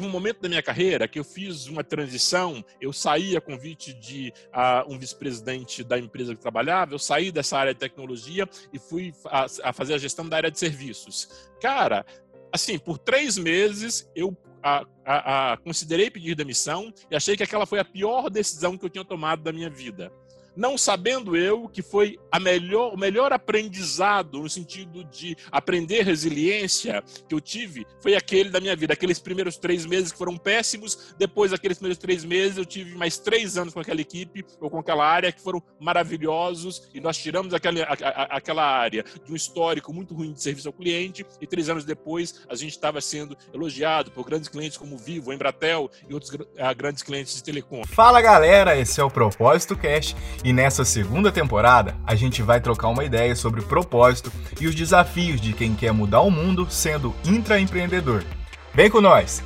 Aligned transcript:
um 0.00 0.08
momento 0.08 0.40
da 0.40 0.48
minha 0.48 0.62
carreira 0.62 1.08
que 1.08 1.18
eu 1.18 1.24
fiz 1.24 1.66
uma 1.66 1.82
transição, 1.82 2.64
eu 2.80 2.92
saí 2.92 3.36
a 3.36 3.40
convite 3.40 3.92
de 3.92 4.32
uh, 4.54 4.92
um 4.92 4.96
vice-presidente 4.96 5.82
da 5.82 5.98
empresa 5.98 6.36
que 6.36 6.40
trabalhava, 6.40 6.94
eu 6.94 7.00
saí 7.00 7.32
dessa 7.32 7.58
área 7.58 7.74
de 7.74 7.80
tecnologia 7.80 8.48
e 8.72 8.78
fui 8.78 9.12
a, 9.24 9.46
a, 9.64 9.72
fazer 9.72 9.94
a 9.94 9.98
gestão 9.98 10.28
da 10.28 10.36
área 10.36 10.52
de 10.52 10.58
serviços. 10.58 11.50
Cara, 11.60 12.06
assim, 12.52 12.78
por 12.78 12.96
três 12.96 13.36
meses 13.36 14.08
eu 14.14 14.36
a, 14.62 14.86
a, 15.04 15.56
considerei 15.56 16.08
pedir 16.08 16.36
demissão 16.36 16.94
e 17.10 17.16
achei 17.16 17.36
que 17.36 17.42
aquela 17.42 17.66
foi 17.66 17.80
a 17.80 17.84
pior 17.84 18.30
decisão 18.30 18.78
que 18.78 18.84
eu 18.84 18.90
tinha 18.90 19.04
tomado 19.04 19.42
da 19.42 19.52
minha 19.52 19.68
vida 19.68 20.12
não 20.58 20.76
sabendo 20.76 21.36
eu 21.36 21.68
que 21.68 21.82
foi 21.82 22.18
a 22.32 22.40
melhor, 22.40 22.92
o 22.92 22.98
melhor 22.98 23.32
aprendizado 23.32 24.40
no 24.40 24.50
sentido 24.50 25.04
de 25.04 25.36
aprender 25.52 26.02
resiliência 26.02 27.00
que 27.28 27.34
eu 27.34 27.40
tive 27.40 27.86
foi 28.00 28.16
aquele 28.16 28.50
da 28.50 28.58
minha 28.60 28.74
vida. 28.74 28.92
Aqueles 28.92 29.20
primeiros 29.20 29.56
três 29.56 29.86
meses 29.86 30.10
que 30.10 30.18
foram 30.18 30.36
péssimos, 30.36 31.14
depois 31.16 31.52
daqueles 31.52 31.78
primeiros 31.78 31.98
três 31.98 32.24
meses 32.24 32.58
eu 32.58 32.64
tive 32.64 32.96
mais 32.96 33.18
três 33.18 33.56
anos 33.56 33.72
com 33.72 33.78
aquela 33.78 34.00
equipe 34.00 34.44
ou 34.60 34.68
com 34.68 34.80
aquela 34.80 35.06
área 35.06 35.30
que 35.30 35.40
foram 35.40 35.62
maravilhosos 35.78 36.88
e 36.92 37.00
nós 37.00 37.16
tiramos 37.16 37.54
aquela, 37.54 37.84
a, 37.84 37.92
a, 37.92 38.22
aquela 38.38 38.64
área 38.64 39.04
de 39.24 39.32
um 39.32 39.36
histórico 39.36 39.92
muito 39.92 40.12
ruim 40.12 40.32
de 40.32 40.42
serviço 40.42 40.66
ao 40.66 40.72
cliente 40.72 41.24
e 41.40 41.46
três 41.46 41.68
anos 41.68 41.84
depois 41.84 42.42
a 42.48 42.56
gente 42.56 42.72
estava 42.72 43.00
sendo 43.00 43.38
elogiado 43.54 44.10
por 44.10 44.26
grandes 44.26 44.48
clientes 44.48 44.76
como 44.76 44.98
Vivo, 44.98 45.32
Embratel 45.32 45.88
e 46.08 46.14
outros 46.14 46.32
uh, 46.32 46.48
grandes 46.76 47.04
clientes 47.04 47.36
de 47.36 47.44
telecom. 47.44 47.84
Fala 47.86 48.20
galera, 48.20 48.76
esse 48.76 49.00
é 49.00 49.04
o 49.04 49.10
Propósito 49.10 49.76
Cast 49.76 50.16
e 50.48 50.52
nessa 50.52 50.82
segunda 50.82 51.30
temporada, 51.30 51.94
a 52.06 52.14
gente 52.14 52.40
vai 52.40 52.58
trocar 52.58 52.88
uma 52.88 53.04
ideia 53.04 53.36
sobre 53.36 53.60
propósito 53.60 54.32
e 54.58 54.66
os 54.66 54.74
desafios 54.74 55.42
de 55.42 55.52
quem 55.52 55.74
quer 55.74 55.92
mudar 55.92 56.22
o 56.22 56.30
mundo 56.30 56.66
sendo 56.70 57.14
intraempreendedor. 57.22 58.24
Vem 58.72 58.88
com 58.90 58.98
nós! 58.98 59.44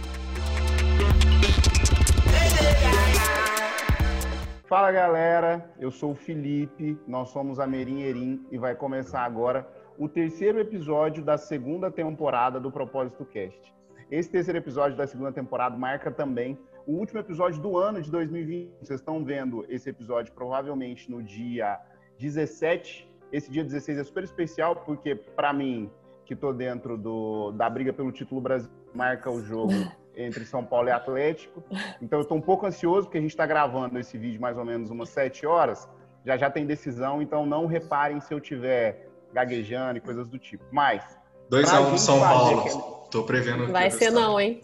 Fala 4.69 4.93
galera, 4.93 5.69
eu 5.81 5.91
sou 5.91 6.13
o 6.13 6.15
Felipe, 6.15 6.97
nós 7.05 7.31
somos 7.31 7.59
a 7.59 7.67
Merim 7.67 8.47
e 8.53 8.57
vai 8.57 8.77
começar 8.77 9.25
agora 9.25 9.69
o 9.99 10.09
terceiro 10.09 10.61
episódio 10.61 11.25
da 11.25 11.37
segunda 11.37 11.91
temporada 11.91 12.61
do 12.61 12.71
Propósito 12.71 13.25
Cast. 13.25 13.75
Esse 14.09 14.31
terceiro 14.31 14.59
episódio 14.59 14.97
da 14.97 15.09
segunda 15.09 15.33
temporada 15.33 15.77
marca 15.77 16.13
também 16.13 16.57
o 16.87 16.93
último 16.93 17.21
episódio 17.21 17.61
do 17.61 17.77
ano 17.77 18.01
de 18.01 18.11
2020. 18.11 18.71
Vocês 18.81 19.01
estão 19.01 19.25
vendo 19.25 19.65
esse 19.69 19.89
episódio 19.89 20.33
provavelmente 20.33 21.11
no 21.11 21.23
dia 21.23 21.79
17. 22.19 23.09
Esse 23.33 23.51
dia 23.51 23.65
16 23.65 23.99
é 23.99 24.05
super 24.05 24.25
especial 24.25 24.77
porque, 24.77 25.15
para 25.15 25.53
mim, 25.53 25.91
que 26.25 26.35
estou 26.35 26.53
dentro 26.53 26.97
do, 26.97 27.53
da 27.53 27.69
briga 27.69 27.93
pelo 27.93 28.13
título 28.13 28.41
Brasil, 28.41 28.71
marca 28.95 29.31
o 29.31 29.43
jogo 29.43 29.73
entre 30.15 30.45
São 30.45 30.65
Paulo 30.65 30.89
e 30.89 30.93
Atlético. 30.93 31.63
Então, 32.01 32.19
eu 32.19 32.23
estou 32.23 32.37
um 32.37 32.43
pouco 32.43 32.67
ansioso 32.67 33.07
porque 33.07 33.19
a 33.19 33.21
gente 33.21 33.31
está 33.31 33.47
gravando 33.47 33.99
esse 33.99 34.19
vídeo 34.19 34.41
mais 34.41 34.59
ou 34.59 34.65
menos 34.65 34.91
umas 34.91 35.09
7 35.09 35.47
horas. 35.47 35.89
Já 36.25 36.37
já 36.37 36.51
tem 36.51 36.67
decisão, 36.67 37.21
então 37.21 37.45
não 37.47 37.67
reparem 37.67 38.21
se 38.21 38.33
eu 38.33 38.41
tiver 38.41 39.09
gaguejando 39.33 39.99
e 39.99 40.01
coisas 40.01 40.29
do 40.29 40.39
tipo. 40.39 40.65
Mas. 40.71 41.19
2x1 41.51 41.93
um, 41.93 41.99
São 41.99 42.21
Paulo. 42.21 42.61
Aquele... 42.61 42.83
Tô 43.11 43.25
prevendo. 43.25 43.73
Vai 43.73 43.91
ser 43.91 44.11
não, 44.11 44.41
hein? 44.41 44.61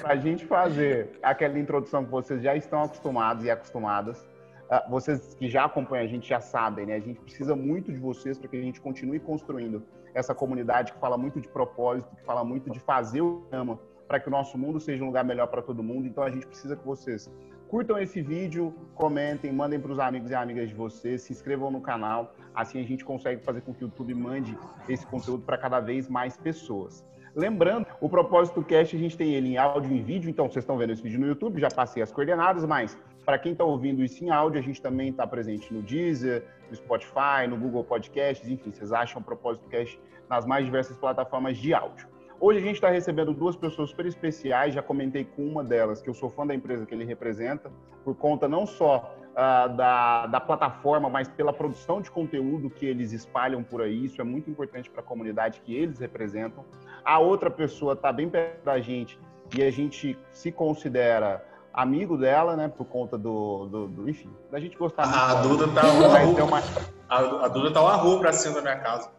Para 0.00 0.12
a 0.12 0.16
gente 0.16 0.44
fazer 0.44 1.18
aquela 1.22 1.58
introdução 1.58 2.04
que 2.04 2.10
vocês 2.10 2.42
já 2.42 2.54
estão 2.54 2.82
acostumados 2.82 3.44
e 3.44 3.50
acostumadas, 3.50 4.26
ah, 4.70 4.84
vocês 4.88 5.34
que 5.34 5.48
já 5.48 5.64
acompanham 5.64 6.04
a 6.04 6.08
gente 6.08 6.28
já 6.28 6.40
sabem, 6.40 6.86
né? 6.86 6.94
A 6.94 7.00
gente 7.00 7.20
precisa 7.20 7.54
muito 7.54 7.92
de 7.92 7.98
vocês 7.98 8.38
para 8.38 8.48
que 8.48 8.56
a 8.56 8.60
gente 8.60 8.80
continue 8.80 9.20
construindo 9.20 9.82
essa 10.14 10.34
comunidade 10.34 10.92
que 10.92 10.98
fala 10.98 11.18
muito 11.18 11.40
de 11.40 11.48
propósito, 11.48 12.14
que 12.14 12.22
fala 12.22 12.44
muito 12.44 12.70
de 12.70 12.78
fazer 12.80 13.20
o 13.20 13.46
ama, 13.50 13.78
para 14.06 14.20
que 14.20 14.28
o 14.28 14.30
nosso 14.30 14.56
mundo 14.56 14.78
seja 14.78 15.02
um 15.02 15.06
lugar 15.06 15.24
melhor 15.24 15.48
para 15.48 15.62
todo 15.62 15.82
mundo. 15.82 16.06
Então 16.06 16.22
a 16.22 16.30
gente 16.30 16.46
precisa 16.46 16.76
que 16.76 16.84
vocês 16.84 17.30
curtam 17.68 17.98
esse 17.98 18.22
vídeo, 18.22 18.72
comentem, 18.94 19.52
mandem 19.52 19.80
para 19.80 19.90
os 19.90 19.98
amigos 19.98 20.30
e 20.30 20.34
amigas 20.34 20.68
de 20.68 20.74
vocês, 20.74 21.22
se 21.22 21.32
inscrevam 21.32 21.70
no 21.70 21.80
canal. 21.80 22.34
Assim 22.54 22.80
a 22.80 22.84
gente 22.84 23.04
consegue 23.04 23.42
fazer 23.42 23.62
com 23.62 23.74
que 23.74 23.84
o 23.84 23.86
YouTube 23.86 24.14
mande 24.14 24.56
esse 24.88 25.06
conteúdo 25.06 25.42
para 25.44 25.58
cada 25.58 25.80
vez 25.80 26.08
mais 26.08 26.36
pessoas. 26.36 27.04
Lembrando, 27.34 27.86
o 28.00 28.08
propósito 28.08 28.60
do 28.60 28.64
cast 28.64 28.94
a 28.94 28.98
gente 28.98 29.16
tem 29.16 29.34
ele 29.34 29.48
em 29.48 29.56
áudio 29.56 29.92
e 29.92 30.00
vídeo, 30.00 30.30
então 30.30 30.48
vocês 30.48 30.62
estão 30.62 30.78
vendo 30.78 30.92
esse 30.92 31.02
vídeo 31.02 31.18
no 31.18 31.26
YouTube, 31.26 31.60
já 31.60 31.68
passei 31.68 32.00
as 32.00 32.12
coordenadas, 32.12 32.64
mas 32.64 32.96
para 33.24 33.36
quem 33.40 33.52
está 33.52 33.64
ouvindo 33.64 34.04
isso 34.04 34.24
em 34.24 34.30
áudio, 34.30 34.60
a 34.60 34.62
gente 34.62 34.80
também 34.80 35.08
está 35.08 35.26
presente 35.26 35.74
no 35.74 35.82
Deezer, 35.82 36.44
no 36.70 36.76
Spotify, 36.76 37.48
no 37.48 37.56
Google 37.56 37.82
Podcasts, 37.82 38.48
enfim, 38.48 38.70
vocês 38.70 38.92
acham 38.92 39.20
o 39.20 39.24
propósito 39.24 39.68
cast 39.68 40.00
nas 40.30 40.46
mais 40.46 40.64
diversas 40.64 40.96
plataformas 40.96 41.58
de 41.58 41.74
áudio. 41.74 42.06
Hoje 42.38 42.60
a 42.60 42.62
gente 42.62 42.76
está 42.76 42.88
recebendo 42.88 43.32
duas 43.32 43.56
pessoas 43.56 43.90
super 43.90 44.06
especiais, 44.06 44.72
já 44.72 44.82
comentei 44.82 45.24
com 45.24 45.44
uma 45.44 45.64
delas 45.64 46.00
que 46.00 46.08
eu 46.08 46.14
sou 46.14 46.30
fã 46.30 46.46
da 46.46 46.54
empresa 46.54 46.86
que 46.86 46.94
ele 46.94 47.04
representa, 47.04 47.68
por 48.04 48.14
conta 48.14 48.46
não 48.46 48.64
só 48.64 49.12
uh, 49.34 49.74
da, 49.74 50.26
da 50.26 50.40
plataforma, 50.40 51.08
mas 51.10 51.28
pela 51.28 51.52
produção 51.52 52.00
de 52.00 52.10
conteúdo 52.10 52.70
que 52.70 52.86
eles 52.86 53.12
espalham 53.12 53.62
por 53.62 53.82
aí. 53.82 54.04
Isso 54.04 54.20
é 54.20 54.24
muito 54.24 54.50
importante 54.50 54.90
para 54.90 55.00
a 55.00 55.04
comunidade 55.04 55.60
que 55.60 55.74
eles 55.74 55.98
representam. 55.98 56.64
A 57.04 57.18
outra 57.18 57.50
pessoa 57.50 57.92
está 57.92 58.12
bem 58.12 58.28
perto 58.28 58.64
da 58.64 58.80
gente 58.80 59.18
e 59.54 59.62
a 59.62 59.70
gente 59.70 60.18
se 60.30 60.50
considera 60.50 61.44
amigo 61.72 62.16
dela, 62.16 62.56
né, 62.56 62.68
por 62.68 62.86
conta 62.86 63.18
do, 63.18 63.66
do, 63.66 63.88
do 63.88 64.08
enfim, 64.08 64.30
da 64.50 64.60
gente 64.60 64.76
gostar 64.78 65.06
muito. 65.06 65.18
A 65.18 65.42
Duda 65.42 65.68
tá 65.68 65.86
uma 65.88 66.18
rua, 66.18 66.44
uma... 66.44 66.62
a, 67.08 67.44
a 67.44 67.48
Duda 67.48 67.72
tá 67.72 67.82
uma 67.82 67.96
rua 67.96 68.20
para 68.20 68.32
cima 68.32 68.54
da 68.54 68.62
minha 68.62 68.78
casa. 68.78 69.10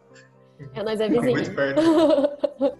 É, 0.74 0.82
nós 0.82 0.98
é 0.98 1.08
vizinho. 1.08 1.32
Muito 1.32 1.54
perto. 1.54 1.82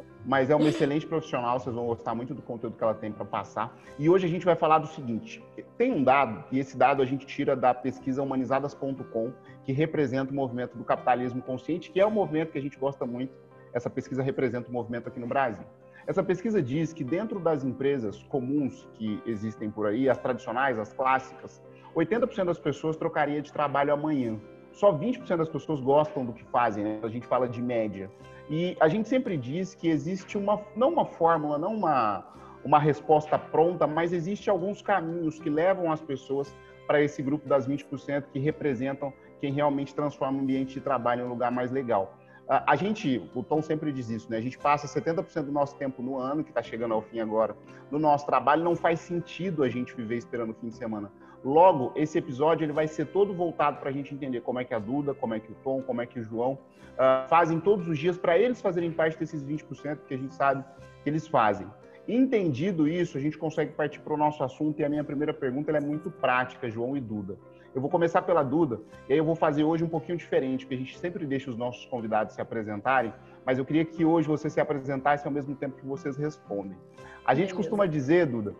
mas 0.27 0.51
é 0.51 0.57
uma 0.57 0.69
excelente 0.69 1.07
profissional, 1.07 1.61
vocês 1.61 1.75
vão 1.75 1.87
gostar 1.87 2.15
muito 2.15 2.35
do 2.35 2.43
conteúdo 2.43 2.77
que 2.77 2.83
ela 2.83 2.95
tem 2.95 3.13
para 3.13 3.25
passar. 3.25 3.79
E 3.97 4.11
hoje 4.11 4.27
a 4.27 4.29
gente 4.29 4.45
vai 4.45 4.57
falar 4.57 4.79
do 4.79 4.89
seguinte: 4.89 5.43
tem 5.79 5.93
um 5.93 6.03
dado, 6.03 6.45
e 6.51 6.59
esse 6.59 6.77
dado 6.77 7.01
a 7.01 7.07
gente 7.07 7.25
tira 7.25 7.55
da 7.55 7.73
pesquisa 7.73 8.23
humanizadas.com, 8.23 9.33
que 9.65 9.73
representa 9.73 10.33
o 10.33 10.35
movimento 10.35 10.77
do 10.77 10.83
capitalismo 10.83 11.41
consciente, 11.41 11.91
que 11.91 12.01
é 12.01 12.07
um 12.07 12.11
movimento 12.11 12.51
que 12.51 12.59
a 12.59 12.63
gente 12.63 12.77
gosta 12.77 13.07
muito. 13.07 13.33
Essa 13.73 13.89
pesquisa 13.89 14.23
representa 14.23 14.69
o 14.69 14.73
movimento 14.73 15.09
aqui 15.09 15.21
no 15.21 15.29
Brasil. 15.29 15.65
Essa 16.07 16.23
pesquisa 16.23 16.61
diz 16.61 16.93
que 16.93 17.05
dentro 17.05 17.39
das 17.39 17.65
empresas 17.65 18.23
comuns 18.25 18.89
que 18.95 19.21
existem 19.27 19.71
por 19.71 19.87
aí, 19.87 20.09
as 20.09 20.19
tradicionais, 20.19 20.79
as 20.79 20.93
clássicas, 20.93 21.63
80% 21.95 22.45
das 22.45 22.59
pessoas 22.59 22.97
trocaria 22.97 23.41
de 23.41 23.53
trabalho 23.53 23.93
amanhã. 23.93 24.39
Só 24.73 24.93
20% 24.93 25.37
das 25.37 25.49
pessoas 25.49 25.81
gostam 25.81 26.25
do 26.25 26.33
que 26.33 26.45
fazem, 26.45 26.85
né? 26.85 27.01
A 27.03 27.09
gente 27.09 27.27
fala 27.27 27.49
de 27.49 27.63
média. 27.63 28.11
E 28.49 28.77
a 28.79 28.89
gente 28.89 29.09
sempre 29.09 29.37
diz 29.37 29.75
que 29.75 29.89
existe 29.89 30.39
uma, 30.39 30.61
não 30.77 30.93
uma 30.93 31.05
fórmula, 31.05 31.59
não 31.59 31.75
uma, 31.75 32.25
uma 32.65 32.79
resposta 32.79 33.39
pronta, 33.39 33.87
mas 33.87 34.13
existe 34.13 34.49
alguns 34.49 34.81
caminhos 34.81 35.39
que 35.39 35.51
levam 35.51 35.91
as 35.91 36.01
pessoas 36.01 36.55
para 36.87 37.03
esse 37.03 37.23
grupo 37.23 37.49
das 37.49 37.67
20% 37.67 38.25
que 38.33 38.39
representam 38.39 39.13
quem 39.41 39.53
realmente 39.53 39.95
transforma 39.95 40.39
o 40.39 40.41
ambiente 40.41 40.75
de 40.75 40.81
trabalho 40.81 41.23
em 41.23 41.25
um 41.25 41.29
lugar 41.29 41.51
mais 41.51 41.71
legal. 41.71 42.17
A 42.49 42.77
gente, 42.77 43.29
o 43.35 43.43
Tom 43.43 43.61
sempre 43.61 43.93
diz 43.93 44.09
isso, 44.09 44.31
né? 44.31 44.37
A 44.37 44.41
gente 44.41 44.57
passa 44.57 44.87
70% 44.87 45.47
do 45.47 45.53
nosso 45.53 45.75
tempo 45.77 46.01
no 46.01 46.17
ano, 46.17 46.45
que 46.45 46.51
está 46.51 46.63
chegando 46.63 46.95
ao 46.95 47.03
fim 47.03 47.19
agora, 47.19 47.57
no 47.91 47.99
nosso 47.99 48.25
trabalho. 48.25 48.63
Não 48.63 48.77
faz 48.77 49.01
sentido 49.01 49.65
a 49.65 49.69
gente 49.69 49.93
viver 49.97 50.17
esperando 50.17 50.51
o 50.51 50.55
fim 50.55 50.69
de 50.69 50.77
semana. 50.77 51.11
Logo, 51.45 51.93
esse 51.95 52.19
episódio 52.19 52.65
ele 52.65 52.73
vai 52.73 52.89
ser 52.89 53.07
todo 53.07 53.33
voltado 53.33 53.79
para 53.79 53.91
a 53.91 53.93
gente 53.93 54.13
entender 54.15 54.41
como 54.41 54.59
é 54.59 54.65
que 54.65 54.75
a 54.75 54.79
Duda, 54.79 55.15
como 55.15 55.35
é 55.35 55.41
que 55.41 55.53
o 55.53 55.55
Tom, 55.63 55.83
como 55.83 56.01
é 56.01 56.07
que 56.07 56.19
o 56.19 56.25
João 56.25 56.53
uh, 56.55 57.29
fazem 57.29 57.61
todos 57.61 57.89
os 57.89 57.99
dias 57.99 58.19
para 58.19 58.39
eles 58.39 58.61
fazerem 58.61 58.91
parte 58.91 59.19
desses 59.19 59.45
20% 59.45 59.99
que 60.09 60.15
a 60.15 60.17
gente 60.19 60.35
sabe 60.35 60.65
que 61.03 61.11
eles 61.11 61.27
fazem. 61.27 61.67
Entendido 62.09 62.87
isso, 62.87 63.19
a 63.19 63.21
gente 63.21 63.37
consegue 63.37 63.73
partir 63.73 64.01
para 64.01 64.15
o 64.15 64.17
nosso 64.17 64.43
assunto 64.43 64.81
e 64.81 64.85
a 64.85 64.89
minha 64.89 65.03
primeira 65.03 65.35
pergunta 65.35 65.73
é 65.73 65.81
muito 65.81 66.11
prática, 66.11 66.71
João 66.71 66.97
e 66.97 67.01
Duda. 67.01 67.37
Eu 67.75 67.81
vou 67.81 67.91
começar 67.91 68.23
pela 68.23 68.43
Duda 68.43 68.81
e 69.09 69.13
aí 69.13 69.19
eu 69.19 69.25
vou 69.25 69.35
fazer 69.35 69.65
hoje 69.65 69.85
um 69.85 69.89
pouquinho 69.89 70.17
diferente, 70.17 70.65
porque 70.65 70.77
a 70.77 70.79
gente 70.79 70.99
sempre 70.99 71.27
deixa 71.27 71.51
os 71.51 71.57
nossos 71.57 71.85
convidados 71.87 72.35
se 72.35 72.41
apresentarem, 72.41 73.13
mas 73.45 73.59
eu 73.59 73.65
queria 73.65 73.85
que 73.85 74.05
hoje 74.05 74.27
você 74.27 74.49
se 74.49 74.61
apresentasse 74.61 75.27
ao 75.27 75.33
mesmo 75.33 75.55
tempo 75.55 75.77
que 75.77 75.85
vocês 75.85 76.17
respondem. 76.17 76.77
A 77.25 77.35
gente 77.35 77.53
costuma 77.53 77.87
dizer, 77.87 78.27
Duda, 78.27 78.55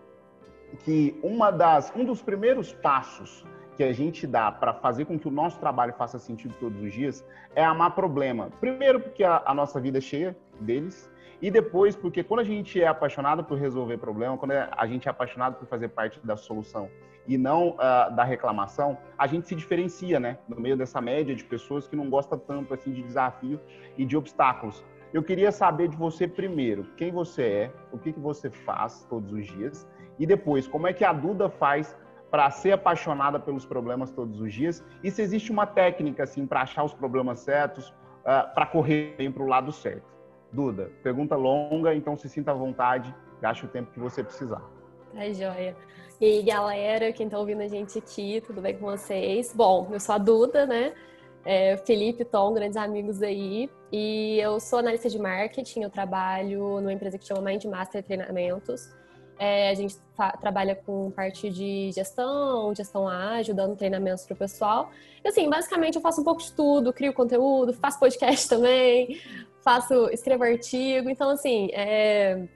que 0.77 1.19
uma 1.23 1.51
das, 1.51 1.93
um 1.97 2.05
dos 2.05 2.23
primeiros 2.23 2.73
passos 2.73 3.45
que 3.77 3.85
a 3.85 3.93
gente 3.93 4.27
dá 4.27 4.51
para 4.51 4.73
fazer 4.73 5.05
com 5.05 5.19
que 5.19 5.29
o 5.29 5.31
nosso 5.31 5.59
trabalho 5.59 5.93
faça 5.93 6.19
sentido 6.19 6.55
todos 6.59 6.81
os 6.83 6.93
dias 6.93 7.25
é 7.55 7.65
amar 7.65 7.95
problema. 7.95 8.51
Primeiro, 8.59 9.01
porque 9.01 9.23
a, 9.23 9.43
a 9.45 9.55
nossa 9.55 9.81
vida 9.81 9.99
é 9.99 10.01
cheia 10.01 10.37
deles, 10.61 11.11
e 11.41 11.51
depois, 11.51 11.95
porque 11.95 12.23
quando 12.23 12.41
a 12.41 12.45
gente 12.45 12.81
é 12.81 12.87
apaixonado 12.87 13.45
por 13.45 13.59
resolver 13.59 13.99
problema, 13.99 14.39
quando 14.39 14.53
a 14.53 14.87
gente 14.87 15.07
é 15.07 15.11
apaixonado 15.11 15.57
por 15.57 15.69
fazer 15.69 15.89
parte 15.89 16.19
da 16.25 16.37
solução 16.37 16.89
e 17.27 17.37
não 17.37 17.71
uh, 17.71 18.15
da 18.15 18.25
reclamação, 18.25 18.97
a 19.19 19.27
gente 19.27 19.47
se 19.47 19.55
diferencia, 19.55 20.19
né? 20.19 20.39
No 20.49 20.59
meio 20.59 20.77
dessa 20.77 21.01
média 21.01 21.35
de 21.35 21.45
pessoas 21.45 21.87
que 21.87 21.95
não 21.95 22.09
gostam 22.09 22.39
tanto 22.39 22.73
assim 22.73 22.93
de 22.93 23.03
desafio 23.03 23.61
e 23.99 24.05
de 24.05 24.17
obstáculos. 24.17 24.83
Eu 25.13 25.23
queria 25.23 25.53
saber 25.53 25.89
de 25.89 25.97
você 25.97 26.27
primeiro, 26.27 26.85
quem 26.97 27.13
você 27.13 27.43
é, 27.43 27.73
o 27.93 27.99
que, 27.99 28.13
que 28.13 28.21
você 28.21 28.51
faz 28.51 29.07
todos 29.09 29.33
os 29.33 29.47
dias 29.47 29.87
e 30.19 30.27
depois, 30.27 30.67
como 30.67 30.87
é 30.87 30.93
que 30.93 31.05
a 31.05 31.13
Duda 31.13 31.49
faz 31.49 31.97
para 32.31 32.51
ser 32.51 32.73
apaixonada 32.73 33.39
pelos 33.39 33.65
problemas 33.65 34.11
todos 34.11 34.41
os 34.41 34.53
dias? 34.53 34.85
E 35.03 35.11
se 35.11 35.23
existe 35.23 35.51
uma 35.51 35.67
técnica 35.67 36.25
assim 36.25 36.47
para 36.47 36.63
achar 36.63 36.85
os 36.85 36.93
problemas 36.93 37.41
certos, 37.41 37.89
uh, 37.89 38.53
para 38.55 38.67
correr 38.67 39.15
bem 39.17 39.31
para 39.31 39.43
o 39.43 39.47
lado 39.47 39.73
certo? 39.73 40.05
Duda, 40.53 40.91
pergunta 41.03 41.37
longa, 41.37 41.95
então 41.95 42.17
se 42.17 42.29
sinta 42.29 42.51
à 42.51 42.55
vontade 42.55 43.15
Gaste 43.41 43.65
o 43.65 43.69
tempo 43.69 43.91
que 43.93 44.01
você 44.01 44.23
precisar. 44.23 44.63
Tá 45.13 45.33
joia. 45.33 45.77
E 46.21 46.25
aí, 46.25 46.43
galera, 46.43 47.13
quem 47.13 47.29
tá 47.29 47.39
ouvindo 47.39 47.61
a 47.61 47.69
gente 47.69 47.99
aqui, 47.99 48.41
tudo 48.41 48.61
bem 48.61 48.77
com 48.77 48.87
vocês? 48.87 49.53
Bom, 49.55 49.89
eu 49.93 50.01
sou 50.01 50.15
a 50.15 50.19
Duda, 50.19 50.67
né? 50.67 50.95
É, 51.45 51.77
Felipe, 51.77 52.25
Tom, 52.25 52.55
grandes 52.55 52.77
amigos 52.77 53.23
aí. 53.23 53.71
E 53.93 54.39
eu 54.41 54.59
sou 54.59 54.79
analista 54.79 55.09
de 55.09 55.19
marketing, 55.19 55.83
eu 55.83 55.91
trabalho 55.91 56.81
numa 56.81 56.93
empresa 56.93 57.19
que 57.19 57.27
chama 57.27 57.43
Mind 57.43 57.65
Master 57.67 58.03
Treinamentos. 58.03 58.89
É, 59.39 59.71
a 59.71 59.75
gente 59.75 59.97
trabalha 60.41 60.75
com 60.75 61.11
parte 61.11 61.51
de 61.51 61.93
gestão, 61.93 62.75
gestão 62.75 63.07
ágil, 63.07 63.55
dando 63.55 63.77
treinamentos 63.77 64.25
para 64.25 64.35
o 64.35 64.37
pessoal. 64.37 64.91
E 65.23 65.29
assim, 65.29 65.49
basicamente 65.51 65.97
eu 65.97 66.01
faço 66.01 66.23
um 66.23 66.25
pouco 66.25 66.43
de 66.43 66.53
tudo, 66.53 66.93
crio 66.93 67.13
conteúdo, 67.13 67.75
faço 67.75 67.99
podcast 68.01 68.49
também, 68.51 69.21
faço, 69.63 70.09
escrevo 70.11 70.45
artigo. 70.45 71.11
Então, 71.11 71.29
assim, 71.31 71.69
é 71.73 72.47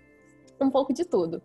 um 0.60 0.70
pouco 0.70 0.92
de 0.92 1.04
tudo. 1.04 1.42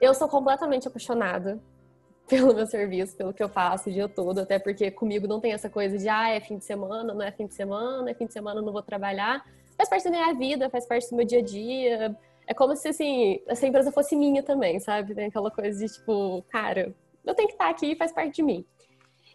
Eu 0.00 0.14
sou 0.14 0.28
completamente 0.28 0.86
apaixonada 0.86 1.58
pelo 2.28 2.54
meu 2.54 2.66
serviço, 2.66 3.16
pelo 3.16 3.34
que 3.34 3.42
eu 3.42 3.48
faço 3.48 3.90
o 3.90 3.92
dia 3.92 4.08
todo, 4.08 4.38
até 4.38 4.58
porque 4.58 4.88
comigo 4.90 5.26
não 5.26 5.40
tem 5.40 5.52
essa 5.52 5.68
coisa 5.68 5.98
de, 5.98 6.08
ah, 6.08 6.30
é 6.30 6.40
fim 6.40 6.58
de 6.58 6.64
semana, 6.64 7.12
não 7.12 7.22
é 7.22 7.32
fim 7.32 7.46
de 7.46 7.54
semana, 7.54 8.08
é 8.08 8.14
fim 8.14 8.26
de 8.26 8.32
semana, 8.32 8.62
não 8.62 8.72
vou 8.72 8.82
trabalhar. 8.82 9.44
Faz 9.76 9.88
parte 9.88 10.04
da 10.04 10.10
minha 10.10 10.32
vida, 10.34 10.70
faz 10.70 10.86
parte 10.86 11.10
do 11.10 11.16
meu 11.16 11.26
dia 11.26 11.40
a 11.40 11.42
dia 11.42 12.16
é 12.50 12.54
como 12.54 12.74
se, 12.74 12.88
assim, 12.88 13.40
essa 13.46 13.64
empresa 13.64 13.92
fosse 13.92 14.16
minha 14.16 14.42
também, 14.42 14.80
sabe? 14.80 15.14
Tem 15.14 15.26
aquela 15.26 15.52
coisa 15.52 15.78
de, 15.78 15.94
tipo, 15.94 16.42
cara, 16.48 16.92
eu 17.24 17.32
tenho 17.32 17.46
que 17.46 17.54
estar 17.54 17.70
aqui, 17.70 17.94
faz 17.94 18.10
parte 18.10 18.34
de 18.34 18.42
mim. 18.42 18.66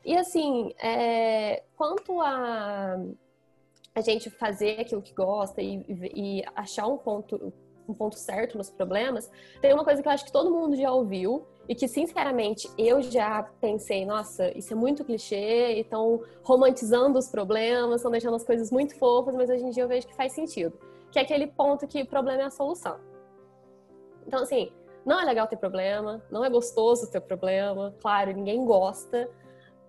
E, 0.04 0.18
assim, 0.18 0.74
é, 0.84 1.64
quanto 1.78 2.20
a 2.20 3.00
a 3.96 4.02
gente 4.02 4.30
fazer 4.30 4.82
aquilo 4.82 5.02
que 5.02 5.14
gosta 5.14 5.62
e, 5.62 5.82
e, 6.14 6.44
achar 6.54 6.86
um 6.88 6.98
ponto, 6.98 7.54
um 7.88 7.94
ponto 7.94 8.18
certo 8.18 8.58
nos 8.58 8.70
problemas, 8.70 9.32
tem 9.62 9.74
uma 9.74 9.86
coisa 9.86 10.02
que 10.02 10.08
eu 10.10 10.12
acho 10.12 10.26
que 10.26 10.34
todo 10.34 10.52
mundo 10.52 10.76
já 10.76 10.92
ouviu 10.92 11.48
e 11.70 11.74
que, 11.74 11.88
sinceramente, 11.88 12.70
eu 12.78 13.02
já 13.02 13.44
pensei, 13.62 14.06
nossa, 14.06 14.52
isso 14.58 14.74
é 14.74 14.76
muito 14.76 15.06
clichê, 15.06 15.80
estão 15.80 16.22
romantizando 16.44 17.18
os 17.18 17.30
problemas, 17.30 18.02
estão 18.02 18.12
deixando 18.12 18.36
as 18.36 18.44
coisas 18.44 18.70
muito 18.70 19.00
fofas, 19.00 19.34
mas 19.34 19.50
hoje 19.50 19.64
em 19.64 19.70
dia 19.70 19.84
eu 19.84 19.88
vejo 19.88 20.06
que 20.06 20.14
faz 20.14 20.34
sentido 20.34 20.78
que 21.16 21.20
é 21.20 21.22
aquele 21.22 21.48
ponto 21.48 21.88
que 21.88 22.02
o 22.02 22.06
problema 22.06 22.42
é 22.42 22.46
a 22.46 22.50
solução. 22.50 23.00
Então, 24.28 24.44
assim, 24.44 24.70
não 25.06 25.18
é 25.18 25.24
legal 25.24 25.48
ter 25.48 25.56
problema, 25.56 26.22
não 26.30 26.44
é 26.44 26.50
gostoso 26.50 27.10
ter 27.10 27.22
problema, 27.22 27.96
claro, 28.02 28.34
ninguém 28.34 28.66
gosta, 28.66 29.30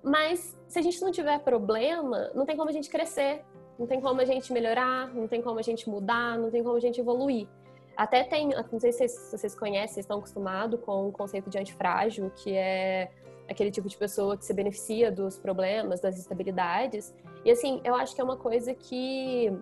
mas 0.05 0.57
se 0.69 0.79
a 0.79 0.83
gente 0.83 1.03
não 1.03 1.11
tiver 1.11 1.41
problema, 1.41 2.31
não 2.33 2.47
tem 2.47 2.57
como 2.57 2.71
a 2.71 2.73
gente 2.73 2.89
crescer, 2.89 3.45
não 3.77 3.89
tem 3.89 4.01
como 4.01 4.21
a 4.21 4.25
gente 4.25 4.53
melhorar, 4.53 5.13
não 5.13 5.27
tem 5.27 5.43
como 5.43 5.59
a 5.59 5.63
gente 5.63 5.91
mudar, 5.91 6.39
não 6.39 6.49
tem 6.49 6.63
como 6.63 6.77
a 6.77 6.81
gente 6.81 7.01
evoluir. 7.01 7.49
Até 7.97 8.23
tem, 8.23 8.51
não 8.51 8.79
sei 8.79 8.93
se 8.93 9.37
vocês 9.37 9.53
conhecem, 9.53 9.95
vocês 9.95 10.05
estão 10.05 10.19
acostumados 10.19 10.79
com 10.83 11.09
o 11.09 11.13
conceito 11.13 11.51
de 11.51 11.59
antifrágil, 11.59 12.31
que 12.37 12.55
é 12.55 13.11
aquele 13.49 13.73
tipo 13.73 13.89
de 13.89 13.97
pessoa 13.97 14.37
que 14.37 14.45
se 14.45 14.55
beneficia 14.55 15.11
dos 15.11 15.37
problemas, 15.37 16.01
das 16.01 16.17
instabilidades. 16.17 17.13
E 17.45 17.51
assim, 17.51 17.81
eu 17.83 17.97
acho 17.97 18.15
que 18.15 18.21
é 18.21 18.25
uma 18.25 18.37
coisa 18.37 18.73
que 18.73 19.53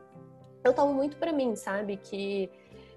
eu 0.64 0.72
tomo 0.72 0.92
muito 0.94 1.16
para 1.16 1.32
mim, 1.32 1.54
sabe? 1.54 1.96
Que 1.98 2.50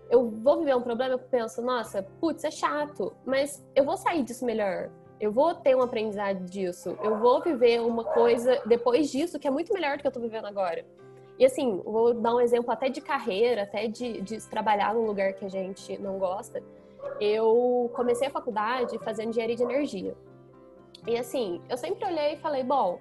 eu 0.10 0.30
vou 0.30 0.60
viver 0.60 0.76
um 0.76 0.82
problema, 0.82 1.16
eu 1.16 1.20
penso, 1.20 1.62
nossa, 1.62 2.02
putz, 2.20 2.44
é 2.44 2.52
chato, 2.52 3.14
mas 3.26 3.64
eu 3.76 3.84
vou 3.84 3.98
sair 3.98 4.24
disso 4.24 4.46
melhor. 4.46 4.90
Eu 5.20 5.32
vou 5.32 5.54
ter 5.54 5.76
um 5.76 5.82
aprendizado 5.82 6.46
disso. 6.46 6.98
Eu 7.04 7.18
vou 7.18 7.42
viver 7.42 7.82
uma 7.82 8.04
coisa 8.04 8.62
depois 8.66 9.12
disso 9.12 9.40
que 9.40 9.48
é 9.48 9.52
muito 9.52 9.74
melhor 9.74 9.98
do 9.98 10.02
que 10.02 10.08
eu 10.08 10.12
tô 10.12 10.20
vivendo 10.20 10.46
agora. 10.46 10.86
E 11.40 11.46
assim, 11.46 11.82
vou 11.84 12.14
dar 12.14 12.36
um 12.36 12.40
exemplo 12.40 12.72
até 12.72 12.90
de 12.90 13.02
carreira, 13.02 13.64
até 13.64 13.88
de, 13.88 14.22
de 14.22 14.50
trabalhar 14.50 14.94
num 14.94 15.06
lugar 15.06 15.34
que 15.34 15.46
a 15.46 15.50
gente 15.50 16.00
não 16.00 16.18
gosta. 16.18 16.64
Eu 17.20 17.92
comecei 17.94 18.28
a 18.28 18.32
faculdade 18.32 18.98
fazendo 19.00 19.30
engenharia 19.30 19.56
de 19.56 19.64
energia. 19.64 20.16
E 21.08 21.18
assim, 21.18 21.62
eu 21.70 21.78
sempre 21.78 22.06
olhei 22.06 22.34
e 22.34 22.38
falei, 22.38 22.64
bom, 22.64 23.00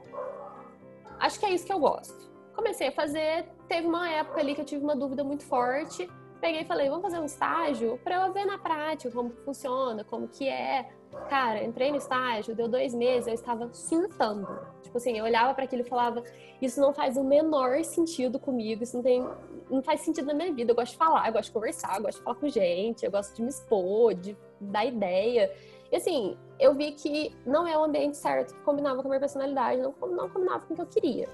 acho 1.19 1.39
que 1.39 1.47
é 1.47 1.51
isso 1.51 1.67
que 1.67 1.73
eu 1.73 1.79
gosto. 1.79 2.31
Comecei 2.57 2.89
a 2.89 2.93
fazer, 2.93 3.47
teve 3.69 3.87
uma 3.87 4.09
época 4.09 4.41
ali 4.41 4.55
que 4.55 4.63
eu 4.63 4.65
tive 4.65 4.83
uma 4.83 4.97
dúvida 4.97 5.23
muito 5.23 5.45
forte. 5.45 6.09
Peguei 6.41 6.63
e 6.63 6.65
falei, 6.65 6.89
vamos 6.89 7.03
fazer 7.03 7.19
um 7.19 7.25
estágio 7.27 8.01
para 8.03 8.27
eu 8.27 8.33
ver 8.33 8.47
na 8.47 8.57
prática 8.57 9.15
como 9.15 9.31
funciona, 9.45 10.03
como 10.05 10.27
que 10.27 10.49
é. 10.49 10.89
Cara, 11.29 11.63
entrei 11.63 11.91
no 11.91 11.99
estágio, 11.99 12.55
deu 12.55 12.67
dois 12.67 12.95
meses, 12.95 13.27
eu 13.27 13.35
estava 13.35 13.73
surtando. 13.75 14.49
Tipo 14.83 14.97
assim, 14.97 15.19
eu 15.19 15.25
olhava 15.25 15.53
para 15.53 15.65
aquilo 15.65 15.83
e 15.83 15.85
falava, 15.89 16.25
isso 16.61 16.81
não 16.81 16.95
faz 16.95 17.19
o 17.19 17.25
menor 17.25 17.85
sentido 17.85 18.39
comigo, 18.39 18.83
isso 18.83 18.97
não 18.97 19.03
tem, 19.03 19.27
não 19.71 19.83
faz 19.83 20.01
sentido 20.01 20.27
na 20.27 20.35
minha 20.35 20.53
vida. 20.53 20.73
Eu 20.73 20.77
gosto 20.77 20.93
de 20.93 20.99
falar, 20.99 21.27
eu 21.27 21.35
gosto 21.35 21.47
de 21.49 21.53
conversar, 21.53 21.97
eu 21.97 22.03
gosto 22.03 22.19
de 22.19 22.25
falar 22.25 22.37
com 22.37 22.49
gente, 22.49 23.05
eu 23.05 23.11
gosto 23.11 23.35
de 23.35 23.43
me 23.43 23.49
expor, 23.49 24.15
de 24.15 24.37
dar 24.59 24.87
ideia. 24.87 25.53
E 25.93 25.97
assim, 25.97 26.39
eu 26.59 26.75
vi 26.75 26.93
que 26.93 27.35
não 27.45 27.67
é 27.67 27.77
o 27.77 27.85
ambiente 27.85 28.17
certo 28.17 28.55
que 28.55 28.61
combinava 28.61 29.03
com 29.03 29.09
a 29.09 29.11
minha 29.11 29.21
personalidade, 29.21 29.81
não, 29.81 29.95
não 30.09 30.29
combinava 30.31 30.61
com 30.61 30.73
o 30.73 30.77
que 30.77 30.83
eu 30.83 30.87
queria. 30.87 31.29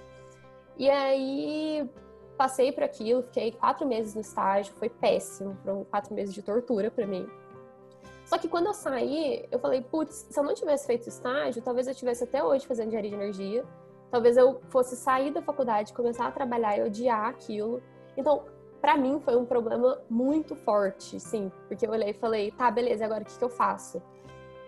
E 0.77 0.89
aí 0.89 1.89
passei 2.37 2.73
por 2.73 2.83
aquilo, 2.83 3.23
fiquei 3.23 3.53
quatro 3.53 3.87
meses 3.87 4.15
no 4.15 4.21
estágio, 4.21 4.75
foi 4.75 4.89
péssimo, 4.89 5.57
foram 5.63 5.85
quatro 5.85 6.15
meses 6.15 6.35
de 6.35 6.43
tortura 6.43 6.91
para 6.91 7.07
mim. 7.07 7.29
Só 8.25 8.39
que 8.39 8.49
quando 8.49 8.67
eu 8.67 8.75
saí, 8.75 9.47
eu 9.51 9.59
falei, 9.59 9.83
putz, 9.83 10.27
se 10.31 10.39
eu 10.39 10.45
não 10.45 10.55
tivesse 10.55 10.87
feito 10.87 11.09
estágio, 11.09 11.63
talvez 11.63 11.87
eu 11.87 11.93
estivesse 11.93 12.25
até 12.25 12.43
hoje 12.43 12.67
fazendo 12.67 12.89
engenharia 12.89 13.11
de 13.11 13.17
energia, 13.17 13.65
talvez 14.11 14.37
eu 14.37 14.61
fosse 14.71 14.97
sair 14.97 15.33
da 15.33 15.43
faculdade, 15.43 15.93
começar 15.93 16.27
a 16.27 16.31
trabalhar 16.31 16.79
e 16.79 16.83
odiar 16.83 17.29
aquilo. 17.29 17.83
Então, 18.17 18.45
para 18.81 18.97
mim 18.97 19.21
foi 19.21 19.37
um 19.37 19.45
problema 19.45 20.01
muito 20.09 20.57
forte, 20.57 21.21
sim, 21.21 21.51
porque 21.69 21.87
eu 21.87 21.91
olhei 21.91 22.11
e 22.11 22.15
falei, 22.15 22.51
tá, 22.53 22.71
beleza, 22.71 23.05
agora 23.05 23.23
o 23.23 23.27
que, 23.27 23.39
que 23.39 23.45
eu 23.45 23.51
faço? 23.51 24.03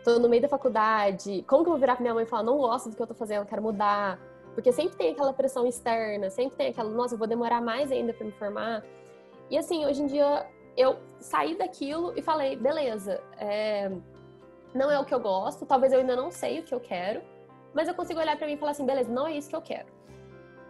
Tô 0.05 0.19
no 0.19 0.29
meio 0.29 0.43
da 0.43 0.49
faculdade, 0.49 1.45
como 1.49 1.65
que 1.65 1.69
eu 1.69 1.73
vou 1.73 1.81
virar 1.81 1.95
pra 1.97 2.03
minha 2.03 2.15
mãe 2.15 2.25
e 2.25 2.27
falar, 2.27 2.43
não 2.43 2.59
gosto 2.59 2.91
do 2.91 2.97
que 2.97 3.03
eu 3.03 3.07
tô 3.07 3.15
fazendo, 3.15 3.47
quero 3.47 3.63
mudar? 3.63 4.21
Porque 4.55 4.73
sempre 4.73 4.97
tem 4.97 5.13
aquela 5.13 5.33
pressão 5.33 5.67
externa, 5.67 6.31
sempre 6.31 6.57
tem 6.57 6.69
aquela, 6.69 6.91
nossa, 6.91 7.15
eu 7.15 7.19
vou 7.19 7.27
demorar 7.27 7.61
mais 7.61 7.91
ainda 7.91 8.13
para 8.13 8.25
me 8.25 8.33
formar. 8.33 8.85
E 9.51 9.59
assim, 9.59 9.85
hoje 9.85 10.03
em 10.03 10.07
dia 10.07 10.47
eu 10.77 10.97
saí 11.21 11.57
daquilo 11.57 12.13
e 12.17 12.23
falei, 12.23 12.57
beleza, 12.57 13.21
é, 13.37 13.91
não 14.75 14.91
é 14.91 14.99
o 14.99 15.05
que 15.05 15.15
eu 15.15 15.21
gosto, 15.21 15.67
talvez 15.67 15.93
eu 15.93 16.01
ainda 16.01 16.17
não 16.17 16.31
sei 16.31 16.61
o 16.61 16.63
que 16.63 16.75
eu 16.75 16.81
quero, 16.81 17.21
mas 17.73 17.89
eu 17.89 17.95
consigo 17.95 18.21
olhar 18.21 18.37
para 18.37 18.47
mim 18.47 18.55
e 18.55 18.57
falar 18.57 18.73
assim, 18.73 18.87
beleza, 18.87 19.11
não 19.11 19.27
é 19.27 19.37
isso 19.37 19.49
que 19.49 19.57
eu 19.57 19.63
quero. 19.63 19.87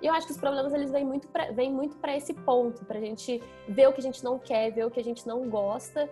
E 0.02 0.06
eu 0.06 0.12
acho 0.12 0.26
que 0.26 0.32
os 0.32 0.38
problemas 0.38 0.74
eles 0.74 0.90
vêm 0.90 1.04
muito 1.04 1.28
pra, 1.28 1.50
vêm 1.50 1.72
muito 1.72 1.96
para 1.96 2.14
esse 2.14 2.34
ponto, 2.34 2.84
para 2.84 2.98
a 2.98 3.00
gente 3.00 3.42
ver 3.66 3.88
o 3.88 3.92
que 3.92 4.00
a 4.00 4.02
gente 4.02 4.22
não 4.22 4.38
quer, 4.38 4.70
ver 4.70 4.84
o 4.84 4.90
que 4.90 5.00
a 5.00 5.04
gente 5.04 5.26
não 5.26 5.48
gosta. 5.48 6.10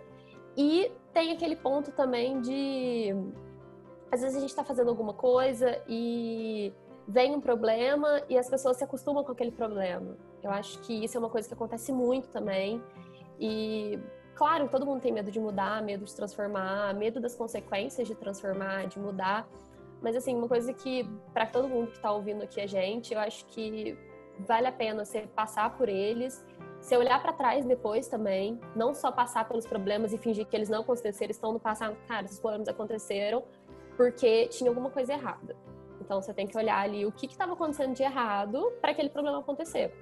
E 0.57 0.91
tem 1.13 1.31
aquele 1.31 1.55
ponto 1.55 1.91
também 1.91 2.41
de 2.41 3.13
às 4.11 4.21
vezes 4.21 4.37
a 4.37 4.39
gente 4.39 4.49
está 4.49 4.63
fazendo 4.63 4.89
alguma 4.89 5.13
coisa 5.13 5.81
e 5.87 6.71
vem 7.07 7.35
um 7.35 7.41
problema 7.41 8.21
e 8.29 8.37
as 8.37 8.49
pessoas 8.49 8.77
se 8.77 8.83
acostumam 8.83 9.23
com 9.23 9.31
aquele 9.31 9.51
problema. 9.51 10.17
Eu 10.41 10.51
acho 10.51 10.79
que 10.79 11.03
isso 11.03 11.17
é 11.17 11.19
uma 11.19 11.29
coisa 11.29 11.47
que 11.47 11.53
acontece 11.53 11.91
muito 11.91 12.29
também. 12.29 12.81
E, 13.39 13.99
claro, 14.35 14.67
todo 14.69 14.85
mundo 14.85 15.01
tem 15.01 15.11
medo 15.11 15.31
de 15.31 15.39
mudar, 15.39 15.81
medo 15.81 16.05
de 16.05 16.15
transformar, 16.15 16.93
medo 16.93 17.19
das 17.19 17.35
consequências 17.35 18.07
de 18.07 18.15
transformar, 18.15 18.87
de 18.87 18.99
mudar. 18.99 19.47
Mas, 20.01 20.15
assim, 20.15 20.35
uma 20.35 20.47
coisa 20.47 20.73
que, 20.73 21.09
para 21.33 21.45
todo 21.45 21.67
mundo 21.67 21.87
que 21.87 21.97
está 21.97 22.11
ouvindo 22.11 22.43
aqui 22.43 22.59
a 22.59 22.67
gente, 22.67 23.13
eu 23.13 23.19
acho 23.19 23.45
que 23.45 23.97
vale 24.39 24.67
a 24.67 24.71
pena 24.71 25.05
você 25.05 25.21
passar 25.21 25.77
por 25.77 25.87
eles, 25.87 26.45
você 26.81 26.97
olhar 26.97 27.21
para 27.21 27.31
trás 27.31 27.63
depois 27.63 28.07
também, 28.07 28.59
não 28.75 28.93
só 28.93 29.11
passar 29.11 29.47
pelos 29.47 29.65
problemas 29.65 30.11
e 30.11 30.17
fingir 30.17 30.45
que 30.45 30.55
eles 30.55 30.69
não 30.69 30.81
aconteceram, 30.81 31.31
estão 31.31 31.53
no 31.53 31.59
passado, 31.59 31.95
cara, 32.07 32.25
esses 32.25 32.39
problemas 32.39 32.67
aconteceram 32.67 33.43
porque 33.95 34.47
tinha 34.47 34.69
alguma 34.69 34.89
coisa 34.89 35.13
errada. 35.13 35.55
Então 36.03 36.21
você 36.21 36.33
tem 36.33 36.45
que 36.45 36.57
olhar 36.57 36.79
ali 36.79 37.05
o 37.05 37.11
que 37.11 37.25
estava 37.25 37.53
acontecendo 37.53 37.93
de 37.93 38.03
errado 38.03 38.71
para 38.81 38.91
aquele 38.91 39.09
problema 39.09 39.39
acontecer. 39.39 39.93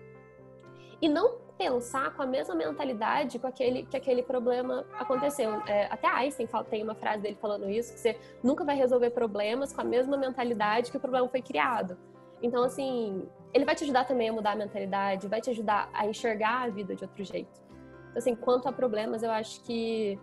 E 1.00 1.08
não 1.08 1.38
pensar 1.58 2.14
com 2.16 2.24
a 2.24 2.26
mesma 2.26 2.56
mentalidade 2.56 3.38
com 3.40 3.48
aquele, 3.48 3.84
que 3.84 3.96
aquele 3.96 4.24
problema 4.24 4.86
aconteceu. 4.98 5.62
É, 5.68 5.86
até 5.86 6.08
Einstein 6.08 6.48
fala, 6.48 6.64
tem 6.64 6.84
uma 6.84 6.96
frase 6.96 7.22
dele 7.22 7.38
falando 7.40 7.70
isso, 7.70 7.94
que 7.94 8.00
você 8.00 8.20
nunca 8.44 8.64
vai 8.64 8.76
resolver 8.76 9.12
problemas 9.12 9.72
com 9.72 9.82
a 9.82 9.84
mesma 9.84 10.18
mentalidade 10.18 10.92
que 10.92 10.98
o 10.98 11.00
problema 11.00 11.28
foi 11.28 11.42
criado. 11.42 11.98
Então, 12.42 12.64
assim, 12.64 13.28
ele 13.54 13.66
vai 13.66 13.76
te 13.76 13.84
ajudar 13.84 14.06
também 14.06 14.30
a 14.30 14.34
mudar 14.34 14.52
a 14.52 14.56
mentalidade, 14.56 15.28
vai 15.28 15.40
te 15.40 15.52
ajudar 15.52 15.90
a 15.94 16.08
enxergar 16.08 16.64
a 16.64 16.70
vida 16.70 16.96
de 16.96 17.04
outro 17.04 17.24
jeito. 17.24 17.62
Então, 18.10 18.18
assim, 18.18 18.36
quanto 18.36 18.68
a 18.68 18.72
problemas, 18.72 19.22
eu 19.22 19.32
acho 19.32 19.62
que 19.64 20.20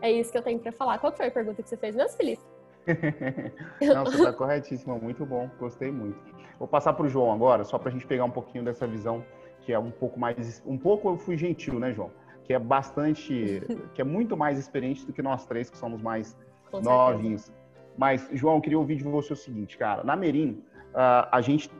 é 0.00 0.10
isso 0.10 0.32
que 0.32 0.38
eu 0.38 0.42
tenho 0.42 0.58
para 0.58 0.72
falar. 0.72 0.98
Qual 0.98 1.12
foi 1.12 1.26
a 1.26 1.30
pergunta 1.30 1.62
que 1.62 1.68
você 1.68 1.76
fez 1.76 1.94
mesmo, 1.94 2.16
Felipe? 2.16 2.42
Não, 3.80 4.04
você 4.04 4.16
está 4.16 4.32
corretíssima, 4.32 4.96
muito 4.96 5.24
bom, 5.24 5.50
gostei 5.58 5.90
muito. 5.90 6.18
Vou 6.58 6.68
passar 6.68 6.92
para 6.92 7.06
o 7.06 7.08
João 7.08 7.32
agora, 7.32 7.64
só 7.64 7.78
para 7.78 7.88
a 7.88 7.92
gente 7.92 8.06
pegar 8.06 8.24
um 8.24 8.30
pouquinho 8.30 8.64
dessa 8.64 8.86
visão 8.86 9.24
que 9.60 9.72
é 9.72 9.78
um 9.78 9.90
pouco 9.90 10.18
mais, 10.18 10.62
um 10.66 10.76
pouco 10.76 11.08
eu 11.08 11.16
fui 11.16 11.36
gentil, 11.36 11.78
né, 11.78 11.92
João? 11.92 12.10
Que 12.44 12.54
é 12.54 12.58
bastante, 12.58 13.62
que 13.94 14.00
é 14.00 14.04
muito 14.04 14.36
mais 14.36 14.58
experiente 14.58 15.06
do 15.06 15.12
que 15.12 15.22
nós 15.22 15.46
três 15.46 15.70
que 15.70 15.76
somos 15.76 16.02
mais 16.02 16.36
Com 16.70 16.80
novinhos. 16.80 17.42
Certeza. 17.42 17.60
Mas, 17.96 18.28
João, 18.32 18.56
eu 18.56 18.60
queria 18.60 18.78
ouvir 18.78 18.96
de 18.96 19.04
você 19.04 19.32
o 19.32 19.36
seguinte, 19.36 19.76
cara. 19.76 20.02
Na 20.02 20.16
Merim, 20.16 20.62
uh, 20.94 21.28
a, 21.30 21.40
gente, 21.40 21.70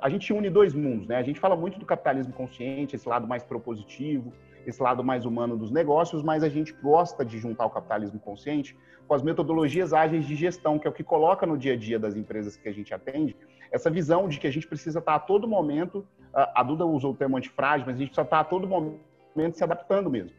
a 0.00 0.08
gente 0.08 0.32
une 0.32 0.48
dois 0.48 0.74
mundos, 0.74 1.08
né? 1.08 1.16
A 1.16 1.22
gente 1.22 1.40
fala 1.40 1.56
muito 1.56 1.78
do 1.78 1.84
capitalismo 1.84 2.32
consciente, 2.32 2.94
esse 2.94 3.08
lado 3.08 3.26
mais 3.26 3.42
propositivo, 3.42 4.32
esse 4.66 4.82
lado 4.82 5.02
mais 5.02 5.24
humano 5.24 5.56
dos 5.56 5.70
negócios, 5.70 6.22
mas 6.22 6.42
a 6.42 6.48
gente 6.48 6.72
gosta 6.72 7.24
de 7.24 7.38
juntar 7.38 7.66
o 7.66 7.70
capitalismo 7.70 8.18
consciente 8.18 8.76
com 9.06 9.14
as 9.14 9.22
metodologias 9.22 9.92
ágeis 9.92 10.26
de 10.26 10.34
gestão, 10.34 10.78
que 10.78 10.86
é 10.86 10.90
o 10.90 10.92
que 10.92 11.04
coloca 11.04 11.46
no 11.46 11.56
dia 11.56 11.74
a 11.74 11.76
dia 11.76 11.98
das 11.98 12.16
empresas 12.16 12.56
que 12.56 12.68
a 12.68 12.72
gente 12.72 12.92
atende, 12.92 13.36
essa 13.70 13.88
visão 13.88 14.28
de 14.28 14.38
que 14.38 14.46
a 14.46 14.50
gente 14.50 14.66
precisa 14.66 14.98
estar 14.98 15.14
a 15.14 15.18
todo 15.18 15.46
momento, 15.46 16.06
a 16.32 16.62
Duda 16.62 16.84
usou 16.84 17.12
o 17.12 17.16
termo 17.16 17.36
antifrágil, 17.36 17.86
mas 17.86 17.96
a 17.96 17.98
gente 17.98 18.08
precisa 18.08 18.26
estar 18.26 18.40
a 18.40 18.44
todo 18.44 18.66
momento 18.66 19.56
se 19.56 19.64
adaptando 19.64 20.10
mesmo. 20.10 20.32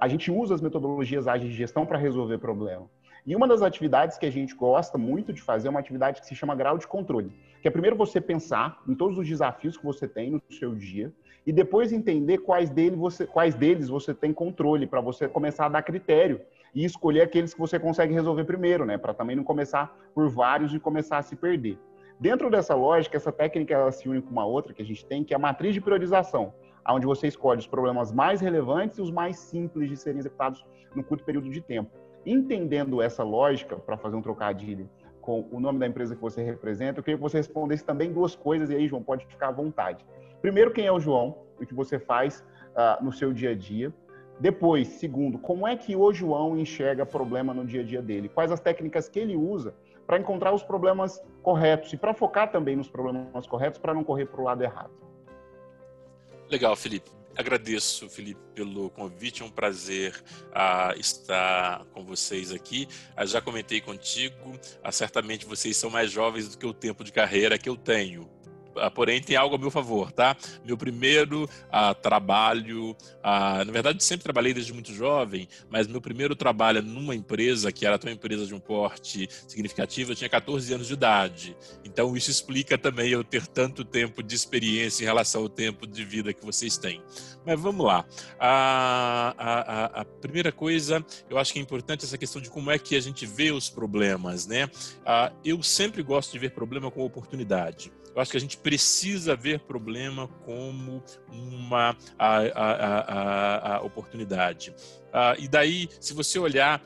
A 0.00 0.08
gente 0.08 0.30
usa 0.30 0.54
as 0.54 0.60
metodologias 0.60 1.28
ágeis 1.28 1.50
de 1.50 1.56
gestão 1.56 1.84
para 1.84 1.98
resolver 1.98 2.38
problema. 2.38 2.88
E 3.26 3.34
uma 3.34 3.48
das 3.48 3.62
atividades 3.62 4.18
que 4.18 4.26
a 4.26 4.30
gente 4.30 4.54
gosta 4.54 4.98
muito 4.98 5.32
de 5.32 5.40
fazer 5.40 5.68
é 5.68 5.70
uma 5.70 5.80
atividade 5.80 6.20
que 6.20 6.26
se 6.26 6.34
chama 6.34 6.54
grau 6.54 6.76
de 6.76 6.86
controle, 6.86 7.32
que 7.62 7.66
é 7.66 7.70
primeiro 7.70 7.96
você 7.96 8.20
pensar 8.20 8.82
em 8.86 8.94
todos 8.94 9.16
os 9.16 9.26
desafios 9.26 9.78
que 9.78 9.84
você 9.84 10.06
tem 10.06 10.30
no 10.30 10.42
seu 10.50 10.74
dia 10.74 11.10
e 11.46 11.50
depois 11.50 11.90
entender 11.90 12.38
quais, 12.38 12.68
dele 12.68 12.96
você, 12.96 13.26
quais 13.26 13.54
deles 13.54 13.88
você 13.88 14.12
tem 14.12 14.30
controle 14.30 14.86
para 14.86 15.00
você 15.00 15.26
começar 15.26 15.66
a 15.66 15.68
dar 15.70 15.82
critério 15.82 16.38
e 16.74 16.84
escolher 16.84 17.22
aqueles 17.22 17.54
que 17.54 17.60
você 17.60 17.78
consegue 17.78 18.12
resolver 18.12 18.44
primeiro, 18.44 18.84
né? 18.84 18.98
Para 18.98 19.14
também 19.14 19.36
não 19.36 19.44
começar 19.44 19.96
por 20.14 20.28
vários 20.28 20.74
e 20.74 20.78
começar 20.78 21.16
a 21.16 21.22
se 21.22 21.34
perder. 21.34 21.78
Dentro 22.20 22.50
dessa 22.50 22.74
lógica, 22.74 23.16
essa 23.16 23.32
técnica 23.32 23.72
ela 23.72 23.90
se 23.90 24.06
une 24.06 24.20
com 24.20 24.32
uma 24.32 24.44
outra 24.44 24.74
que 24.74 24.82
a 24.82 24.84
gente 24.84 25.04
tem, 25.06 25.24
que 25.24 25.32
é 25.32 25.36
a 25.36 25.40
matriz 25.40 25.72
de 25.72 25.80
priorização, 25.80 26.52
onde 26.86 27.06
você 27.06 27.26
escolhe 27.26 27.60
os 27.60 27.66
problemas 27.66 28.12
mais 28.12 28.42
relevantes 28.42 28.98
e 28.98 29.02
os 29.02 29.10
mais 29.10 29.38
simples 29.38 29.88
de 29.88 29.96
serem 29.96 30.18
executados 30.18 30.62
no 30.94 31.02
curto 31.02 31.24
período 31.24 31.48
de 31.48 31.62
tempo. 31.62 32.03
Entendendo 32.26 33.02
essa 33.02 33.22
lógica, 33.22 33.76
para 33.76 33.96
fazer 33.96 34.16
um 34.16 34.22
trocadilho 34.22 34.88
com 35.20 35.46
o 35.50 35.58
nome 35.58 35.78
da 35.78 35.86
empresa 35.86 36.14
que 36.14 36.20
você 36.20 36.42
representa, 36.42 37.00
eu 37.00 37.04
queria 37.04 37.16
que 37.16 37.22
você 37.22 37.38
respondesse 37.38 37.84
também 37.84 38.12
duas 38.12 38.34
coisas, 38.34 38.70
e 38.70 38.74
aí, 38.74 38.86
João, 38.86 39.02
pode 39.02 39.26
ficar 39.26 39.48
à 39.48 39.52
vontade. 39.52 40.04
Primeiro, 40.42 40.70
quem 40.70 40.86
é 40.86 40.92
o 40.92 41.00
João, 41.00 41.38
o 41.58 41.64
que 41.64 41.74
você 41.74 41.98
faz 41.98 42.44
uh, 42.74 43.02
no 43.02 43.12
seu 43.12 43.32
dia 43.32 43.50
a 43.50 43.54
dia. 43.54 43.92
Depois, 44.38 44.88
segundo, 44.88 45.38
como 45.38 45.66
é 45.66 45.76
que 45.76 45.94
o 45.94 46.12
João 46.12 46.58
enxerga 46.58 47.06
problema 47.06 47.54
no 47.54 47.64
dia 47.64 47.80
a 47.80 47.84
dia 47.84 48.02
dele? 48.02 48.28
Quais 48.28 48.50
as 48.50 48.60
técnicas 48.60 49.08
que 49.08 49.18
ele 49.18 49.36
usa 49.36 49.74
para 50.06 50.18
encontrar 50.18 50.52
os 50.52 50.62
problemas 50.62 51.22
corretos 51.42 51.92
e 51.92 51.96
para 51.96 52.12
focar 52.12 52.50
também 52.50 52.76
nos 52.76 52.88
problemas 52.88 53.46
corretos 53.46 53.78
para 53.78 53.94
não 53.94 54.02
correr 54.02 54.26
para 54.26 54.40
o 54.40 54.44
lado 54.44 54.62
errado? 54.62 54.90
Legal, 56.50 56.74
Felipe. 56.76 57.13
Agradeço, 57.36 58.08
Felipe, 58.08 58.40
pelo 58.54 58.90
convite. 58.90 59.42
É 59.42 59.44
um 59.44 59.50
prazer 59.50 60.14
uh, 60.50 60.98
estar 60.98 61.84
com 61.86 62.04
vocês 62.04 62.52
aqui. 62.52 62.88
Uh, 63.20 63.26
já 63.26 63.40
comentei 63.40 63.80
contigo, 63.80 64.50
uh, 64.50 64.92
certamente 64.92 65.44
vocês 65.44 65.76
são 65.76 65.90
mais 65.90 66.10
jovens 66.10 66.48
do 66.48 66.56
que 66.56 66.66
o 66.66 66.72
tempo 66.72 67.02
de 67.02 67.12
carreira 67.12 67.58
que 67.58 67.68
eu 67.68 67.76
tenho. 67.76 68.30
Ah, 68.76 68.90
porém 68.90 69.20
tem 69.20 69.36
algo 69.36 69.56
a 69.56 69.58
meu 69.58 69.70
favor, 69.70 70.12
tá? 70.12 70.36
Meu 70.64 70.76
primeiro 70.76 71.48
ah, 71.70 71.94
trabalho, 71.94 72.96
ah, 73.22 73.64
na 73.64 73.72
verdade 73.72 74.02
sempre 74.02 74.24
trabalhei 74.24 74.52
desde 74.52 74.72
muito 74.72 74.92
jovem, 74.92 75.48
mas 75.70 75.86
meu 75.86 76.00
primeiro 76.00 76.34
trabalho 76.34 76.82
numa 76.82 77.14
empresa 77.14 77.72
que 77.72 77.86
era 77.86 77.98
uma 78.02 78.12
empresa 78.12 78.46
de 78.46 78.54
um 78.54 78.60
porte 78.60 79.28
significativo, 79.46 80.12
eu 80.12 80.16
tinha 80.16 80.28
14 80.28 80.74
anos 80.74 80.86
de 80.86 80.94
idade. 80.94 81.56
Então 81.84 82.16
isso 82.16 82.30
explica 82.30 82.76
também 82.76 83.10
eu 83.10 83.24
ter 83.24 83.46
tanto 83.46 83.84
tempo 83.84 84.22
de 84.22 84.34
experiência 84.34 85.02
em 85.02 85.06
relação 85.06 85.42
ao 85.42 85.48
tempo 85.48 85.86
de 85.86 86.04
vida 86.04 86.32
que 86.32 86.44
vocês 86.44 86.76
têm. 86.76 87.02
Mas 87.44 87.60
vamos 87.60 87.84
lá. 87.84 88.04
A, 88.38 89.34
a, 89.38 90.00
a 90.00 90.04
primeira 90.04 90.50
coisa, 90.50 91.04
eu 91.28 91.38
acho 91.38 91.52
que 91.52 91.58
é 91.58 91.62
importante 91.62 92.04
essa 92.04 92.16
questão 92.16 92.40
de 92.40 92.50
como 92.50 92.70
é 92.70 92.78
que 92.78 92.96
a 92.96 93.00
gente 93.00 93.26
vê 93.26 93.50
os 93.50 93.68
problemas, 93.68 94.46
né? 94.46 94.68
Ah, 95.04 95.32
eu 95.44 95.62
sempre 95.62 96.02
gosto 96.02 96.32
de 96.32 96.38
ver 96.38 96.50
problema 96.50 96.90
como 96.90 97.04
oportunidade. 97.04 97.92
Eu 98.14 98.20
acho 98.20 98.30
que 98.30 98.36
a 98.36 98.40
gente 98.40 98.56
precisa 98.56 99.34
ver 99.34 99.60
problema 99.60 100.28
como 100.44 101.02
uma 101.28 101.96
a, 102.18 102.38
a, 102.38 103.00
a, 103.00 103.76
a 103.76 103.80
oportunidade. 103.82 104.70
Uh, 104.70 105.38
e 105.38 105.48
daí, 105.48 105.88
se 106.00 106.14
você 106.14 106.38
olhar 106.38 106.80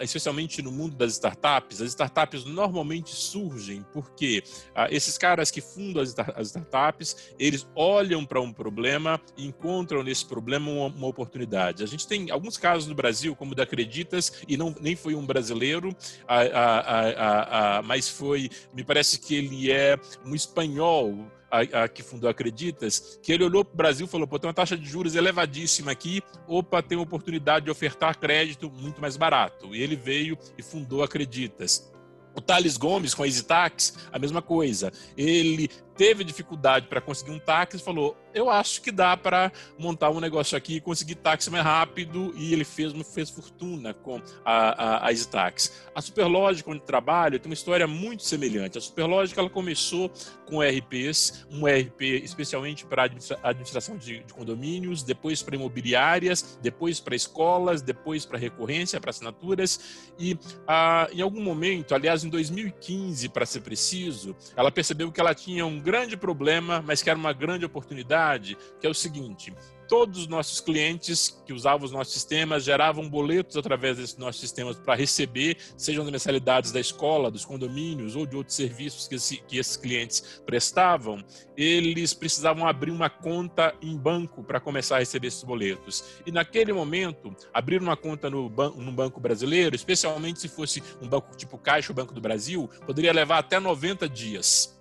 especialmente 0.00 0.62
no 0.62 0.72
mundo 0.72 0.96
das 0.96 1.12
startups, 1.12 1.80
as 1.80 1.90
startups 1.90 2.44
normalmente 2.44 3.10
surgem 3.10 3.84
porque 3.92 4.42
ah, 4.74 4.88
esses 4.90 5.18
caras 5.18 5.50
que 5.50 5.60
fundam 5.60 6.02
as, 6.02 6.14
as 6.34 6.48
startups, 6.48 7.34
eles 7.38 7.66
olham 7.74 8.24
para 8.24 8.40
um 8.40 8.52
problema 8.52 9.20
e 9.36 9.46
encontram 9.46 10.02
nesse 10.02 10.24
problema 10.24 10.70
uma, 10.70 10.86
uma, 10.86 11.06
oportunidade. 11.06 11.82
A 11.82 11.86
gente 11.86 12.06
tem 12.06 12.30
alguns 12.30 12.56
casos 12.56 12.88
no 12.88 12.94
Brasil, 12.94 13.34
como 13.36 13.52
o 13.52 13.54
da 13.54 13.64
Acreditas, 13.64 14.42
e 14.48 14.56
não, 14.56 14.74
nem 14.80 14.96
foi 14.96 15.14
um 15.14 15.24
brasileiro, 15.24 15.94
ah, 16.26 17.78
ah, 17.78 17.82
mas 17.82 18.08
foi, 18.08 18.50
me 18.74 18.84
parece 18.84 19.18
que 19.18 19.34
ele 19.34 19.70
é 19.70 19.98
um 20.24 20.34
espanhol, 20.34 21.30
a, 21.54 21.84
a, 21.84 21.88
que 21.88 22.02
fundou 22.02 22.28
Acreditas, 22.28 23.18
que 23.22 23.32
ele 23.32 23.44
olhou 23.44 23.64
para 23.64 23.74
o 23.74 23.76
Brasil 23.76 24.06
e 24.06 24.08
falou: 24.08 24.26
pô, 24.26 24.38
tem 24.38 24.48
uma 24.48 24.54
taxa 24.54 24.76
de 24.76 24.84
juros 24.88 25.14
elevadíssima 25.14 25.92
aqui, 25.92 26.22
opa, 26.48 26.82
tem 26.82 26.98
uma 26.98 27.04
oportunidade 27.04 27.66
de 27.66 27.70
ofertar 27.70 28.18
crédito 28.18 28.70
muito 28.70 29.00
mais 29.00 29.16
barato. 29.16 29.74
E 29.74 29.82
ele 29.82 29.96
veio 29.96 30.36
e 30.58 30.62
fundou 30.62 31.02
Acreditas. 31.02 31.92
O 32.36 32.40
Thales 32.40 32.76
Gomes 32.76 33.14
com 33.14 33.22
a 33.22 33.26
EasyTax, 33.26 33.96
a 34.10 34.18
mesma 34.18 34.42
coisa. 34.42 34.92
Ele 35.16 35.70
teve 35.96 36.24
dificuldade 36.24 36.86
para 36.86 37.00
conseguir 37.00 37.30
um 37.30 37.38
táxi, 37.38 37.78
falou: 37.78 38.16
Eu 38.32 38.50
acho 38.50 38.80
que 38.80 38.90
dá 38.90 39.16
para 39.16 39.52
montar 39.78 40.10
um 40.10 40.20
negócio 40.20 40.56
aqui 40.56 40.76
e 40.76 40.80
conseguir 40.80 41.16
táxi 41.16 41.50
mais 41.50 41.64
rápido. 41.64 42.32
E 42.36 42.52
ele 42.52 42.64
fez, 42.64 42.92
fez 43.08 43.30
fortuna 43.30 43.94
com 43.94 44.20
a, 44.44 44.52
a, 44.54 45.06
a 45.06 45.10
EasyTax. 45.10 45.84
A 45.94 46.00
Superlógica, 46.00 46.70
onde 46.70 46.80
trabalho, 46.80 47.38
tem 47.38 47.50
uma 47.50 47.54
história 47.54 47.86
muito 47.86 48.22
semelhante. 48.22 48.78
A 48.78 48.80
Superlógica 48.80 49.40
ela 49.40 49.50
começou 49.50 50.10
com 50.46 50.60
RPs, 50.60 51.46
um 51.50 51.66
RP 51.66 52.02
especialmente 52.22 52.84
para 52.84 53.04
administração 53.42 53.96
de, 53.96 54.20
de 54.20 54.34
condomínios, 54.34 55.02
depois 55.02 55.42
para 55.42 55.56
imobiliárias, 55.56 56.58
depois 56.60 57.00
para 57.00 57.14
escolas, 57.14 57.82
depois 57.82 58.26
para 58.26 58.38
recorrência, 58.38 59.00
para 59.00 59.10
assinaturas. 59.10 60.12
E 60.18 60.38
ah, 60.66 61.08
em 61.12 61.22
algum 61.22 61.40
momento, 61.40 61.94
aliás, 61.94 62.24
em 62.24 62.28
2015, 62.28 63.28
para 63.28 63.46
ser 63.46 63.60
preciso, 63.60 64.36
ela 64.56 64.70
percebeu 64.70 65.10
que 65.10 65.20
ela 65.20 65.34
tinha 65.34 65.64
um 65.64 65.80
grande 65.84 66.16
problema, 66.16 66.82
mas 66.84 67.02
que 67.02 67.10
era 67.10 67.18
uma 67.18 67.32
grande 67.34 67.66
oportunidade, 67.66 68.56
que 68.80 68.86
é 68.86 68.90
o 68.90 68.94
seguinte: 68.94 69.52
todos 69.86 70.20
os 70.20 70.26
nossos 70.26 70.60
clientes 70.60 71.42
que 71.44 71.52
usavam 71.52 71.84
os 71.84 71.92
nossos 71.92 72.14
sistemas 72.14 72.64
geravam 72.64 73.08
boletos 73.08 73.56
através 73.56 73.98
desses 73.98 74.16
nossos 74.16 74.40
sistemas 74.40 74.76
para 74.76 74.94
receber, 74.94 75.58
sejam 75.76 76.04
as 76.04 76.10
mensalidades 76.10 76.72
da 76.72 76.80
escola, 76.80 77.30
dos 77.30 77.44
condomínios 77.44 78.16
ou 78.16 78.24
de 78.24 78.34
outros 78.34 78.56
serviços 78.56 79.06
que, 79.06 79.16
esse, 79.16 79.36
que 79.46 79.58
esses 79.58 79.76
clientes 79.76 80.42
prestavam, 80.46 81.22
eles 81.56 82.14
precisavam 82.14 82.66
abrir 82.66 82.90
uma 82.90 83.10
conta 83.10 83.74
em 83.82 83.96
banco 83.96 84.42
para 84.42 84.58
começar 84.58 84.96
a 84.96 85.00
receber 85.00 85.28
esses 85.28 85.44
boletos. 85.44 86.02
E 86.26 86.32
naquele 86.32 86.72
momento, 86.72 87.36
abrir 87.52 87.80
uma 87.80 87.96
conta 87.96 88.30
no, 88.30 88.48
ban 88.48 88.70
no 88.70 88.90
banco 88.90 89.20
brasileiro, 89.20 89.76
especialmente 89.76 90.40
se 90.40 90.48
fosse 90.48 90.82
um 91.02 91.08
banco 91.08 91.36
tipo 91.36 91.58
Caixa 91.58 91.92
ou 91.92 91.96
Banco 91.96 92.14
do 92.14 92.20
Brasil, 92.20 92.70
poderia 92.86 93.12
levar 93.12 93.38
até 93.38 93.60
90 93.60 94.08
dias 94.08 94.73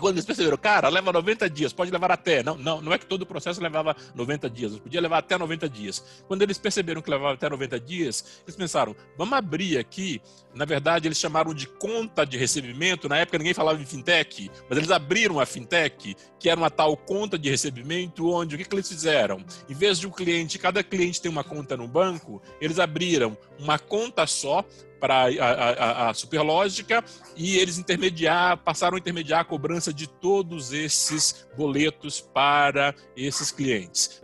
quando 0.00 0.14
eles 0.14 0.24
perceberam, 0.24 0.56
cara, 0.56 0.88
leva 0.88 1.12
90 1.12 1.48
dias, 1.50 1.72
pode 1.72 1.90
levar 1.90 2.10
até. 2.10 2.42
Não, 2.42 2.56
não, 2.56 2.80
não 2.80 2.92
é 2.92 2.98
que 2.98 3.06
todo 3.06 3.22
o 3.22 3.26
processo 3.26 3.60
levava 3.60 3.96
90 4.14 4.50
dias, 4.50 4.78
podia 4.78 5.00
levar 5.00 5.18
até 5.18 5.36
90 5.36 5.68
dias. 5.68 6.04
Quando 6.26 6.42
eles 6.42 6.58
perceberam 6.58 7.02
que 7.02 7.10
levava 7.10 7.34
até 7.34 7.48
90 7.48 7.80
dias, 7.80 8.42
eles 8.44 8.56
pensaram, 8.56 8.94
vamos 9.16 9.32
abrir 9.34 9.78
aqui. 9.78 10.20
Na 10.54 10.64
verdade, 10.64 11.06
eles 11.06 11.18
chamaram 11.18 11.52
de 11.52 11.66
conta 11.66 12.24
de 12.24 12.38
recebimento. 12.38 13.08
Na 13.08 13.18
época 13.18 13.38
ninguém 13.38 13.52
falava 13.52 13.80
em 13.80 13.84
fintech, 13.84 14.50
mas 14.68 14.78
eles 14.78 14.90
abriram 14.90 15.38
a 15.38 15.44
fintech, 15.44 16.16
que 16.38 16.48
era 16.48 16.58
uma 16.58 16.70
tal 16.70 16.96
conta 16.96 17.38
de 17.38 17.50
recebimento, 17.50 18.30
onde 18.30 18.54
o 18.54 18.58
que, 18.58 18.64
que 18.64 18.74
eles 18.74 18.88
fizeram? 18.88 19.44
Em 19.68 19.74
vez 19.74 19.98
de 19.98 20.06
um 20.06 20.10
cliente, 20.10 20.58
cada 20.58 20.82
cliente 20.82 21.20
tem 21.20 21.30
uma 21.30 21.44
conta 21.44 21.76
no 21.76 21.86
banco, 21.86 22.40
eles 22.60 22.78
abriram 22.78 23.36
uma 23.58 23.78
conta 23.78 24.26
só 24.26 24.64
para 25.00 25.24
a, 25.24 25.28
a, 25.28 26.10
a, 26.10 26.14
superlógica 26.14 27.04
e 27.36 27.56
eles 27.58 27.78
intermediar, 27.78 28.56
passaram 28.58 28.96
a 28.96 28.98
intermediar 28.98 29.40
a 29.40 29.44
cobrança 29.44 29.92
de 29.92 30.08
todos 30.08 30.72
esses 30.72 31.46
boletos 31.56 32.20
para 32.20 32.94
esses 33.16 33.50
clientes. 33.50 34.22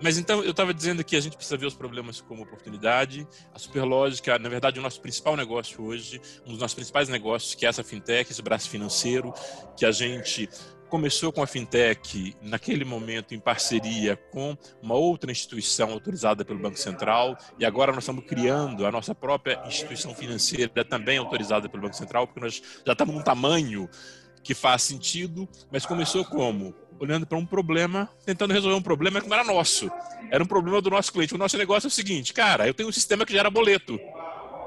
Mas 0.00 0.16
então 0.16 0.42
eu 0.44 0.52
estava 0.52 0.72
dizendo 0.72 1.02
que 1.02 1.16
a 1.16 1.20
gente 1.20 1.36
precisa 1.36 1.56
ver 1.56 1.66
os 1.66 1.74
problemas 1.74 2.20
como 2.20 2.42
oportunidade. 2.42 3.26
A 3.52 3.58
Superlógica, 3.58 4.38
na 4.38 4.48
verdade, 4.48 4.78
o 4.78 4.82
nosso 4.82 5.00
principal 5.00 5.36
negócio 5.36 5.82
hoje, 5.82 6.20
um 6.46 6.50
dos 6.50 6.60
nossos 6.60 6.74
principais 6.74 7.08
negócios, 7.08 7.54
que 7.54 7.66
é 7.66 7.68
essa 7.68 7.82
fintech, 7.82 8.30
esse 8.30 8.42
braço 8.42 8.70
financeiro, 8.70 9.34
que 9.76 9.84
a 9.84 9.90
gente 9.90 10.48
começou 10.88 11.32
com 11.32 11.42
a 11.42 11.46
fintech 11.46 12.34
naquele 12.42 12.84
momento 12.84 13.34
em 13.34 13.38
parceria 13.38 14.16
com 14.16 14.56
uma 14.82 14.94
outra 14.94 15.30
instituição 15.30 15.90
autorizada 15.92 16.44
pelo 16.44 16.58
Banco 16.58 16.78
Central 16.78 17.36
e 17.58 17.64
agora 17.64 17.92
nós 17.92 18.04
estamos 18.04 18.24
criando 18.24 18.86
a 18.86 18.90
nossa 18.90 19.14
própria 19.14 19.62
instituição 19.66 20.14
financeira 20.14 20.84
também 20.84 21.18
autorizada 21.18 21.68
pelo 21.68 21.82
Banco 21.82 21.96
Central 21.96 22.26
porque 22.26 22.40
nós 22.40 22.62
já 22.84 22.92
estamos 22.92 23.14
num 23.14 23.22
tamanho 23.22 23.88
que 24.42 24.54
faz 24.54 24.82
sentido, 24.82 25.48
mas 25.70 25.84
começou 25.84 26.24
como? 26.24 26.74
Olhando 26.98 27.26
para 27.26 27.38
um 27.38 27.46
problema, 27.46 28.08
tentando 28.24 28.52
resolver 28.52 28.76
um 28.76 28.82
problema 28.82 29.20
que 29.20 29.28
não 29.28 29.36
era 29.36 29.44
nosso, 29.44 29.90
era 30.30 30.42
um 30.42 30.46
problema 30.46 30.80
do 30.80 30.90
nosso 30.90 31.12
cliente. 31.12 31.34
O 31.34 31.38
nosso 31.38 31.56
negócio 31.56 31.86
é 31.86 31.88
o 31.88 31.90
seguinte, 31.90 32.32
cara, 32.32 32.66
eu 32.66 32.74
tenho 32.74 32.88
um 32.88 32.92
sistema 32.92 33.24
que 33.26 33.32
gera 33.32 33.50
boleto 33.50 34.00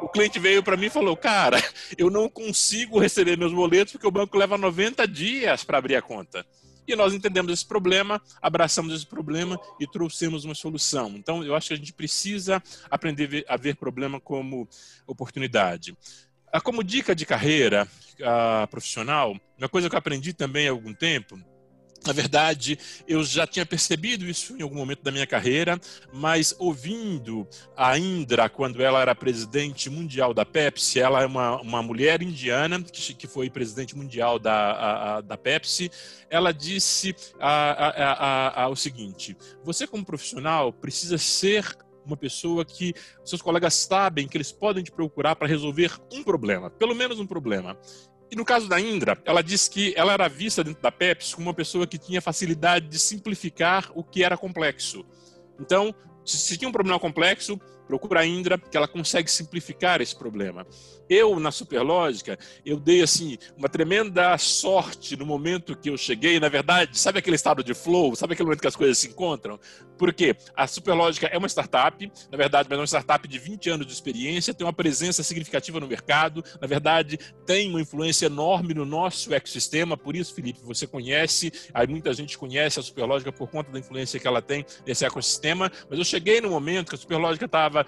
o 0.02 0.10
cliente 0.10 0.40
veio 0.40 0.64
para 0.64 0.76
mim 0.76 0.88
e 0.88 0.90
falou: 0.90 1.16
Cara, 1.16 1.58
eu 1.98 2.10
não 2.10 2.28
consigo 2.28 3.00
receber 3.00 3.38
meus 3.38 3.54
boletos 3.54 3.94
porque 3.94 4.08
o 4.08 4.12
banco 4.12 4.38
leva 4.38 4.58
90 4.58 5.08
dias 5.08 5.64
para 5.64 5.78
abrir 5.78 5.96
a 5.96 6.02
conta. 6.02 6.46
E 6.88 6.96
nós 6.96 7.14
entendemos 7.14 7.54
esse 7.54 7.66
problema, 7.66 8.22
abraçamos 8.42 8.94
esse 8.94 9.06
problema 9.06 9.60
e 9.80 9.88
trouxemos 9.88 10.44
uma 10.44 10.56
solução. 10.56 11.12
Então, 11.12 11.44
eu 11.44 11.56
acho 11.56 11.70
que 11.70 11.74
a 11.76 11.78
gente 11.78 11.94
precisa 11.94 12.62
aprender 12.90 13.46
a 13.48 13.56
ver 13.56 13.76
problema 13.76 14.20
como 14.20 14.68
oportunidade. 15.06 15.96
Ah, 16.52 16.60
como 16.60 16.84
dica 16.84 17.16
de 17.16 17.26
carreira 17.26 17.88
uh, 18.20 18.68
profissional, 18.68 19.40
uma 19.58 19.70
coisa 19.70 19.90
que 19.90 19.96
eu 19.96 20.00
aprendi 20.00 20.34
também 20.34 20.68
há 20.68 20.72
algum 20.72 20.94
tempo 20.94 21.40
na 22.06 22.14
verdade, 22.14 22.80
eu 23.08 23.24
já 23.24 23.46
tinha 23.46 23.66
percebido 23.66 24.26
isso 24.26 24.58
em 24.58 24.62
algum 24.62 24.76
momento 24.76 25.04
da 25.04 25.12
minha 25.12 25.28
carreira, 25.28 25.80
mas 26.12 26.56
ouvindo 26.58 27.48
a 27.78 27.98
Indra, 27.98 28.50
quando 28.50 28.82
ela 28.82 29.02
era 29.02 29.14
presidente 29.14 29.90
mundial 29.90 30.34
da 30.34 30.44
Pepsi, 30.44 31.00
ela 31.00 31.22
é 31.22 31.26
uma, 31.26 31.62
uma 31.62 31.84
mulher 31.84 32.22
indiana 32.22 32.82
que, 32.82 33.14
que 33.14 33.28
foi 33.28 33.50
presidente 33.50 33.96
mundial 33.96 34.40
da, 34.40 34.54
a, 34.54 35.18
a, 35.18 35.22
da 35.22 35.38
Pepsi, 35.38 35.92
ela 36.30 36.52
disse 36.52 37.16
a, 37.40 38.68
o 38.72 38.76
seguinte: 38.76 39.38
você, 39.64 39.86
como 39.86 40.04
profissional, 40.04 40.74
precisa 40.74 41.18
ser 41.18 41.78
uma 42.06 42.18
pessoa 42.18 42.66
que 42.66 42.94
seus 43.24 43.42
colegas 43.42 43.76
sabem 43.76 44.28
que 44.28 44.38
eles 44.38 44.52
podem 44.52 44.84
te 44.84 44.92
procurar 44.92 45.36
para 45.36 45.48
resolver 45.48 45.92
um 46.12 46.24
problema, 46.24 46.70
pelo 46.70 46.96
menos 46.96 47.20
um 47.20 47.28
problema. 47.28 47.78
E 48.32 48.36
no 48.36 48.46
caso 48.46 48.70
da 48.70 48.80
Indra, 48.80 49.22
ela 49.26 49.44
disse 49.44 49.70
que 49.70 49.94
ela 49.98 50.14
era 50.14 50.30
vista 50.30 50.64
dentro 50.64 50.82
da 50.82 50.90
Pepsi 50.90 51.36
como 51.36 51.48
uma 51.50 51.54
pessoa 51.54 51.86
que 51.86 51.98
tinha 51.98 52.22
facilidade 52.22 52.88
de 52.88 52.98
simplificar 52.98 53.92
o 53.94 54.06
que 54.06 54.24
era 54.24 54.38
complexo. 54.38 55.06
Então, 55.60 55.94
se 56.24 56.58
tinha 56.58 56.70
um 56.70 56.72
problema 56.72 56.98
complexo, 56.98 57.60
procura 57.92 58.22
a 58.22 58.26
Indra, 58.26 58.58
que 58.58 58.78
ela 58.78 58.88
consegue 58.88 59.30
simplificar 59.30 60.00
esse 60.00 60.16
problema. 60.16 60.66
Eu, 61.10 61.38
na 61.42 61.52
Superlógica, 61.52 62.40
eu 62.66 62.80
dei 62.80 63.02
assim 63.02 63.38
uma 63.58 63.68
tremenda 63.68 64.38
sorte 64.38 65.18
no 65.18 65.26
momento 65.26 65.76
que 65.76 65.90
eu 65.90 65.98
cheguei. 65.98 66.40
Na 66.40 66.48
verdade, 66.48 66.98
sabe 66.98 67.20
aquele 67.20 67.36
estado 67.36 67.62
de 67.62 67.74
flow? 67.74 68.16
Sabe 68.16 68.32
aquele 68.32 68.46
momento 68.46 68.62
que 68.62 68.68
as 68.68 68.78
coisas 68.78 68.98
se 68.98 69.10
encontram? 69.10 69.60
Porque 69.98 70.38
a 70.56 70.66
Superlógica 70.68 71.28
é 71.28 71.38
uma 71.38 71.50
startup, 71.50 72.12
na 72.32 72.38
verdade, 72.38 72.70
mas 72.70 72.78
é 72.78 72.82
uma 72.82 72.88
startup 72.88 73.28
de 73.28 73.38
20 73.38 73.70
anos 73.70 73.86
de 73.86 73.92
experiência, 73.92 74.54
tem 74.54 74.66
uma 74.66 74.72
presença 74.72 75.22
significativa 75.22 75.82
no 75.82 75.88
mercado, 75.88 76.44
na 76.62 76.66
verdade, 76.66 77.20
tem 77.46 77.70
uma 77.70 77.82
influência 77.82 78.28
enorme 78.28 78.74
no 78.74 78.86
nosso 78.86 79.34
ecossistema. 79.34 79.98
Por 79.98 80.16
isso, 80.16 80.34
Felipe, 80.34 80.62
você 80.64 80.88
conhece, 80.88 81.52
aí 81.74 81.88
muita 81.88 82.14
gente 82.14 82.38
conhece 82.38 82.80
a 82.80 82.84
Superlógica 82.84 83.34
por 83.34 83.50
conta 83.50 83.70
da 83.70 83.78
influência 83.78 84.18
que 84.18 84.26
ela 84.26 84.42
tem 84.42 84.66
nesse 84.88 85.06
ecossistema. 85.06 85.70
Mas 85.90 86.00
eu 86.00 86.06
cheguei 86.06 86.40
no 86.40 86.50
momento 86.50 86.90
que 86.90 86.96
a 86.96 86.98
Superlógica 86.98 87.46
estava 87.46 87.81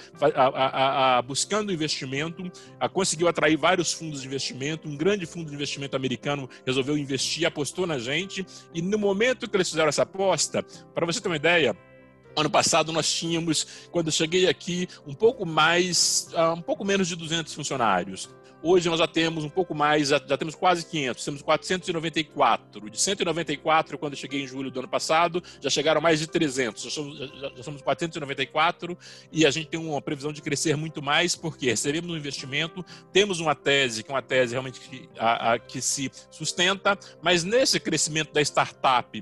buscando 1.25 1.71
investimento, 1.71 2.51
a 2.79 2.88
conseguiu 2.88 3.27
atrair 3.27 3.57
vários 3.57 3.93
fundos 3.93 4.21
de 4.21 4.27
investimento. 4.27 4.88
Um 4.88 4.95
grande 4.95 5.25
fundo 5.25 5.50
de 5.50 5.55
investimento 5.55 5.95
americano 5.95 6.50
resolveu 6.65 6.97
investir, 6.97 7.45
apostou 7.45 7.88
na 7.88 7.97
gente. 7.97 8.45
E 8.73 8.81
no 8.81 8.97
momento 8.97 9.50
que 9.50 9.55
eles 9.55 9.69
fizeram 9.69 9.89
essa 9.89 10.03
aposta, 10.03 10.63
para 10.93 11.05
você 11.05 11.21
ter 11.21 11.27
uma 11.27 11.35
ideia, 11.35 11.75
Ano 12.35 12.50
passado 12.50 12.91
nós 12.91 13.12
tínhamos, 13.12 13.88
quando 13.91 14.07
eu 14.07 14.12
cheguei 14.12 14.47
aqui, 14.47 14.88
um 15.05 15.13
pouco 15.13 15.45
mais, 15.45 16.29
uh, 16.33 16.53
um 16.53 16.62
pouco 16.62 16.83
menos 16.83 17.07
de 17.07 17.15
200 17.15 17.53
funcionários. 17.53 18.27
Hoje 18.65 18.89
nós 18.89 18.98
já 18.98 19.08
temos 19.08 19.43
um 19.43 19.50
pouco 19.50 19.75
mais, 19.75 20.08
já, 20.08 20.22
já, 20.25 20.38
temos 20.38 20.55
quase 20.55 20.86
500, 20.86 21.25
temos 21.25 21.41
494. 21.41 22.89
De 22.89 23.01
194, 23.01 23.98
quando 23.98 24.13
eu 24.13 24.17
cheguei 24.17 24.41
em 24.41 24.48
julho 24.48 24.72
do 24.72 24.79
ano 24.79 24.88
passado, 24.88 25.43
já 25.60 25.70
chegaram 25.70 26.00
mais 26.00 26.20
de 26.20 26.27
300. 26.27 26.82
Já 26.82 26.89
somos, 26.89 27.17
já, 27.17 27.50
já 27.58 27.63
somos 27.63 27.82
494 27.82 28.98
e 29.34 29.46
a 29.46 29.51
gente 29.51 29.67
tem 29.67 29.77
uma 29.77 30.01
previsão 30.01 30.32
de 30.32 30.41
crescer 30.41 30.77
muito 30.77 31.01
mais, 31.01 31.36
porque 31.36 31.65
recebemos 31.65 32.10
um 32.10 32.15
investimento, 32.15 32.86
temos 33.12 33.41
uma 33.41 33.53
tese, 33.53 34.01
que 34.01 34.10
é 34.10 34.13
uma 34.13 34.22
tese 34.22 34.53
realmente 34.53 34.79
que, 34.79 35.10
a, 35.20 35.53
a, 35.53 35.60
que 35.60 35.82
se 35.82 36.10
sustenta, 36.32 36.98
mas 37.22 37.43
nesse 37.43 37.82
crescimento 37.82 38.32
da 38.32 38.41
startup 38.41 39.22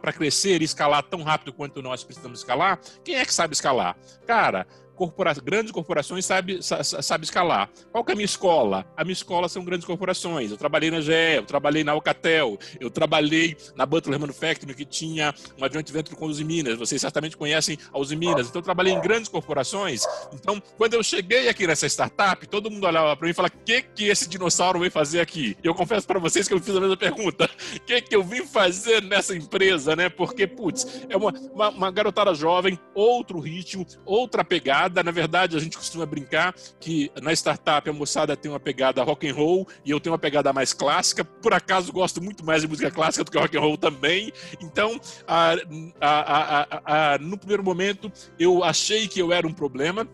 para 0.00 0.12
crescer 0.12 0.62
e 0.62 0.64
escalar 0.64 1.02
tão 1.02 1.22
rápido 1.22 1.52
quanto 1.52 1.82
nós 1.82 2.02
precisamos 2.02 2.38
escalar, 2.38 2.80
quem 3.04 3.16
é 3.16 3.24
que 3.24 3.34
sabe 3.34 3.52
escalar? 3.52 3.96
Cara, 4.26 4.66
corpora 5.00 5.32
grandes 5.42 5.72
corporações 5.72 6.26
sabe, 6.26 6.60
sabe 6.62 7.24
escalar. 7.24 7.70
Qual 7.90 8.04
que 8.04 8.12
é 8.12 8.14
a 8.14 8.16
minha 8.16 8.26
escola? 8.26 8.84
A 8.94 9.02
minha 9.02 9.14
escola 9.14 9.48
são 9.48 9.64
grandes 9.64 9.86
corporações. 9.86 10.50
Eu 10.50 10.58
trabalhei 10.58 10.90
na 10.90 11.00
GE, 11.00 11.12
eu 11.36 11.46
trabalhei 11.46 11.82
na 11.82 11.92
Alcatel, 11.92 12.58
eu 12.78 12.90
trabalhei 12.90 13.56
na 13.74 13.86
Butler 13.86 14.20
Manufacturing, 14.20 14.74
que 14.74 14.84
tinha 14.84 15.34
uma 15.56 15.72
joint 15.72 15.90
venture 15.90 16.14
com 16.14 16.26
Uzi 16.26 16.44
Minas. 16.44 16.76
Vocês 16.76 17.00
certamente 17.00 17.34
conhecem 17.34 17.78
a 17.90 17.98
Uzi 17.98 18.14
Minas. 18.14 18.48
Então, 18.48 18.60
eu 18.60 18.64
trabalhei 18.64 18.92
em 18.92 19.00
grandes 19.00 19.30
corporações. 19.30 20.02
Então, 20.34 20.62
quando 20.76 20.92
eu 20.92 21.02
cheguei 21.02 21.48
aqui 21.48 21.66
nessa 21.66 21.86
startup, 21.86 22.46
todo 22.46 22.70
mundo 22.70 22.86
olhava 22.86 23.16
para 23.16 23.24
mim 23.24 23.30
e 23.30 23.34
falava: 23.34 23.54
o 23.54 23.64
que, 23.64 23.80
que 23.80 24.08
esse 24.08 24.28
dinossauro 24.28 24.80
veio 24.80 24.92
fazer 24.92 25.20
aqui? 25.20 25.56
E 25.64 25.66
eu 25.66 25.74
confesso 25.74 26.06
para 26.06 26.18
vocês 26.18 26.46
que 26.46 26.52
eu 26.52 26.60
fiz 26.60 26.76
a 26.76 26.80
mesma 26.80 26.96
pergunta: 26.96 27.46
o 27.46 27.80
que, 27.80 28.02
que 28.02 28.14
eu 28.14 28.22
vim 28.22 28.44
fazer 28.44 29.02
nessa 29.02 29.34
empresa, 29.34 29.96
né? 29.96 30.10
Porque, 30.10 30.46
putz, 30.46 31.06
é 31.08 31.16
uma, 31.16 31.32
uma, 31.54 31.68
uma 31.70 31.90
garotada 31.90 32.34
jovem, 32.34 32.78
outro 32.94 33.40
ritmo, 33.40 33.86
outra 34.04 34.44
pegada 34.44 34.89
na 35.02 35.10
verdade, 35.10 35.56
a 35.56 35.60
gente 35.60 35.76
costuma 35.76 36.04
brincar 36.06 36.54
que 36.78 37.10
na 37.20 37.32
startup 37.32 37.88
a 37.88 37.92
moçada 37.92 38.36
tem 38.36 38.50
uma 38.50 38.60
pegada 38.60 39.02
rock 39.02 39.28
and 39.28 39.34
roll 39.34 39.66
e 39.84 39.90
eu 39.90 40.00
tenho 40.00 40.12
uma 40.12 40.18
pegada 40.18 40.52
mais 40.52 40.72
clássica. 40.72 41.24
Por 41.24 41.54
acaso 41.54 41.92
gosto 41.92 42.22
muito 42.22 42.44
mais 42.44 42.62
de 42.62 42.68
música 42.68 42.90
clássica 42.90 43.24
do 43.24 43.30
que 43.30 43.38
rock 43.38 43.56
and 43.56 43.60
roll 43.60 43.78
também. 43.78 44.32
Então, 44.60 45.00
a, 45.26 45.54
a, 46.00 47.14
a, 47.14 47.18
no 47.18 47.38
primeiro 47.38 47.62
momento, 47.62 48.10
eu 48.38 48.64
achei 48.64 49.06
que 49.08 49.20
eu 49.20 49.32
era 49.32 49.46
um 49.46 49.52
problema. 49.52 50.08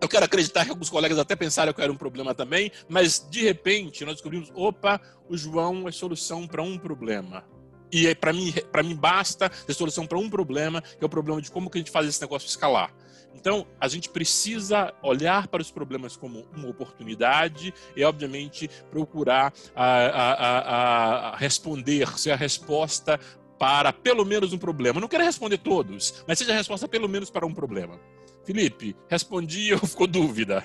Eu 0.00 0.08
quero 0.08 0.24
acreditar 0.24 0.64
que 0.64 0.70
alguns 0.70 0.88
colegas 0.88 1.18
até 1.18 1.34
pensaram 1.34 1.72
que 1.72 1.82
era 1.82 1.90
um 1.90 1.96
problema 1.96 2.32
também, 2.32 2.70
mas 2.88 3.26
de 3.28 3.42
repente 3.42 4.04
nós 4.04 4.14
descobrimos: 4.14 4.50
opa, 4.54 5.00
o 5.28 5.36
João 5.36 5.88
é 5.88 5.92
solução 5.92 6.46
para 6.46 6.62
um 6.62 6.78
problema. 6.78 7.44
E 7.90 8.14
para 8.14 8.32
mim, 8.32 8.52
para 8.70 8.82
mim 8.82 8.94
basta 8.94 9.48
ter 9.48 9.72
solução 9.74 10.06
para 10.06 10.18
um 10.18 10.28
problema, 10.28 10.82
que 10.82 11.02
é 11.02 11.06
o 11.06 11.08
problema 11.08 11.40
de 11.40 11.50
como 11.50 11.70
que 11.70 11.78
a 11.78 11.80
gente 11.80 11.90
faz 11.90 12.06
esse 12.06 12.20
negócio 12.20 12.46
escalar. 12.46 12.92
Então, 13.38 13.66
a 13.80 13.86
gente 13.86 14.08
precisa 14.08 14.92
olhar 15.00 15.46
para 15.46 15.62
os 15.62 15.70
problemas 15.70 16.16
como 16.16 16.44
uma 16.56 16.68
oportunidade 16.68 17.72
e, 17.94 18.02
obviamente, 18.02 18.68
procurar 18.90 19.52
a, 19.76 19.86
a, 19.86 20.32
a, 20.32 21.28
a 21.30 21.36
responder, 21.36 22.18
ser 22.18 22.32
a 22.32 22.36
resposta 22.36 23.18
para 23.56 23.92
pelo 23.92 24.24
menos 24.24 24.52
um 24.52 24.58
problema. 24.58 25.00
Não 25.00 25.08
quero 25.08 25.24
responder 25.24 25.58
todos, 25.58 26.24
mas 26.26 26.38
seja 26.38 26.52
a 26.52 26.56
resposta 26.56 26.88
pelo 26.88 27.08
menos 27.08 27.30
para 27.30 27.46
um 27.46 27.54
problema. 27.54 28.00
Felipe, 28.44 28.96
respondi 29.08 29.72
ou 29.72 29.80
ficou 29.80 30.06
dúvida? 30.06 30.64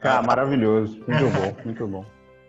Ah, 0.00 0.22
maravilhoso. 0.22 1.02
Muito 1.08 1.24
bom, 1.30 1.56
muito 1.64 1.86
bom. 1.88 2.06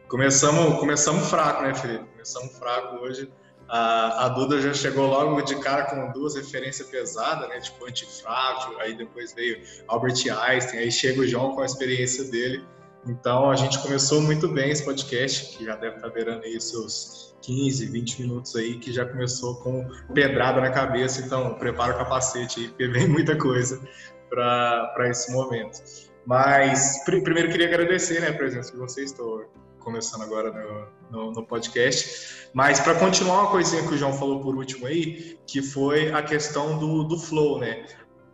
Começamos, 0.07 0.79
começamos 0.79 1.29
fraco, 1.29 1.63
né, 1.63 1.73
Felipe? 1.73 2.05
Começamos 2.11 2.57
fraco 2.57 2.97
hoje. 2.97 3.31
A, 3.67 4.25
a, 4.25 4.29
Duda 4.29 4.61
já 4.61 4.73
chegou 4.73 5.07
logo 5.07 5.41
de 5.41 5.55
cara 5.59 5.85
com 5.85 6.11
duas 6.11 6.35
referências 6.35 6.87
pesadas, 6.87 7.49
né? 7.49 7.59
Tipo 7.59 7.85
antifrágil, 7.85 8.79
aí 8.79 8.95
depois 8.95 9.33
veio 9.33 9.61
Albert 9.87 10.23
Einstein, 10.29 10.79
aí 10.79 10.91
chega 10.91 11.21
o 11.21 11.27
João 11.27 11.55
com 11.55 11.61
a 11.61 11.65
experiência 11.65 12.25
dele. 12.25 12.63
Então 13.07 13.49
a 13.49 13.55
gente 13.55 13.79
começou 13.79 14.21
muito 14.21 14.47
bem 14.47 14.71
esse 14.71 14.83
podcast, 14.83 15.57
que 15.57 15.65
já 15.65 15.75
deve 15.75 15.95
estar 15.95 16.09
beirando 16.09 16.43
aí 16.43 16.59
seus 16.59 17.35
15, 17.41 17.85
20 17.87 18.21
minutos 18.21 18.55
aí, 18.55 18.77
que 18.77 18.91
já 18.91 19.05
começou 19.05 19.55
com 19.57 19.87
pedrada 20.13 20.61
na 20.61 20.71
cabeça. 20.71 21.21
Então 21.21 21.55
prepara 21.55 21.93
o 21.93 21.97
capacete 21.97 22.59
aí, 22.59 22.67
porque 22.67 22.87
vem 22.87 23.07
muita 23.07 23.35
coisa 23.37 23.79
para 24.29 25.09
esse 25.09 25.31
momento. 25.31 25.81
Mas 26.25 27.03
pr 27.05 27.21
primeiro 27.21 27.49
queria 27.49 27.67
agradecer 27.67 28.19
né, 28.19 28.29
a 28.29 28.33
presença 28.33 28.71
de 28.71 28.77
vocês, 28.77 29.11
estou 29.11 29.45
começando 29.85 30.23
agora 30.23 30.51
no, 30.51 30.87
no, 31.11 31.31
no 31.31 31.45
podcast. 31.45 32.49
Mas 32.53 32.79
para 32.79 32.95
continuar 32.95 33.43
uma 33.43 33.51
coisinha 33.51 33.87
que 33.87 33.93
o 33.93 33.97
João 33.97 34.11
falou 34.11 34.41
por 34.41 34.55
último 34.55 34.87
aí, 34.87 35.39
que 35.45 35.61
foi 35.61 36.11
a 36.11 36.23
questão 36.23 36.77
do, 36.79 37.03
do 37.03 37.17
flow, 37.17 37.59
né? 37.59 37.85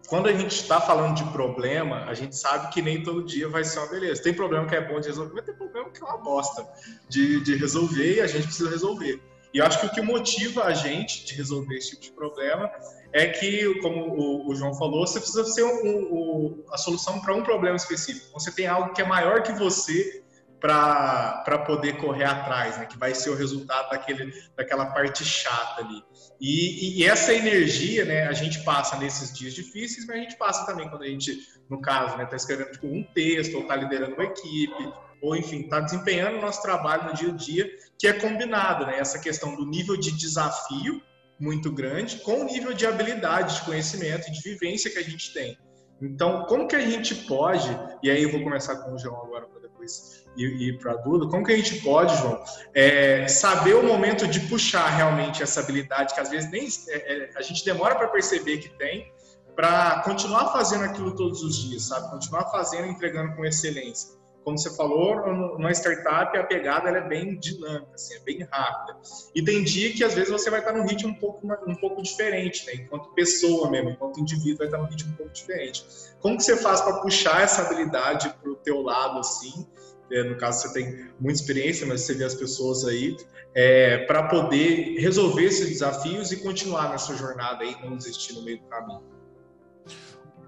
Quando 0.07 0.27
a 0.27 0.33
gente 0.33 0.55
está 0.55 0.81
falando 0.81 1.15
de 1.15 1.23
problema, 1.31 2.05
a 2.05 2.13
gente 2.13 2.35
sabe 2.35 2.73
que 2.73 2.81
nem 2.81 3.03
todo 3.03 3.23
dia 3.23 3.47
vai 3.47 3.63
ser 3.63 3.79
uma 3.79 3.87
beleza. 3.89 4.23
Tem 4.23 4.33
problema 4.33 4.65
que 4.65 4.75
é 4.75 4.81
bom 4.81 4.99
de 4.99 5.07
resolver, 5.07 5.33
mas 5.33 5.45
tem 5.45 5.55
problema 5.55 5.89
que 5.89 6.01
é 6.01 6.05
uma 6.05 6.17
bosta 6.17 6.67
de, 7.07 7.41
de 7.41 7.55
resolver 7.55 8.15
e 8.15 8.21
a 8.21 8.27
gente 8.27 8.47
precisa 8.47 8.69
resolver. 8.69 9.21
E 9.53 9.57
eu 9.57 9.65
acho 9.65 9.79
que 9.81 9.85
o 9.85 9.89
que 9.89 10.01
motiva 10.01 10.63
a 10.63 10.73
gente 10.73 11.25
de 11.25 11.33
resolver 11.35 11.75
esse 11.75 11.91
tipo 11.91 12.01
de 12.01 12.11
problema 12.11 12.71
é 13.11 13.27
que, 13.27 13.79
como 13.81 14.49
o, 14.49 14.55
João 14.55 14.73
falou, 14.73 15.05
você 15.05 15.19
precisa 15.19 15.43
ser 15.43 15.63
um, 15.63 15.87
um, 15.87 16.63
a 16.71 16.77
solução 16.77 17.19
para 17.19 17.35
um 17.35 17.43
problema 17.43 17.75
específico. 17.75 18.31
Você 18.33 18.51
tem 18.51 18.67
algo 18.67 18.93
que 18.93 19.01
é 19.01 19.05
maior 19.05 19.43
que 19.43 19.51
você 19.51 20.20
para 20.61 21.57
poder 21.65 21.97
correr 21.97 22.23
atrás, 22.23 22.77
né? 22.77 22.85
que 22.85 22.97
vai 22.97 23.15
ser 23.15 23.31
o 23.31 23.35
resultado 23.35 23.89
daquele, 23.89 24.31
daquela 24.55 24.85
parte 24.85 25.25
chata 25.25 25.81
ali. 25.81 26.03
E, 26.39 26.99
e, 26.99 27.05
essa 27.05 27.33
energia, 27.33 28.05
né, 28.05 28.27
a 28.27 28.33
gente 28.33 28.63
passa 28.63 28.95
nesses 28.97 29.35
dias 29.35 29.53
difíceis, 29.53 30.05
mas 30.05 30.17
a 30.17 30.19
gente 30.19 30.37
passa 30.37 30.65
também 30.65 30.87
quando 30.87 31.03
a 31.03 31.07
gente, 31.07 31.35
no 31.69 31.81
caso, 31.81 32.15
né, 32.15 32.27
escrevendo 32.31 32.71
tipo, 32.71 32.87
um 32.87 33.03
texto, 33.03 33.55
ou 33.55 33.61
está 33.63 33.75
liderando 33.75 34.13
uma 34.13 34.23
equipe, 34.23 34.93
ou 35.21 35.35
enfim, 35.35 35.61
está 35.61 35.79
desempenhando 35.79 36.37
o 36.37 36.41
nosso 36.41 36.61
trabalho 36.61 37.05
no 37.05 37.13
dia 37.13 37.29
a 37.29 37.35
dia, 37.35 37.71
que 37.97 38.07
é 38.07 38.13
combinado, 38.13 38.87
né? 38.87 38.97
Essa 38.97 39.19
questão 39.19 39.55
do 39.55 39.65
nível 39.67 39.95
de 39.95 40.11
desafio 40.11 41.01
muito 41.39 41.71
grande 41.71 42.17
com 42.17 42.41
o 42.41 42.43
nível 42.43 42.73
de 42.73 42.87
habilidade, 42.87 43.55
de 43.55 43.61
conhecimento 43.61 44.27
e 44.27 44.31
de 44.31 44.41
vivência 44.41 44.89
que 44.89 44.97
a 44.97 45.03
gente 45.03 45.31
tem. 45.33 45.57
Então, 46.01 46.45
como 46.45 46.67
que 46.67 46.75
a 46.75 46.79
gente 46.79 47.13
pode, 47.13 47.69
e 48.01 48.09
aí 48.09 48.23
eu 48.23 48.31
vou 48.31 48.43
começar 48.43 48.75
com 48.77 48.93
o 48.93 48.97
João 48.97 49.23
agora 49.23 49.45
para 49.45 49.61
depois 49.61 50.20
ir, 50.35 50.77
para 50.79 50.93
a 50.93 50.95
Duda, 50.95 51.27
como 51.27 51.45
que 51.45 51.51
a 51.51 51.57
gente 51.57 51.81
pode, 51.81 52.15
João, 52.17 52.43
é, 52.73 53.27
saber 53.27 53.75
o 53.75 53.83
momento 53.83 54.27
de 54.27 54.39
puxar 54.41 54.87
realmente 54.87 55.43
essa 55.43 55.59
habilidade 55.59 56.13
que 56.13 56.19
às 56.19 56.29
vezes 56.29 56.49
nem 56.51 56.67
é, 56.89 57.23
é 57.23 57.29
a 57.35 57.41
gente 57.41 57.63
demora 57.65 57.95
para 57.95 58.07
perceber 58.07 58.57
que 58.57 58.69
tem, 58.69 59.11
para 59.55 60.01
continuar 60.03 60.51
fazendo 60.53 60.85
aquilo 60.85 61.15
todos 61.15 61.43
os 61.43 61.55
dias, 61.55 61.83
sabe? 61.83 62.09
Continuar 62.09 62.45
fazendo, 62.51 62.87
entregando 62.87 63.35
com 63.35 63.45
excelência 63.45 64.21
como 64.43 64.57
você 64.57 64.75
falou, 64.75 65.15
numa 65.57 65.71
startup 65.71 66.35
a 66.37 66.43
pegada 66.43 66.89
é 66.89 67.01
bem 67.01 67.37
dinâmica, 67.37 67.93
assim, 67.93 68.15
é 68.15 68.19
bem 68.19 68.43
rápida. 68.51 68.99
E 69.35 69.43
tem 69.43 69.63
dia 69.63 69.93
que 69.93 70.03
às 70.03 70.15
vezes 70.15 70.29
você 70.29 70.49
vai 70.49 70.59
estar 70.59 70.73
num 70.73 70.85
ritmo 70.85 71.11
um 71.11 71.15
pouco, 71.15 71.47
um 71.67 71.75
pouco 71.75 72.01
diferente, 72.01 72.65
né? 72.65 72.73
enquanto 72.75 73.13
pessoa 73.13 73.69
mesmo, 73.69 73.91
enquanto 73.91 74.19
indivíduo 74.19 74.57
vai 74.57 74.67
estar 74.67 74.79
num 74.79 74.87
ritmo 74.87 75.11
um 75.13 75.15
pouco 75.15 75.31
diferente. 75.31 75.85
Como 76.19 76.37
que 76.37 76.43
você 76.43 76.57
faz 76.57 76.81
para 76.81 77.01
puxar 77.01 77.41
essa 77.41 77.61
habilidade 77.61 78.33
para 78.41 78.51
o 78.51 78.55
teu 78.55 78.81
lado, 78.81 79.19
assim? 79.19 79.67
É, 80.11 80.23
no 80.23 80.37
caso, 80.37 80.61
você 80.61 80.73
tem 80.73 81.09
muita 81.19 81.39
experiência, 81.39 81.85
mas 81.87 82.01
você 82.01 82.13
vê 82.13 82.23
as 82.23 82.35
pessoas 82.35 82.85
aí, 82.85 83.15
é, 83.55 83.99
para 83.99 84.23
poder 84.23 84.97
resolver 84.99 85.43
esses 85.43 85.69
desafios 85.69 86.31
e 86.31 86.37
continuar 86.37 86.89
na 86.89 86.97
sua 86.97 87.15
jornada 87.15 87.63
aí, 87.63 87.75
não 87.83 87.95
desistir 87.95 88.33
no 88.33 88.43
meio 88.43 88.59
do 88.59 88.65
caminho. 88.65 89.03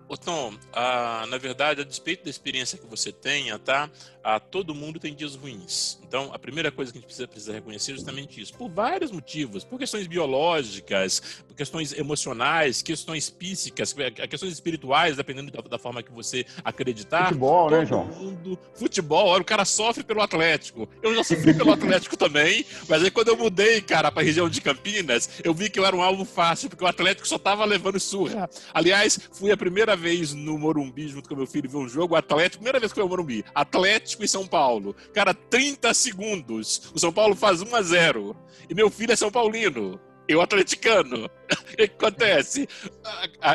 Ô 0.07 0.17
Tom, 0.17 0.53
ah, 0.73 1.25
na 1.27 1.37
verdade, 1.37 1.81
a 1.81 1.83
despeito 1.83 2.25
da 2.25 2.29
experiência 2.29 2.77
que 2.77 2.85
você 2.85 3.11
tenha, 3.11 3.57
tá? 3.57 3.89
Ah, 4.23 4.39
todo 4.39 4.73
mundo 4.73 4.99
tem 4.99 5.13
dias 5.13 5.35
ruins. 5.35 5.99
Então, 6.07 6.31
a 6.33 6.39
primeira 6.39 6.71
coisa 6.71 6.91
que 6.91 6.97
a 6.97 7.01
gente 7.01 7.07
precisa, 7.07 7.27
precisa 7.27 7.51
reconhecer 7.51 7.91
é 7.91 7.95
justamente 7.95 8.39
isso. 8.39 8.53
Por 8.53 8.69
vários 8.69 9.11
motivos. 9.11 9.65
Por 9.65 9.77
questões 9.77 10.07
biológicas, 10.07 11.43
por 11.45 11.55
questões 11.55 11.91
emocionais, 11.91 12.81
questões 12.81 13.27
físicas, 13.37 13.93
questões 14.29 14.53
espirituais, 14.53 15.17
dependendo 15.17 15.51
da, 15.51 15.59
da 15.61 15.77
forma 15.77 16.01
que 16.01 16.11
você 16.11 16.45
acreditar. 16.63 17.25
Futebol, 17.25 17.69
né, 17.69 17.85
João? 17.85 18.05
Mundo, 18.05 18.57
futebol, 18.75 19.27
olha, 19.27 19.41
o 19.41 19.45
cara 19.45 19.65
sofre 19.65 20.05
pelo 20.05 20.21
Atlético. 20.21 20.87
Eu 21.01 21.13
já 21.15 21.23
sofri 21.23 21.53
pelo 21.53 21.73
Atlético 21.73 22.15
também, 22.17 22.65
mas 22.87 23.03
aí 23.03 23.11
quando 23.11 23.27
eu 23.27 23.37
mudei, 23.37 23.81
cara, 23.81 24.09
para 24.09 24.21
a 24.21 24.25
região 24.25 24.47
de 24.47 24.61
Campinas, 24.61 25.41
eu 25.43 25.53
vi 25.53 25.69
que 25.69 25.77
eu 25.77 25.85
era 25.85 25.95
um 25.95 26.01
alvo 26.01 26.23
fácil, 26.23 26.69
porque 26.69 26.83
o 26.83 26.87
Atlético 26.87 27.27
só 27.27 27.37
tava 27.37 27.65
levando 27.65 27.99
surra. 27.99 28.49
Aliás, 28.73 29.19
fui 29.33 29.51
a 29.51 29.57
primeira 29.57 29.97
vez 29.97 30.33
no 30.33 30.57
Morumbi, 30.57 31.09
junto 31.09 31.27
com 31.27 31.35
meu 31.35 31.47
filho, 31.47 31.69
ver 31.69 31.77
um 31.77 31.89
jogo, 31.89 32.15
Atlético, 32.15 32.59
primeira 32.59 32.79
vez 32.79 32.93
que 32.93 32.95
foi 32.95 33.03
ao 33.03 33.09
Morumbi, 33.09 33.43
Atlético 33.53 34.12
e 34.21 34.27
São 34.27 34.45
Paulo. 34.45 34.95
Cara, 35.13 35.33
30 35.33 35.93
segundos. 35.93 36.91
O 36.93 36.99
São 36.99 37.11
Paulo 37.11 37.35
faz 37.35 37.61
1 37.61 37.75
a 37.75 37.81
0 37.81 38.35
E 38.69 38.75
meu 38.75 38.89
filho 38.89 39.13
é 39.13 39.15
São 39.15 39.31
Paulino. 39.31 39.99
Eu 40.27 40.41
atleticano. 40.41 41.29
O 41.73 41.75
que 41.75 41.83
acontece? 41.83 42.67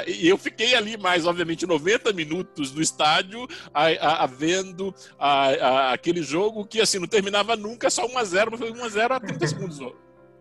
E 0.09 0.29
eu 0.29 0.37
fiquei 0.37 0.75
ali 0.75 0.97
mais, 0.97 1.25
obviamente, 1.25 1.65
90 1.65 2.13
minutos 2.13 2.73
no 2.73 2.83
estádio, 2.83 3.47
a, 3.73 3.87
a, 3.87 4.25
a 4.25 4.27
vendo 4.27 4.93
a, 5.17 5.93
aquele 5.93 6.21
jogo 6.21 6.67
que, 6.67 6.81
assim, 6.81 6.99
não 6.99 7.07
terminava 7.07 7.55
nunca, 7.55 7.89
só 7.89 8.09
1x0, 8.09 8.49
mas 8.51 8.59
foi 8.59 8.73
1x0 8.73 9.11
a 9.13 9.21
30 9.21 9.47
segundos 9.47 9.79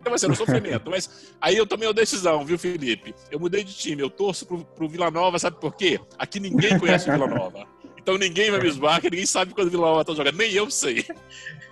então 0.00 0.10
vai 0.10 0.18
ser 0.18 0.30
um 0.30 0.34
sofrimento. 0.34 0.90
Mas 0.90 1.34
aí 1.40 1.56
eu 1.56 1.66
tomei 1.66 1.86
uma 1.86 1.94
decisão, 1.94 2.44
viu, 2.44 2.58
Felipe? 2.58 3.14
Eu 3.30 3.38
mudei 3.38 3.62
de 3.64 3.74
time, 3.74 4.02
eu 4.02 4.10
torço 4.10 4.46
pro, 4.46 4.64
pro 4.64 4.88
Vila 4.88 5.10
Nova, 5.10 5.38
sabe 5.38 5.60
por 5.60 5.74
quê? 5.74 6.00
Aqui 6.18 6.40
ninguém 6.40 6.78
conhece 6.78 7.08
o 7.08 7.12
Vila 7.12 7.26
Nova. 7.26 7.66
Então 8.08 8.16
ninguém 8.16 8.50
vai 8.50 8.58
me 8.58 8.68
esbarrar, 8.68 9.02
ninguém 9.02 9.26
sabe 9.26 9.52
quando 9.52 9.66
o 9.66 9.70
Vila 9.70 9.86
Nova 9.86 10.02
tá 10.02 10.14
jogando, 10.14 10.38
nem 10.38 10.50
eu 10.50 10.70
sei. 10.70 11.04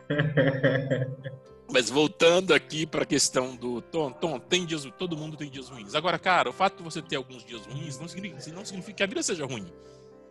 Mas 1.72 1.88
voltando 1.88 2.52
aqui 2.52 2.84
para 2.84 3.04
a 3.04 3.06
questão 3.06 3.56
do 3.56 3.80
Tom, 3.80 4.12
Tom, 4.12 4.38
tem 4.38 4.66
dias, 4.66 4.86
todo 4.98 5.16
mundo 5.16 5.34
tem 5.34 5.48
dias 5.48 5.70
ruins. 5.70 5.94
Agora, 5.94 6.18
cara, 6.18 6.50
o 6.50 6.52
fato 6.52 6.76
de 6.76 6.82
você 6.82 7.00
ter 7.00 7.16
alguns 7.16 7.42
dias 7.42 7.64
ruins 7.64 7.98
não 7.98 8.06
significa, 8.06 8.52
não 8.52 8.66
significa 8.66 8.98
que 8.98 9.02
a 9.02 9.06
vida 9.06 9.22
seja 9.22 9.46
ruim. 9.46 9.66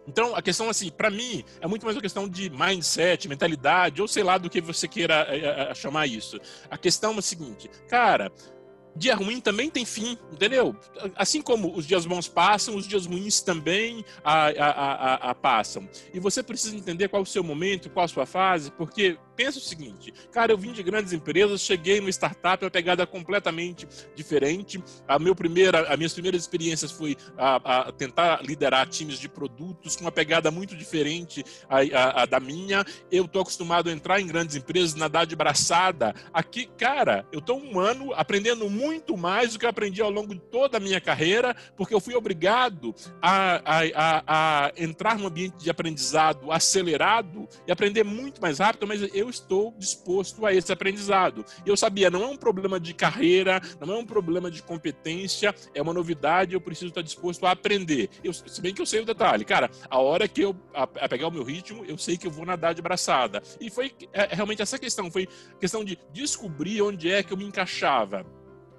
Então, 0.07 0.35
a 0.35 0.43
questão, 0.43 0.69
assim, 0.69 0.91
para 0.91 1.09
mim, 1.09 1.43
é 1.59 1.65
muito 1.65 1.83
mais 1.83 1.95
uma 1.95 2.03
questão 2.03 2.29
de 2.29 2.51
mindset, 2.51 3.27
mentalidade, 3.27 3.99
ou 3.99 4.07
sei 4.07 4.21
lá 4.21 4.37
do 4.37 4.47
que 4.47 4.61
você 4.61 4.87
queira 4.87 5.25
é, 5.27 5.71
é, 5.71 5.73
chamar 5.73 6.05
isso. 6.05 6.39
A 6.69 6.77
questão 6.77 7.15
é 7.15 7.17
a 7.17 7.21
seguinte, 7.23 7.67
cara, 7.89 8.31
dia 8.95 9.15
ruim 9.15 9.39
também 9.41 9.69
tem 9.69 9.85
fim, 9.85 10.17
entendeu? 10.31 10.75
Assim 11.15 11.41
como 11.41 11.75
os 11.75 11.85
dias 11.85 12.05
bons 12.05 12.27
passam, 12.27 12.75
os 12.75 12.87
dias 12.87 13.05
ruins 13.05 13.41
também 13.41 14.05
a, 14.23 14.47
a, 14.47 14.69
a, 14.69 15.13
a 15.31 15.35
passam. 15.35 15.87
E 16.13 16.19
você 16.19 16.41
precisa 16.41 16.75
entender 16.75 17.09
qual 17.09 17.21
o 17.21 17.25
seu 17.25 17.43
momento, 17.43 17.89
qual 17.89 18.05
a 18.05 18.07
sua 18.07 18.25
fase, 18.25 18.71
porque 18.71 19.17
pensa 19.35 19.59
o 19.59 19.61
seguinte, 19.61 20.13
cara, 20.31 20.51
eu 20.51 20.57
vim 20.57 20.71
de 20.71 20.81
grandes 20.81 21.13
empresas, 21.13 21.61
cheguei 21.61 21.99
no 21.99 22.09
startup, 22.09 22.63
uma 22.63 22.71
pegada 22.71 23.05
completamente 23.05 23.87
diferente. 24.15 24.83
A 25.07 25.19
meu 25.19 25.35
primeira, 25.35 25.81
as 25.89 25.97
minhas 25.97 26.13
primeiras 26.13 26.41
experiências 26.41 26.91
foi 26.91 27.15
a, 27.37 27.87
a 27.87 27.91
tentar 27.91 28.41
liderar 28.43 28.87
times 28.87 29.19
de 29.19 29.27
produtos 29.27 29.95
com 29.95 30.03
uma 30.03 30.11
pegada 30.11 30.49
muito 30.51 30.75
diferente 30.75 31.43
a, 31.69 32.23
a, 32.23 32.25
da 32.25 32.39
minha. 32.39 32.83
Eu 33.11 33.27
tô 33.27 33.39
acostumado 33.41 33.89
a 33.89 33.91
entrar 33.91 34.19
em 34.19 34.27
grandes 34.27 34.55
empresas, 34.55 34.95
nadar 34.95 35.25
de 35.25 35.35
braçada. 35.35 36.13
Aqui, 36.33 36.67
cara, 36.77 37.27
eu 37.31 37.41
tô 37.41 37.55
um 37.55 37.79
ano 37.79 38.13
aprendendo 38.13 38.69
muito 38.69 39.17
mais 39.17 39.53
do 39.53 39.59
que 39.59 39.65
eu 39.65 39.69
aprendi 39.69 40.01
ao 40.01 40.09
longo 40.09 40.33
de 40.33 40.41
toda 40.41 40.77
a 40.77 40.79
minha 40.79 41.01
carreira, 41.01 41.55
porque 41.75 41.93
eu 41.93 41.99
fui 41.99 42.15
obrigado 42.15 42.93
a, 43.21 43.61
a 44.27 44.71
entrar 44.77 45.17
num 45.17 45.27
ambiente 45.27 45.57
de 45.57 45.69
aprendizado 45.69 46.51
acelerado 46.51 47.47
e 47.67 47.71
aprender 47.71 48.03
muito 48.03 48.41
mais 48.41 48.59
rápido, 48.59 48.87
mas 48.87 49.01
eu 49.13 49.24
eu 49.25 49.29
estou 49.29 49.73
disposto 49.77 50.45
a 50.45 50.53
esse 50.53 50.71
aprendizado. 50.71 51.45
E 51.65 51.69
eu 51.69 51.75
sabia, 51.75 52.09
não 52.09 52.23
é 52.23 52.27
um 52.27 52.37
problema 52.37 52.79
de 52.79 52.93
carreira, 52.93 53.61
não 53.79 53.95
é 53.95 53.97
um 53.97 54.05
problema 54.05 54.49
de 54.49 54.61
competência, 54.63 55.53
é 55.73 55.81
uma 55.81 55.93
novidade, 55.93 56.53
eu 56.53 56.61
preciso 56.61 56.87
estar 56.87 57.01
disposto 57.01 57.45
a 57.45 57.51
aprender. 57.51 58.09
Eu, 58.23 58.33
se 58.33 58.61
bem 58.61 58.73
que 58.73 58.81
eu 58.81 58.85
sei 58.85 59.01
o 59.01 59.05
detalhe, 59.05 59.43
cara, 59.43 59.69
a 59.89 59.99
hora 59.99 60.27
que 60.27 60.41
eu 60.41 60.55
a, 60.73 60.83
a 60.83 61.09
pegar 61.09 61.27
o 61.27 61.31
meu 61.31 61.43
ritmo, 61.43 61.83
eu 61.85 61.97
sei 61.97 62.17
que 62.17 62.27
eu 62.27 62.31
vou 62.31 62.45
nadar 62.45 62.73
de 62.73 62.81
braçada. 62.81 63.41
E 63.59 63.69
foi 63.69 63.93
é, 64.13 64.35
realmente 64.35 64.61
essa 64.61 64.77
questão, 64.77 65.11
foi 65.11 65.27
questão 65.59 65.83
de 65.83 65.97
descobrir 66.13 66.81
onde 66.81 67.11
é 67.11 67.23
que 67.23 67.33
eu 67.33 67.37
me 67.37 67.45
encaixava 67.45 68.25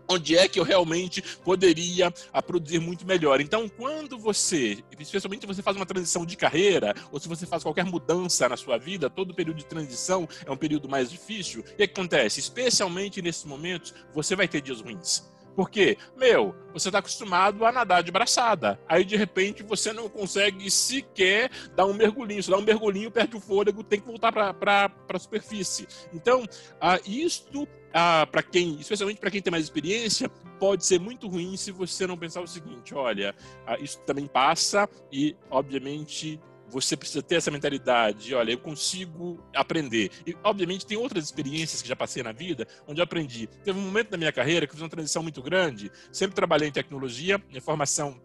onde 0.08 0.36
é 0.36 0.48
que 0.48 0.58
eu 0.58 0.64
realmente 0.64 1.22
poderia 1.44 2.12
produzir 2.46 2.78
muito 2.78 3.06
melhor. 3.06 3.40
Então, 3.40 3.68
quando 3.68 4.18
você, 4.18 4.78
especialmente 4.98 5.46
você 5.46 5.62
faz 5.62 5.76
uma 5.76 5.86
transição 5.86 6.24
de 6.24 6.36
carreira, 6.36 6.94
ou 7.10 7.18
se 7.18 7.28
você 7.28 7.46
faz 7.46 7.62
qualquer 7.62 7.84
mudança 7.84 8.48
na 8.48 8.56
sua 8.56 8.78
vida, 8.78 9.10
todo 9.10 9.34
período 9.34 9.58
de 9.58 9.66
transição 9.66 10.28
é 10.44 10.50
um 10.50 10.56
período 10.56 10.88
mais 10.88 11.10
difícil, 11.10 11.60
o 11.60 11.76
que 11.76 11.82
acontece? 11.82 12.40
Especialmente 12.40 13.22
nesses 13.22 13.44
momentos, 13.44 13.94
você 14.14 14.36
vai 14.36 14.48
ter 14.48 14.60
dias 14.60 14.80
ruins. 14.80 15.24
Por 15.56 15.70
quê? 15.70 15.96
Meu, 16.14 16.54
você 16.70 16.90
está 16.90 16.98
acostumado 16.98 17.64
a 17.64 17.72
nadar 17.72 18.02
de 18.02 18.12
braçada. 18.12 18.78
Aí, 18.86 19.06
de 19.06 19.16
repente, 19.16 19.62
você 19.62 19.90
não 19.90 20.06
consegue 20.06 20.70
sequer 20.70 21.50
dar 21.74 21.86
um 21.86 21.94
mergulhinho. 21.94 22.42
Se 22.42 22.50
dá 22.50 22.58
um 22.58 22.62
mergulhinho, 22.62 23.10
perde 23.10 23.38
o 23.38 23.40
fôlego, 23.40 23.82
tem 23.82 23.98
que 23.98 24.06
voltar 24.06 24.30
para 24.30 24.92
a 25.08 25.18
superfície. 25.18 25.88
Então, 26.12 26.44
ah, 26.78 27.00
isto 27.06 27.66
ah, 27.98 28.26
para 28.30 28.42
quem, 28.42 28.78
especialmente 28.78 29.18
para 29.18 29.30
quem 29.30 29.40
tem 29.40 29.50
mais 29.50 29.64
experiência, 29.64 30.28
pode 30.60 30.84
ser 30.84 31.00
muito 31.00 31.26
ruim 31.28 31.56
se 31.56 31.72
você 31.72 32.06
não 32.06 32.18
pensar 32.18 32.42
o 32.42 32.46
seguinte: 32.46 32.94
olha, 32.94 33.34
ah, 33.66 33.78
isso 33.78 33.98
também 34.00 34.26
passa 34.26 34.86
e, 35.10 35.34
obviamente, 35.50 36.38
você 36.68 36.94
precisa 36.94 37.22
ter 37.22 37.36
essa 37.36 37.50
mentalidade, 37.50 38.34
olha, 38.34 38.52
eu 38.52 38.58
consigo 38.58 39.42
aprender. 39.54 40.10
E, 40.26 40.36
obviamente, 40.44 40.84
tem 40.84 40.98
outras 40.98 41.24
experiências 41.24 41.80
que 41.80 41.88
já 41.88 41.96
passei 41.96 42.22
na 42.22 42.32
vida, 42.32 42.66
onde 42.86 43.00
eu 43.00 43.04
aprendi. 43.04 43.46
Teve 43.64 43.78
um 43.78 43.82
momento 43.82 44.10
da 44.10 44.18
minha 44.18 44.32
carreira 44.32 44.66
que 44.66 44.72
eu 44.72 44.74
fiz 44.74 44.82
uma 44.82 44.90
transição 44.90 45.22
muito 45.22 45.40
grande, 45.40 45.90
sempre 46.12 46.34
trabalhei 46.34 46.68
em 46.68 46.72
tecnologia, 46.72 47.40
minha 47.48 47.62
formação 47.62 48.20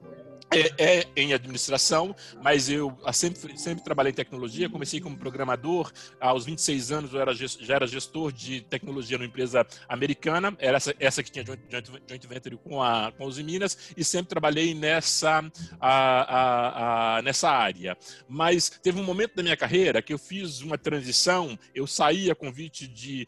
é, 0.51 0.99
é, 0.99 1.07
em 1.15 1.33
administração, 1.33 2.13
mas 2.43 2.69
eu 2.69 2.97
ah, 3.05 3.13
sempre, 3.13 3.57
sempre 3.57 3.83
trabalhei 3.83 4.11
em 4.11 4.15
tecnologia. 4.15 4.69
Comecei 4.69 4.99
como 4.99 5.17
programador, 5.17 5.91
aos 6.19 6.45
26 6.45 6.91
anos 6.91 7.13
eu 7.13 7.21
era, 7.21 7.33
já 7.33 7.75
era 7.75 7.87
gestor 7.87 8.31
de 8.31 8.61
tecnologia 8.61 9.17
numa 9.17 9.27
empresa 9.27 9.65
americana, 9.87 10.55
era 10.59 10.77
essa, 10.77 10.93
essa 10.99 11.23
que 11.23 11.31
tinha 11.31 11.45
joint, 11.45 11.61
joint 12.07 12.27
venture 12.27 12.57
com 12.57 12.83
a, 12.83 13.13
com 13.17 13.25
os 13.25 13.39
Minas, 13.39 13.93
e 13.95 14.03
sempre 14.03 14.29
trabalhei 14.29 14.73
nessa, 14.73 15.41
a, 15.79 15.89
a, 15.89 17.17
a, 17.17 17.21
nessa 17.21 17.49
área. 17.49 17.97
Mas 18.27 18.69
teve 18.69 18.99
um 18.99 19.03
momento 19.03 19.35
da 19.35 19.43
minha 19.43 19.57
carreira 19.57 20.01
que 20.01 20.13
eu 20.13 20.19
fiz 20.19 20.61
uma 20.61 20.77
transição, 20.77 21.57
eu 21.73 21.87
saí 21.87 22.29
a 22.29 22.35
convite 22.35 22.87
de 22.87 23.27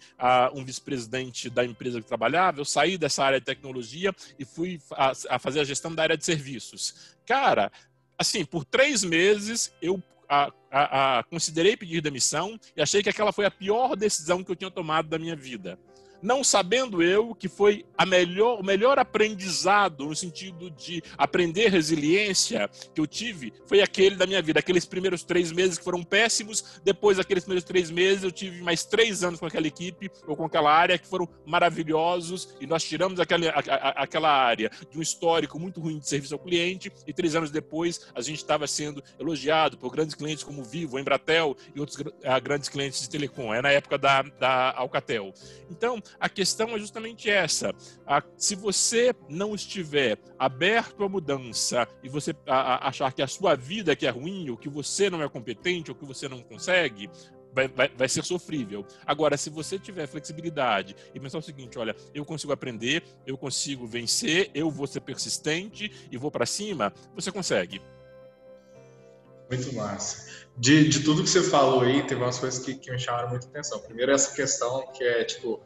um 0.53 0.63
vice-presidente 0.63 1.49
da 1.49 1.63
empresa 1.63 2.01
que 2.01 2.07
trabalhava, 2.07 2.59
eu 2.59 2.65
saí 2.65 2.97
dessa 2.97 3.23
área 3.23 3.39
de 3.39 3.45
tecnologia 3.45 4.13
e 4.37 4.43
fui 4.43 4.79
a 5.29 5.39
fazer 5.39 5.61
a 5.61 5.63
gestão 5.63 5.93
da 5.93 6.03
área 6.03 6.17
de 6.17 6.25
serviços. 6.25 7.12
Cara, 7.25 7.71
assim, 8.17 8.45
por 8.45 8.65
três 8.65 9.03
meses 9.03 9.73
eu 9.81 10.01
a, 10.27 10.51
a, 10.71 11.19
a, 11.19 11.23
considerei 11.23 11.77
pedir 11.77 12.01
demissão 12.01 12.59
e 12.75 12.81
achei 12.81 13.03
que 13.03 13.09
aquela 13.09 13.31
foi 13.31 13.45
a 13.45 13.51
pior 13.51 13.95
decisão 13.95 14.43
que 14.43 14.51
eu 14.51 14.55
tinha 14.55 14.71
tomado 14.71 15.07
da 15.07 15.19
minha 15.19 15.35
vida. 15.35 15.77
Não 16.23 16.41
sabendo 16.41 17.03
eu 17.03 17.35
que 17.35 17.49
foi 17.49 17.85
a 17.97 18.05
melhor, 18.05 18.57
o 18.57 18.63
melhor 18.63 18.97
aprendizado 18.97 20.05
no 20.05 20.15
sentido 20.15 20.71
de 20.71 21.03
aprender 21.17 21.67
resiliência 21.67 22.69
que 22.95 23.01
eu 23.01 23.05
tive 23.05 23.51
foi 23.65 23.81
aquele 23.81 24.15
da 24.15 24.25
minha 24.25 24.41
vida. 24.41 24.61
Aqueles 24.61 24.85
primeiros 24.85 25.21
três 25.21 25.51
meses 25.51 25.77
que 25.77 25.83
foram 25.83 26.01
péssimos, 26.01 26.79
depois 26.81 27.17
daqueles 27.17 27.43
primeiros 27.43 27.65
três 27.65 27.91
meses 27.91 28.23
eu 28.23 28.31
tive 28.31 28.61
mais 28.61 28.85
três 28.85 29.21
anos 29.21 29.37
com 29.37 29.45
aquela 29.45 29.67
equipe 29.67 30.09
ou 30.25 30.37
com 30.37 30.45
aquela 30.45 30.73
área 30.73 30.97
que 30.97 31.05
foram 31.05 31.27
maravilhosos 31.45 32.55
e 32.61 32.65
nós 32.65 32.85
tiramos 32.85 33.19
aquela, 33.19 33.49
a, 33.49 33.59
a, 33.59 33.89
aquela 34.03 34.31
área 34.31 34.71
de 34.89 34.97
um 34.97 35.01
histórico 35.01 35.59
muito 35.59 35.81
ruim 35.81 35.99
de 35.99 36.07
serviço 36.07 36.33
ao 36.35 36.39
cliente 36.39 36.89
e 37.05 37.11
três 37.11 37.35
anos 37.35 37.51
depois 37.51 38.07
a 38.15 38.21
gente 38.21 38.37
estava 38.37 38.65
sendo 38.65 39.03
elogiado 39.19 39.77
por 39.77 39.91
grandes 39.91 40.15
clientes 40.15 40.41
como 40.41 40.63
Vivo, 40.63 40.97
Embratel 40.97 41.57
e 41.75 41.81
outros 41.81 41.99
uh, 41.99 42.13
grandes 42.41 42.69
clientes 42.69 43.01
de 43.01 43.09
telecom. 43.09 43.53
É 43.53 43.61
na 43.61 43.71
época 43.71 43.97
da, 43.97 44.21
da 44.21 44.73
Alcatel. 44.77 45.33
Então, 45.69 46.01
a 46.19 46.29
questão 46.29 46.69
é 46.69 46.79
justamente 46.79 47.29
essa. 47.29 47.73
se 48.37 48.55
você 48.55 49.13
não 49.29 49.55
estiver 49.55 50.17
aberto 50.37 51.03
à 51.03 51.09
mudança 51.09 51.87
e 52.01 52.09
você 52.09 52.35
achar 52.47 53.11
que 53.11 53.21
a 53.21 53.27
sua 53.27 53.55
vida 53.55 53.95
que 53.95 54.05
é 54.05 54.09
ruim, 54.09 54.49
ou 54.49 54.57
que 54.57 54.69
você 54.69 55.09
não 55.09 55.21
é 55.21 55.29
competente, 55.29 55.91
ou 55.91 55.95
que 55.95 56.05
você 56.05 56.27
não 56.27 56.41
consegue, 56.41 57.09
Vai, 57.55 57.67
vai, 57.67 57.87
vai, 57.87 58.09
ser 58.09 58.25
sofrível. 58.25 58.83
Agora, 59.05 59.37
se 59.37 59.49
você 59.51 59.77
tiver 59.77 60.07
flexibilidade 60.07 60.95
e 61.13 61.19
pensar 61.19 61.37
o 61.37 61.41
seguinte: 61.41 61.77
olha, 61.77 61.95
eu 62.11 62.25
consigo 62.25 62.51
aprender, 62.51 63.03
eu 63.27 63.37
consigo 63.37 63.85
vencer, 63.85 64.49
eu 64.55 64.71
vou 64.71 64.87
ser 64.87 65.01
persistente 65.01 65.91
e 66.11 66.17
vou 66.17 66.31
para 66.31 66.47
cima, 66.47 66.91
você 67.13 67.31
consegue. 67.31 67.79
Muito 69.51 69.75
massa. 69.75 70.27
De, 70.57 70.87
de 70.87 71.03
tudo 71.03 71.21
que 71.23 71.29
você 71.29 71.43
falou 71.43 71.81
aí, 71.81 72.01
teve 72.07 72.21
umas 72.21 72.39
coisas 72.39 72.63
que, 72.63 72.75
que 72.75 72.91
me 72.91 72.97
chamaram 72.97 73.29
muita 73.29 73.45
atenção. 73.47 73.79
Primeiro, 73.79 74.11
essa 74.11 74.33
questão 74.33 74.87
que 74.91 75.03
é, 75.03 75.23
tipo, 75.23 75.61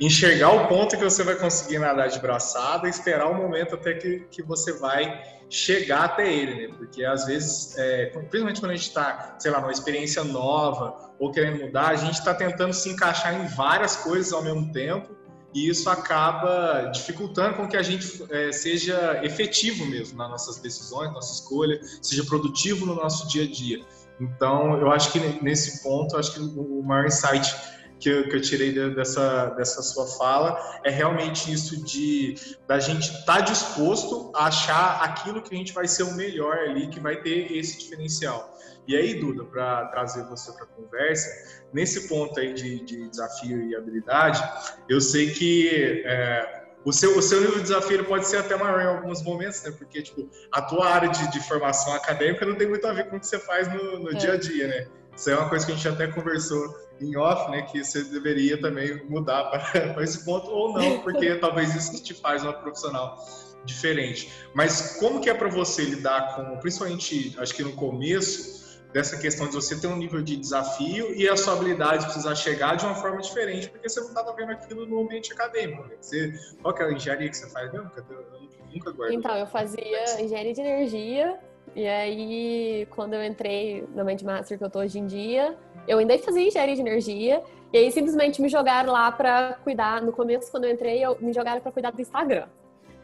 enxergar 0.00 0.50
o 0.52 0.66
ponto 0.66 0.96
que 0.96 1.04
você 1.04 1.22
vai 1.22 1.34
conseguir 1.34 1.78
nadar 1.78 2.08
de 2.08 2.18
braçada 2.18 2.86
e 2.86 2.90
esperar 2.90 3.30
o 3.30 3.34
momento 3.34 3.74
até 3.74 3.94
que, 3.94 4.20
que 4.30 4.42
você 4.42 4.72
vai 4.72 5.22
chegar 5.50 6.04
até 6.04 6.32
ele, 6.32 6.68
né? 6.68 6.74
Porque 6.78 7.04
às 7.04 7.26
vezes, 7.26 7.76
é, 7.76 8.06
principalmente 8.06 8.60
quando 8.60 8.72
a 8.72 8.76
gente 8.76 8.88
está, 8.88 9.36
sei 9.38 9.50
lá, 9.50 9.60
numa 9.60 9.72
experiência 9.72 10.24
nova 10.24 11.12
ou 11.18 11.30
querendo 11.30 11.64
mudar, 11.64 11.88
a 11.88 11.96
gente 11.96 12.14
está 12.14 12.32
tentando 12.32 12.72
se 12.72 12.88
encaixar 12.88 13.34
em 13.34 13.46
várias 13.48 13.96
coisas 13.96 14.32
ao 14.32 14.42
mesmo 14.42 14.72
tempo 14.72 15.14
e 15.52 15.68
isso 15.68 15.90
acaba 15.90 16.90
dificultando 16.94 17.56
com 17.56 17.68
que 17.68 17.76
a 17.76 17.82
gente 17.82 18.24
é, 18.30 18.52
seja 18.52 19.20
efetivo 19.22 19.84
mesmo 19.84 20.16
nas 20.16 20.30
nossas 20.30 20.58
decisões, 20.58 21.12
nossa 21.12 21.34
escolha, 21.34 21.80
seja 22.00 22.24
produtivo 22.24 22.86
no 22.86 22.94
nosso 22.94 23.28
dia 23.28 23.42
a 23.42 23.50
dia. 23.50 23.84
Então, 24.20 24.78
eu 24.78 24.90
acho 24.92 25.10
que 25.12 25.18
nesse 25.42 25.82
ponto, 25.82 26.16
acho 26.16 26.34
que 26.34 26.40
o 26.40 26.82
maior 26.82 27.06
insight 27.06 27.52
que 28.00 28.08
eu, 28.08 28.28
que 28.28 28.34
eu 28.34 28.40
tirei 28.40 28.72
dessa, 28.94 29.50
dessa 29.50 29.82
sua 29.82 30.06
fala 30.06 30.58
é 30.82 30.90
realmente 30.90 31.52
isso 31.52 31.84
de 31.84 32.34
da 32.66 32.78
gente 32.78 33.10
estar 33.10 33.36
tá 33.36 33.40
disposto 33.40 34.32
a 34.34 34.46
achar 34.46 35.02
aquilo 35.02 35.42
que 35.42 35.54
a 35.54 35.58
gente 35.58 35.72
vai 35.72 35.86
ser 35.86 36.04
o 36.04 36.14
melhor 36.14 36.56
ali, 36.58 36.88
que 36.88 36.98
vai 36.98 37.20
ter 37.20 37.52
esse 37.52 37.78
diferencial. 37.78 38.58
E 38.88 38.96
aí, 38.96 39.20
Duda, 39.20 39.44
para 39.44 39.86
trazer 39.86 40.24
você 40.24 40.50
para 40.52 40.64
a 40.64 40.66
conversa, 40.66 41.28
nesse 41.72 42.08
ponto 42.08 42.40
aí 42.40 42.54
de, 42.54 42.84
de, 42.84 43.08
desafio 43.08 43.62
e 43.62 43.76
habilidade, 43.76 44.42
eu 44.88 45.00
sei 45.00 45.30
que 45.30 46.02
é, 46.04 46.64
o, 46.84 46.92
seu, 46.92 47.16
o 47.16 47.22
seu 47.22 47.40
nível 47.40 47.56
de 47.56 47.62
desafio 47.62 48.04
pode 48.04 48.26
ser 48.26 48.38
até 48.38 48.56
maior 48.56 48.80
em 48.80 48.86
alguns 48.86 49.22
momentos, 49.22 49.62
né? 49.62 49.70
Porque, 49.78 50.02
tipo, 50.02 50.28
a 50.50 50.62
tua 50.62 50.88
área 50.88 51.08
de, 51.08 51.30
de 51.30 51.40
formação 51.46 51.94
acadêmica 51.94 52.44
não 52.46 52.56
tem 52.56 52.68
muito 52.68 52.86
a 52.86 52.92
ver 52.92 53.08
com 53.08 53.16
o 53.16 53.20
que 53.20 53.26
você 53.26 53.38
faz 53.38 53.72
no, 53.72 54.00
no 54.00 54.10
é. 54.10 54.14
dia 54.14 54.32
a 54.32 54.36
dia, 54.36 54.66
né? 54.66 54.88
Isso 55.20 55.28
é 55.28 55.36
uma 55.36 55.50
coisa 55.50 55.66
que 55.66 55.72
a 55.72 55.74
gente 55.74 55.86
até 55.86 56.06
conversou 56.06 56.74
em 56.98 57.14
off, 57.14 57.50
né, 57.50 57.60
que 57.60 57.84
você 57.84 58.02
deveria 58.04 58.58
também 58.58 59.04
mudar 59.04 59.50
para 59.50 59.94
esse 60.02 60.24
ponto 60.24 60.50
ou 60.50 60.72
não, 60.72 61.00
porque 61.00 61.34
talvez 61.36 61.74
isso 61.74 62.02
te 62.02 62.14
faz 62.14 62.42
uma 62.42 62.54
profissional 62.54 63.22
diferente. 63.66 64.32
Mas 64.54 64.96
como 64.98 65.20
que 65.20 65.28
é 65.28 65.34
para 65.34 65.50
você 65.50 65.84
lidar 65.84 66.34
com, 66.34 66.56
principalmente, 66.60 67.36
acho 67.38 67.54
que 67.54 67.62
no 67.62 67.72
começo, 67.72 68.80
dessa 68.94 69.18
questão 69.18 69.46
de 69.46 69.52
você 69.52 69.78
ter 69.78 69.88
um 69.88 69.96
nível 69.96 70.22
de 70.22 70.36
desafio 70.36 71.14
e 71.14 71.28
a 71.28 71.36
sua 71.36 71.52
habilidade 71.52 72.06
precisar 72.06 72.34
chegar 72.34 72.76
de 72.76 72.86
uma 72.86 72.94
forma 72.94 73.20
diferente, 73.20 73.68
porque 73.68 73.90
você 73.90 74.00
não 74.00 74.08
estava 74.08 74.32
vendo 74.32 74.52
aquilo 74.52 74.86
no 74.86 75.02
ambiente 75.02 75.34
acadêmico. 75.34 75.82
Né? 75.82 75.96
Você, 76.00 76.32
qual 76.62 76.72
que 76.72 76.82
é 76.82 76.86
a 76.86 76.92
engenharia 76.92 77.28
que 77.28 77.36
você 77.36 77.50
faz 77.50 77.70
mesmo? 77.70 77.90
Eu 77.94 78.24
nunca 78.72 78.90
guardo. 78.90 79.12
Então, 79.12 79.36
eu 79.36 79.46
fazia 79.46 80.18
engenharia 80.18 80.54
de 80.54 80.60
energia 80.62 81.38
e 81.74 81.86
aí, 81.86 82.86
quando 82.90 83.14
eu 83.14 83.24
entrei 83.24 83.86
no 83.94 84.04
Mindmaster 84.04 84.58
que 84.58 84.64
eu 84.64 84.70
tô 84.70 84.80
hoje 84.80 84.98
em 84.98 85.06
dia, 85.06 85.56
eu 85.86 85.98
ainda 85.98 86.18
fazia 86.18 86.46
engenharia 86.46 86.74
de 86.74 86.80
energia. 86.80 87.42
E 87.72 87.78
aí, 87.78 87.92
simplesmente 87.92 88.42
me 88.42 88.48
jogaram 88.48 88.92
lá 88.92 89.10
para 89.12 89.54
cuidar. 89.62 90.02
No 90.02 90.12
começo, 90.12 90.50
quando 90.50 90.64
eu 90.64 90.72
entrei, 90.72 91.04
eu, 91.04 91.16
me 91.20 91.32
jogaram 91.32 91.60
para 91.60 91.70
cuidar 91.70 91.92
do 91.92 92.00
Instagram. 92.00 92.48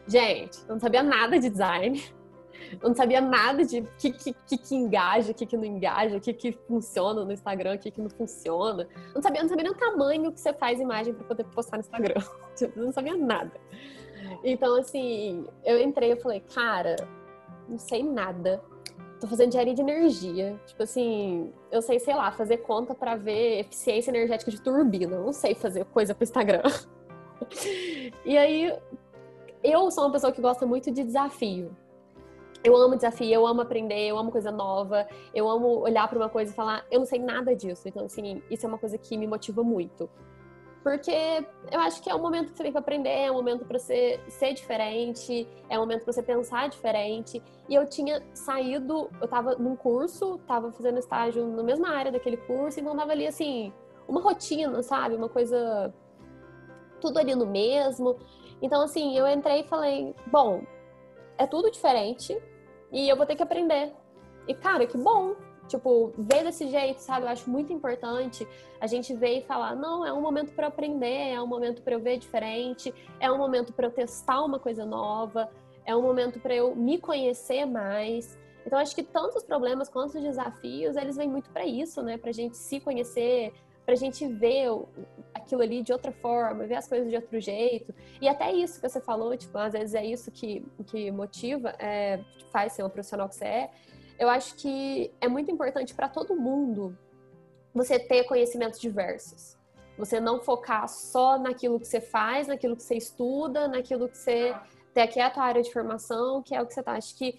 Gente, 0.05 0.59
eu 0.67 0.73
não 0.73 0.79
sabia 0.79 1.03
nada 1.03 1.39
de 1.39 1.49
design. 1.49 2.03
Eu 2.81 2.89
não 2.89 2.95
sabia 2.95 3.21
nada 3.21 3.63
de 3.63 3.81
que, 3.97 4.11
que, 4.11 4.33
que, 4.33 4.57
que, 4.57 4.75
engaja, 4.75 5.31
o 5.31 5.33
que, 5.33 5.45
que 5.45 5.55
não 5.55 5.63
engaja, 5.63 6.17
o 6.17 6.19
que, 6.19 6.33
que 6.33 6.51
funciona 6.51 7.23
no 7.23 7.31
Instagram, 7.31 7.75
o 7.75 7.79
que, 7.79 7.89
que 7.89 8.01
não 8.01 8.09
funciona. 8.09 8.83
Eu 8.83 9.13
não 9.15 9.21
sabia, 9.21 9.41
não 9.41 9.47
sabia 9.47 9.63
nem 9.63 9.71
o 9.71 9.75
tamanho 9.75 10.33
que 10.33 10.39
você 10.41 10.51
faz 10.51 10.77
imagem 10.77 11.13
para 11.13 11.23
poder 11.23 11.45
postar 11.45 11.77
no 11.77 11.81
Instagram. 11.81 12.21
Eu 12.59 12.83
não 12.83 12.91
sabia 12.91 13.15
nada. 13.15 13.53
Então, 14.43 14.75
assim, 14.75 15.45
eu 15.63 15.79
entrei 15.79 16.11
e 16.11 16.15
falei, 16.15 16.41
cara, 16.53 16.95
não 17.67 17.77
sei 17.77 18.03
nada. 18.03 18.61
Tô 19.19 19.27
fazendo 19.27 19.49
engenharia 19.49 19.73
de 19.73 19.81
energia. 19.81 20.59
Tipo 20.65 20.83
assim, 20.83 21.51
eu 21.71 21.81
sei, 21.81 21.99
sei 21.99 22.13
lá, 22.13 22.31
fazer 22.31 22.57
conta 22.57 22.93
para 22.93 23.15
ver 23.15 23.59
eficiência 23.59 24.11
energética 24.11 24.51
de 24.51 24.61
turbina. 24.61 25.17
Não 25.19 25.33
sei 25.33 25.55
fazer 25.55 25.85
coisa 25.85 26.13
pro 26.13 26.23
Instagram. 26.23 26.63
e 28.23 28.37
aí, 28.37 28.77
eu 29.63 29.89
sou 29.89 30.05
uma 30.05 30.11
pessoa 30.11 30.31
que 30.31 30.41
gosta 30.41 30.65
muito 30.65 30.91
de 30.91 31.03
desafio. 31.03 31.75
Eu 32.63 32.75
amo 32.75 32.95
desafio, 32.95 33.31
eu 33.31 33.45
amo 33.45 33.61
aprender, 33.61 34.07
eu 34.07 34.17
amo 34.17 34.31
coisa 34.31 34.51
nova, 34.51 35.07
eu 35.33 35.47
amo 35.47 35.79
olhar 35.79 36.07
para 36.07 36.17
uma 36.17 36.29
coisa 36.29 36.51
e 36.51 36.55
falar, 36.55 36.85
eu 36.91 36.99
não 36.99 37.05
sei 37.05 37.19
nada 37.19 37.55
disso. 37.55 37.87
Então, 37.87 38.05
assim, 38.05 38.41
isso 38.49 38.65
é 38.65 38.69
uma 38.69 38.77
coisa 38.77 38.97
que 38.97 39.17
me 39.17 39.27
motiva 39.27 39.63
muito. 39.63 40.09
Porque 40.87 41.11
eu 41.69 41.81
acho 41.81 42.01
que 42.01 42.09
é 42.09 42.15
um 42.15 42.21
momento 42.21 42.51
que 42.51 42.55
você 42.55 42.63
tem 42.63 42.71
que 42.71 42.77
aprender, 42.77 43.09
é 43.09 43.29
um 43.29 43.33
momento 43.33 43.65
para 43.65 43.77
você 43.77 44.21
ser 44.29 44.53
diferente, 44.53 45.45
é 45.69 45.77
um 45.77 45.81
momento 45.81 46.05
para 46.05 46.13
você 46.13 46.23
pensar 46.23 46.69
diferente. 46.69 47.43
E 47.67 47.75
eu 47.75 47.85
tinha 47.89 48.23
saído, 48.33 49.09
eu 49.19 49.25
estava 49.25 49.55
num 49.55 49.75
curso, 49.75 50.35
estava 50.35 50.71
fazendo 50.71 50.97
estágio 50.97 51.45
na 51.45 51.61
mesma 51.61 51.89
área 51.89 52.09
daquele 52.09 52.37
curso, 52.37 52.79
então 52.79 52.95
tava 52.95 53.11
ali 53.11 53.27
assim, 53.27 53.73
uma 54.07 54.21
rotina, 54.21 54.81
sabe? 54.81 55.15
Uma 55.15 55.27
coisa 55.27 55.93
tudo 57.01 57.19
ali 57.19 57.35
no 57.35 57.45
mesmo. 57.45 58.17
Então 58.61 58.81
assim, 58.81 59.17
eu 59.17 59.27
entrei 59.27 59.59
e 59.59 59.67
falei, 59.67 60.15
bom, 60.27 60.61
é 61.37 61.45
tudo 61.45 61.69
diferente 61.69 62.41
e 62.93 63.09
eu 63.09 63.17
vou 63.17 63.25
ter 63.25 63.35
que 63.35 63.43
aprender. 63.43 63.93
E 64.47 64.53
cara, 64.53 64.87
que 64.87 64.97
bom, 64.97 65.35
tipo, 65.67 66.13
ver 66.17 66.43
desse 66.43 66.67
jeito, 66.67 66.99
sabe? 66.99 67.25
Eu 67.25 67.29
acho 67.29 67.49
muito 67.49 67.71
importante 67.71 68.47
a 68.79 68.87
gente 68.87 69.13
ver 69.13 69.39
e 69.39 69.41
falar: 69.41 69.75
não, 69.75 70.05
é 70.05 70.13
um 70.13 70.21
momento 70.21 70.53
para 70.53 70.67
aprender, 70.67 71.33
é 71.33 71.41
um 71.41 71.47
momento 71.47 71.81
para 71.81 71.93
eu 71.93 71.99
ver 71.99 72.17
diferente, 72.17 72.93
é 73.19 73.31
um 73.31 73.37
momento 73.37 73.73
para 73.73 73.87
eu 73.87 73.91
testar 73.91 74.43
uma 74.43 74.59
coisa 74.59 74.85
nova, 74.85 75.49
é 75.85 75.95
um 75.95 76.01
momento 76.01 76.39
para 76.39 76.55
eu 76.55 76.75
me 76.75 76.97
conhecer 76.97 77.65
mais. 77.65 78.37
Então, 78.65 78.77
acho 78.77 78.93
que 78.93 79.03
tanto 79.03 79.37
os 79.37 79.43
problemas 79.43 79.87
quanto 79.87 80.17
os 80.17 80.21
desafios, 80.21 80.97
eles 80.97 81.15
vêm 81.15 81.29
muito 81.29 81.49
para 81.49 81.65
isso, 81.65 82.01
né? 82.01 82.17
Para 82.17 82.31
a 82.31 82.33
gente 82.33 82.57
se 82.57 82.81
conhecer, 82.81 83.53
para 83.85 83.93
a 83.93 83.97
gente 83.97 84.27
ver 84.27 84.69
aquilo 85.33 85.61
ali 85.61 85.81
de 85.81 85.93
outra 85.93 86.11
forma, 86.11 86.65
ver 86.65 86.75
as 86.75 86.89
coisas 86.89 87.09
de 87.09 87.15
outro 87.15 87.39
jeito. 87.39 87.95
E 88.21 88.27
até 88.27 88.51
isso 88.51 88.81
que 88.81 88.89
você 88.89 88.99
falou, 88.99 89.37
tipo, 89.37 89.57
às 89.57 89.71
vezes 89.71 89.95
é 89.95 90.05
isso 90.05 90.29
que, 90.29 90.61
que 90.87 91.09
motiva, 91.09 91.73
é, 91.79 92.19
faz 92.51 92.73
ser 92.73 92.83
uma 92.83 92.89
profissional 92.89 93.29
que 93.29 93.35
você 93.35 93.45
é, 93.45 93.71
eu 94.19 94.29
acho 94.29 94.55
que 94.55 95.11
é 95.21 95.27
muito 95.27 95.51
importante 95.51 95.93
para 95.93 96.09
todo 96.09 96.35
mundo 96.35 96.97
você 97.73 97.99
ter 97.99 98.23
conhecimentos 98.23 98.79
diversos. 98.79 99.55
Você 99.97 100.19
não 100.19 100.39
focar 100.39 100.87
só 100.87 101.37
naquilo 101.37 101.79
que 101.79 101.87
você 101.87 102.01
faz, 102.01 102.47
naquilo 102.47 102.75
que 102.75 102.83
você 102.83 102.95
estuda, 102.95 103.67
naquilo 103.67 104.07
que 104.07 104.17
você 104.17 104.55
tem 104.93 105.07
que 105.07 105.19
é 105.19 105.23
a 105.23 105.29
tua 105.29 105.43
área 105.43 105.61
de 105.61 105.71
formação, 105.71 106.41
que 106.41 106.55
é 106.55 106.61
o 106.61 106.65
que 106.65 106.73
você 106.73 106.81
tá. 106.81 106.93
Acho 106.93 107.15
que 107.15 107.37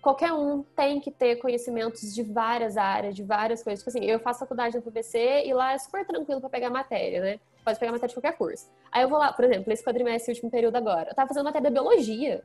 qualquer 0.00 0.32
um 0.32 0.62
tem 0.62 1.00
que 1.00 1.10
ter 1.10 1.36
conhecimentos 1.36 2.14
de 2.14 2.22
várias 2.22 2.78
áreas, 2.78 3.14
de 3.14 3.22
várias 3.22 3.62
coisas. 3.62 3.84
Tipo 3.84 3.90
assim, 3.90 4.10
eu 4.10 4.18
faço 4.18 4.40
faculdade 4.40 4.76
na 4.76 4.82
PVC 4.82 5.44
e 5.46 5.52
lá 5.52 5.74
é 5.74 5.78
super 5.78 6.06
tranquilo 6.06 6.40
para 6.40 6.48
pegar 6.48 6.70
matéria, 6.70 7.20
né? 7.20 7.40
Pode 7.62 7.78
pegar 7.78 7.92
matéria 7.92 8.08
de 8.08 8.14
qualquer 8.14 8.36
curso. 8.36 8.70
Aí 8.90 9.02
eu 9.02 9.08
vou 9.08 9.18
lá, 9.18 9.32
por 9.32 9.44
exemplo, 9.44 9.64
nesse 9.66 9.84
quadrimestre, 9.84 10.32
último 10.32 10.50
período 10.50 10.76
agora, 10.76 11.10
eu 11.10 11.14
tava 11.14 11.28
fazendo 11.28 11.44
matéria 11.44 11.68
de 11.68 11.74
biologia, 11.74 12.42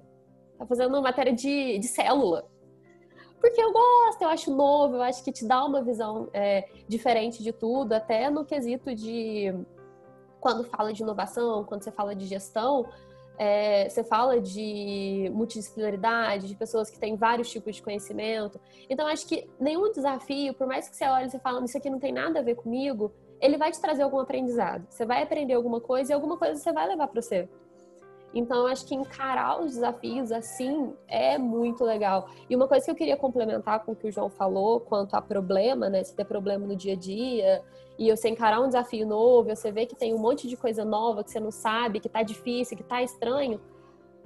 tava 0.58 0.68
fazendo 0.68 1.02
matéria 1.02 1.32
de, 1.32 1.80
de 1.80 1.88
célula 1.88 2.46
porque 3.44 3.62
eu 3.62 3.74
gosto, 3.74 4.22
eu 4.22 4.30
acho 4.30 4.56
novo, 4.56 4.96
eu 4.96 5.02
acho 5.02 5.22
que 5.22 5.30
te 5.30 5.46
dá 5.46 5.66
uma 5.66 5.82
visão 5.82 6.30
é, 6.32 6.70
diferente 6.88 7.44
de 7.44 7.52
tudo, 7.52 7.92
até 7.92 8.30
no 8.30 8.46
quesito 8.46 8.96
de 8.96 9.54
quando 10.40 10.64
fala 10.64 10.94
de 10.94 11.04
inovação, 11.04 11.66
quando 11.66 11.84
você 11.84 11.92
fala 11.92 12.16
de 12.16 12.26
gestão, 12.26 12.88
é, 13.38 13.90
você 13.90 14.02
fala 14.02 14.40
de 14.40 15.30
multidisciplinaridade, 15.34 16.48
de 16.48 16.56
pessoas 16.56 16.90
que 16.90 16.98
têm 16.98 17.18
vários 17.18 17.52
tipos 17.52 17.76
de 17.76 17.84
conhecimento. 17.84 18.62
Então, 18.90 19.06
acho 19.08 19.28
que 19.28 19.46
nenhum 19.60 19.92
desafio, 19.92 20.54
por 20.54 20.66
mais 20.66 20.88
que 20.88 20.96
você 20.96 21.04
olhe 21.04 21.28
e 21.28 21.40
fale, 21.40 21.66
isso 21.66 21.78
aqui 21.78 21.90
não 21.90 22.00
tem 22.00 22.14
nada 22.14 22.40
a 22.40 22.44
ver 22.44 22.56
comigo, 22.56 23.12
ele 23.42 23.58
vai 23.58 23.74
te 23.74 23.82
trazer 23.82 24.04
algum 24.04 24.20
aprendizado. 24.20 24.86
Você 24.90 25.06
vai 25.06 25.22
aprender 25.22 25.54
alguma 25.54 25.82
coisa 25.82 26.14
e 26.14 26.16
alguma 26.16 26.38
coisa 26.38 26.56
você 26.56 26.72
vai 26.72 26.88
levar 26.88 27.10
para 27.10 27.22
você. 27.22 27.50
Então, 28.34 28.66
acho 28.66 28.86
que 28.86 28.96
encarar 28.96 29.62
os 29.62 29.74
desafios 29.74 30.32
assim 30.32 30.94
é 31.08 31.38
muito 31.38 31.84
legal. 31.84 32.28
E 32.50 32.56
uma 32.56 32.68
coisa 32.68 32.84
que 32.86 32.92
eu 32.92 32.96
queria 32.96 33.16
complementar 33.16 33.84
com 33.86 33.92
o 33.92 33.96
que 33.96 34.08
o 34.08 34.12
João 34.12 34.30
falou, 34.30 34.80
quanto 34.80 35.16
a 35.16 35.22
problema, 35.22 35.90
né? 35.90 36.04
Se 36.04 36.16
ter 36.16 36.26
problema 36.26 36.66
no 36.66 36.76
dia 36.76 36.94
a 36.94 36.96
dia, 36.96 37.64
e 37.98 38.10
você 38.10 38.30
encarar 38.30 38.60
um 38.60 38.68
desafio 38.68 39.06
novo, 39.06 39.56
você 39.56 39.72
vê 39.72 39.86
que 39.86 39.96
tem 39.96 40.14
um 40.14 40.18
monte 40.18 40.48
de 40.48 40.58
coisa 40.58 40.84
nova 40.84 41.24
que 41.24 41.32
você 41.32 41.40
não 41.40 41.52
sabe, 41.52 42.00
que 42.00 42.10
tá 42.10 42.24
difícil, 42.24 42.76
que 42.76 42.84
tá 42.84 43.04
estranho, 43.04 43.62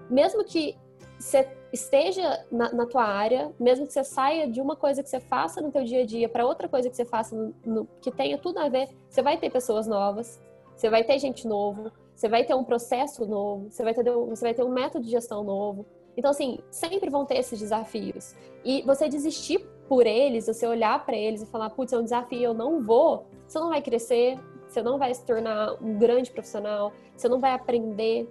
mesmo 0.09 0.43
que 0.43 0.77
você 1.19 1.49
esteja 1.73 2.45
na, 2.51 2.71
na 2.71 2.85
tua 2.85 3.03
área, 3.03 3.51
mesmo 3.59 3.85
que 3.85 3.93
você 3.93 4.03
saia 4.03 4.49
de 4.49 4.61
uma 4.61 4.75
coisa 4.75 5.03
que 5.03 5.09
você 5.09 5.19
faça 5.19 5.61
no 5.61 5.71
teu 5.71 5.83
dia 5.83 6.03
a 6.03 6.05
dia 6.05 6.29
para 6.29 6.45
outra 6.45 6.69
coisa 6.69 6.89
que 6.89 6.95
você 6.95 7.05
faça 7.05 7.35
no, 7.35 7.53
no, 7.65 7.87
que 8.01 8.11
tenha 8.11 8.37
tudo 8.37 8.59
a 8.59 8.69
ver, 8.69 8.87
você 9.09 9.21
vai 9.21 9.37
ter 9.37 9.49
pessoas 9.49 9.87
novas, 9.87 10.39
você 10.75 10.89
vai 10.89 11.03
ter 11.03 11.17
gente 11.19 11.47
novo, 11.47 11.91
você 12.17 12.27
vai 12.27 12.43
ter 12.43 12.55
um 12.55 12.63
processo 12.63 13.27
novo, 13.27 13.69
você 13.69 13.83
vai 13.83 13.93
ter, 13.93 14.03
você 14.03 14.43
vai 14.43 14.53
ter 14.55 14.63
um 14.63 14.69
método 14.69 15.05
de 15.05 15.11
gestão 15.11 15.43
novo. 15.43 15.85
Então, 16.17 16.31
assim, 16.31 16.57
sempre 16.71 17.11
vão 17.11 17.27
ter 17.27 17.37
esses 17.37 17.59
desafios. 17.59 18.35
E 18.65 18.81
você 18.81 19.07
desistir 19.07 19.59
por 19.87 20.07
eles, 20.07 20.47
você 20.47 20.65
olhar 20.65 21.05
para 21.05 21.15
eles 21.15 21.43
e 21.43 21.45
falar, 21.45 21.69
putz, 21.69 21.93
é 21.93 21.97
um 21.99 22.03
desafio, 22.03 22.41
eu 22.41 22.53
não 22.55 22.81
vou, 22.81 23.27
você 23.47 23.59
não 23.59 23.69
vai 23.69 23.83
crescer, 23.83 24.35
você 24.67 24.81
não 24.81 24.97
vai 24.97 25.13
se 25.13 25.23
tornar 25.27 25.73
um 25.79 25.95
grande 25.99 26.31
profissional, 26.31 26.91
você 27.15 27.29
não 27.29 27.39
vai 27.39 27.51
aprender. 27.51 28.27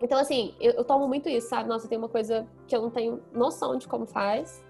Então, 0.00 0.16
assim, 0.16 0.54
eu, 0.60 0.74
eu 0.74 0.84
tomo 0.84 1.08
muito 1.08 1.28
isso, 1.28 1.48
sabe? 1.48 1.68
Nossa, 1.68 1.88
tem 1.88 1.98
uma 1.98 2.08
coisa 2.08 2.46
que 2.68 2.76
eu 2.76 2.80
não 2.80 2.90
tenho 2.90 3.20
noção 3.32 3.76
de 3.76 3.88
como 3.88 4.06
faz. 4.06 4.64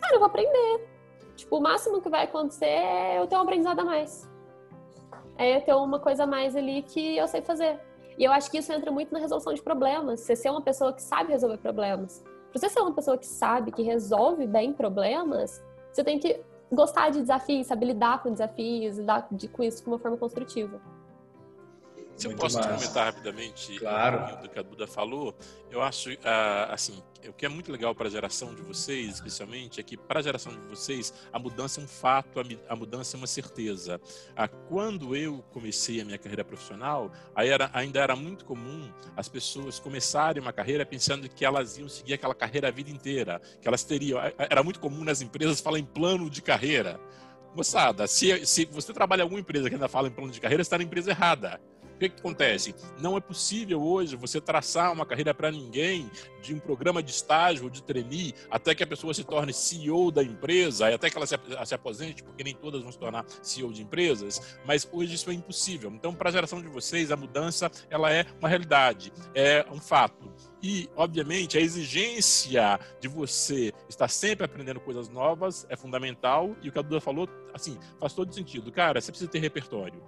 Cara, 0.00 0.16
eu 0.16 0.18
vou 0.18 0.26
aprender. 0.26 0.88
Tipo, 1.36 1.58
o 1.58 1.60
máximo 1.60 2.02
que 2.02 2.08
vai 2.08 2.24
acontecer 2.24 2.64
é 2.64 3.20
eu 3.20 3.28
ter 3.28 3.36
um 3.36 3.42
aprendizado 3.42 3.78
a 3.78 3.84
mais. 3.84 4.28
É 5.36 5.60
ter 5.60 5.74
uma 5.74 5.98
coisa 5.98 6.26
mais 6.26 6.54
ali 6.54 6.82
que 6.82 7.16
eu 7.16 7.26
sei 7.26 7.42
fazer. 7.42 7.80
E 8.16 8.24
eu 8.24 8.32
acho 8.32 8.50
que 8.50 8.58
isso 8.58 8.72
entra 8.72 8.90
muito 8.90 9.12
na 9.12 9.18
resolução 9.18 9.52
de 9.52 9.62
problemas. 9.62 10.20
Você 10.20 10.36
ser 10.36 10.50
uma 10.50 10.62
pessoa 10.62 10.92
que 10.92 11.02
sabe 11.02 11.32
resolver 11.32 11.58
problemas. 11.58 12.22
Pra 12.50 12.60
você 12.60 12.68
ser 12.68 12.80
uma 12.80 12.92
pessoa 12.92 13.18
que 13.18 13.26
sabe, 13.26 13.72
que 13.72 13.82
resolve 13.82 14.46
bem 14.46 14.72
problemas, 14.72 15.62
você 15.92 16.04
tem 16.04 16.18
que 16.20 16.40
gostar 16.70 17.10
de 17.10 17.20
desafios, 17.20 17.66
saber 17.66 17.86
lidar 17.86 18.22
com 18.22 18.30
desafios, 18.30 18.98
lidar 18.98 19.28
com 19.52 19.62
isso 19.62 19.82
de 19.82 19.88
uma 19.88 19.98
forma 19.98 20.16
construtiva. 20.16 20.80
Se 22.16 22.28
eu 22.28 22.36
posso 22.36 22.56
massa. 22.56 22.68
comentar 22.68 23.06
rapidamente 23.06 23.78
claro. 23.78 24.40
do 24.40 24.48
que 24.48 24.58
a 24.58 24.62
Duda 24.62 24.86
falou, 24.86 25.34
eu 25.70 25.82
acho, 25.82 26.10
uh, 26.12 26.70
assim, 26.70 27.02
o 27.28 27.32
que 27.32 27.44
é 27.44 27.48
muito 27.48 27.72
legal 27.72 27.94
para 27.94 28.06
a 28.06 28.10
geração 28.10 28.54
de 28.54 28.62
vocês, 28.62 29.14
especialmente, 29.14 29.80
é 29.80 29.82
que 29.82 29.96
para 29.96 30.20
a 30.20 30.22
geração 30.22 30.52
de 30.52 30.60
vocês, 30.68 31.12
a 31.32 31.38
mudança 31.38 31.80
é 31.80 31.84
um 31.84 31.88
fato, 31.88 32.40
a, 32.68 32.76
mudança 32.76 33.16
é 33.16 33.18
uma 33.18 33.26
certeza. 33.26 34.00
Uh, 34.30 34.56
quando 34.68 35.16
eu 35.16 35.44
comecei 35.50 36.00
a 36.00 36.04
minha 36.04 36.18
carreira 36.18 36.44
profissional, 36.44 37.10
era, 37.36 37.68
ainda 37.72 38.00
era 38.00 38.14
muito 38.14 38.44
comum 38.44 38.92
as 39.16 39.28
pessoas 39.28 39.80
começarem 39.80 40.40
uma 40.40 40.52
carreira 40.52 40.86
pensando 40.86 41.28
que 41.28 41.44
elas 41.44 41.78
iam 41.78 41.88
seguir 41.88 42.14
aquela 42.14 42.34
carreira 42.34 42.68
a 42.68 42.70
vida 42.70 42.90
inteira, 42.90 43.40
que 43.60 43.66
elas 43.66 43.82
teriam. 43.82 44.20
Era 44.38 44.62
muito 44.62 44.78
comum 44.78 45.02
nas 45.02 45.20
empresas 45.20 45.60
falar 45.60 45.78
em 45.78 45.84
plano 45.84 46.30
de 46.30 46.40
carreira. 46.40 47.00
Moçada, 47.54 48.06
se, 48.08 48.44
se 48.46 48.64
você 48.64 48.92
trabalha 48.92 49.20
em 49.20 49.22
alguma 49.22 49.40
empresa 49.40 49.68
que 49.68 49.74
ainda 49.74 49.88
fala 49.88 50.08
em 50.08 50.10
plano 50.10 50.32
de 50.32 50.40
carreira, 50.40 50.62
você 50.62 50.66
está 50.66 50.78
na 50.78 50.84
empresa 50.84 51.10
errada. 51.10 51.60
O 51.94 51.98
que, 51.98 52.08
que 52.08 52.20
acontece? 52.20 52.74
Não 52.98 53.16
é 53.16 53.20
possível 53.20 53.82
hoje 53.82 54.16
você 54.16 54.40
traçar 54.40 54.92
uma 54.92 55.06
carreira 55.06 55.32
para 55.32 55.50
ninguém 55.50 56.10
de 56.42 56.54
um 56.54 56.58
programa 56.58 57.02
de 57.02 57.10
estágio 57.10 57.64
ou 57.64 57.70
de 57.70 57.82
trainee 57.82 58.34
até 58.50 58.74
que 58.74 58.82
a 58.82 58.86
pessoa 58.86 59.14
se 59.14 59.24
torne 59.24 59.52
CEO 59.52 60.10
da 60.10 60.22
empresa, 60.22 60.90
e 60.90 60.94
até 60.94 61.08
que 61.08 61.16
ela 61.16 61.26
se, 61.26 61.36
se 61.64 61.74
aposente, 61.74 62.22
porque 62.22 62.44
nem 62.44 62.54
todas 62.54 62.82
vão 62.82 62.92
se 62.92 62.98
tornar 62.98 63.24
CEO 63.42 63.72
de 63.72 63.82
empresas, 63.82 64.58
mas 64.66 64.88
hoje 64.92 65.14
isso 65.14 65.30
é 65.30 65.34
impossível. 65.34 65.90
Então, 65.94 66.14
para 66.14 66.28
a 66.28 66.32
geração 66.32 66.60
de 66.60 66.68
vocês, 66.68 67.10
a 67.10 67.16
mudança 67.16 67.70
ela 67.88 68.12
é 68.12 68.26
uma 68.38 68.48
realidade, 68.48 69.12
é 69.34 69.64
um 69.70 69.80
fato. 69.80 70.32
E, 70.62 70.88
obviamente, 70.96 71.58
a 71.58 71.60
exigência 71.60 72.80
de 72.98 73.06
você 73.06 73.70
estar 73.86 74.08
sempre 74.08 74.46
aprendendo 74.46 74.80
coisas 74.80 75.10
novas 75.10 75.66
é 75.68 75.76
fundamental. 75.76 76.56
E 76.62 76.70
o 76.70 76.72
que 76.72 76.78
a 76.78 76.82
Duda 76.82 77.02
falou, 77.02 77.28
assim, 77.52 77.78
faz 78.00 78.14
todo 78.14 78.34
sentido. 78.34 78.72
Cara, 78.72 78.98
você 78.98 79.12
precisa 79.12 79.30
ter 79.30 79.40
repertório. 79.40 80.02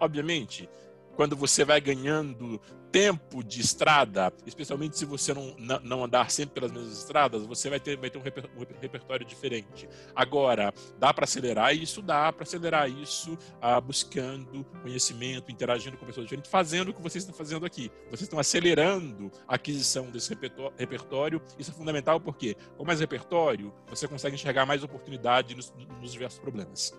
Obviamente, 0.00 0.68
quando 1.16 1.36
você 1.36 1.64
vai 1.64 1.80
ganhando 1.80 2.60
tempo 2.94 3.42
de 3.42 3.60
estrada, 3.60 4.32
especialmente 4.46 4.96
se 4.96 5.04
você 5.04 5.34
não, 5.34 5.56
não 5.82 6.04
andar 6.04 6.30
sempre 6.30 6.54
pelas 6.54 6.70
mesmas 6.70 6.96
estradas, 6.96 7.44
você 7.44 7.68
vai 7.68 7.80
ter, 7.80 7.96
vai 7.96 8.08
ter 8.08 8.18
um, 8.18 8.22
reper, 8.22 8.48
um 8.56 8.80
repertório 8.80 9.26
diferente. 9.26 9.88
Agora, 10.14 10.72
dá 10.96 11.12
para 11.12 11.24
acelerar 11.24 11.74
isso? 11.74 12.00
Dá 12.00 12.32
para 12.32 12.44
acelerar 12.44 12.88
isso 12.88 13.36
ah, 13.60 13.80
buscando 13.80 14.64
conhecimento, 14.80 15.50
interagindo 15.50 15.96
com 15.96 16.06
pessoas 16.06 16.26
diferentes, 16.26 16.48
fazendo 16.48 16.90
o 16.90 16.94
que 16.94 17.02
vocês 17.02 17.24
estão 17.24 17.36
fazendo 17.36 17.66
aqui. 17.66 17.90
Vocês 18.06 18.22
estão 18.22 18.38
acelerando 18.38 19.28
a 19.48 19.56
aquisição 19.56 20.08
desse 20.08 20.32
repertório. 20.78 21.42
Isso 21.58 21.72
é 21.72 21.74
fundamental 21.74 22.20
porque, 22.20 22.56
com 22.76 22.84
mais 22.84 23.00
repertório, 23.00 23.74
você 23.88 24.06
consegue 24.06 24.36
enxergar 24.36 24.66
mais 24.66 24.84
oportunidade 24.84 25.56
nos, 25.56 25.74
nos 26.00 26.12
diversos 26.12 26.38
problemas. 26.38 26.94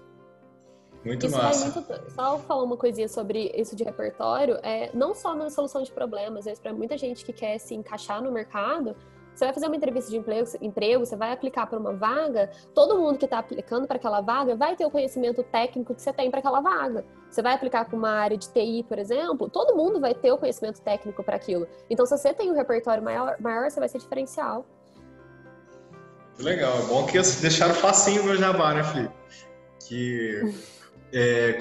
Muito 1.06 1.28
isso 1.28 1.38
massa. 1.38 1.70
Muito, 1.70 2.12
só 2.12 2.40
falar 2.40 2.64
uma 2.64 2.76
coisinha 2.76 3.08
sobre 3.08 3.52
isso 3.56 3.76
de 3.76 3.84
repertório, 3.84 4.58
é, 4.64 4.90
não 4.94 5.14
só 5.14 5.36
na 5.36 5.50
solução 5.52 5.84
de 5.84 5.92
problemas, 5.92 6.46
vezes 6.46 6.60
para 6.60 6.74
muita 6.74 6.98
gente 6.98 7.24
que 7.24 7.32
quer 7.32 7.60
se 7.60 7.76
encaixar 7.76 8.22
no 8.24 8.32
mercado, 8.32 8.96
você 9.36 9.44
vai 9.44 9.54
fazer 9.54 9.68
uma 9.68 9.76
entrevista 9.76 10.10
de 10.10 10.18
emprego, 10.18 10.50
emprego 10.62 11.06
você 11.06 11.16
vai 11.16 11.34
aplicar 11.34 11.68
para 11.68 11.78
uma 11.78 11.94
vaga, 11.94 12.50
todo 12.74 12.98
mundo 12.98 13.20
que 13.20 13.26
está 13.26 13.40
aplicando 13.40 13.86
para 13.86 13.98
aquela 13.98 14.22
vaga 14.22 14.56
vai 14.56 14.76
ter 14.76 14.86
o 14.86 14.90
conhecimento 14.90 15.44
técnico 15.44 15.94
que 15.94 16.02
você 16.02 16.14
tem 16.14 16.32
para 16.32 16.40
aquela 16.40 16.62
vaga. 16.62 17.06
Você 17.30 17.42
vai 17.42 17.54
aplicar 17.54 17.86
para 17.86 17.98
uma 17.98 18.10
área 18.10 18.38
de 18.38 18.50
TI, 18.50 18.86
por 18.88 18.98
exemplo, 18.98 19.50
todo 19.50 19.76
mundo 19.76 20.00
vai 20.00 20.16
ter 20.16 20.32
o 20.32 20.38
conhecimento 20.38 20.82
técnico 20.82 21.22
para 21.22 21.36
aquilo. 21.36 21.68
Então, 21.90 22.06
se 22.06 22.18
você 22.18 22.34
tem 22.34 22.50
um 22.50 22.56
repertório 22.56 23.04
maior, 23.04 23.36
maior, 23.40 23.70
você 23.70 23.80
vai 23.80 23.90
ser 23.90 24.00
diferencial. 24.00 24.66
Legal, 26.40 26.80
é 26.80 26.82
bom 26.84 27.06
que 27.06 27.14
deixaram 27.42 27.76
facinho 27.76 28.24
no 28.24 28.36
Jabá, 28.36 28.74
né, 28.74 28.84
Felipe? 28.84 29.14
Que 29.86 30.42
É, 31.14 31.58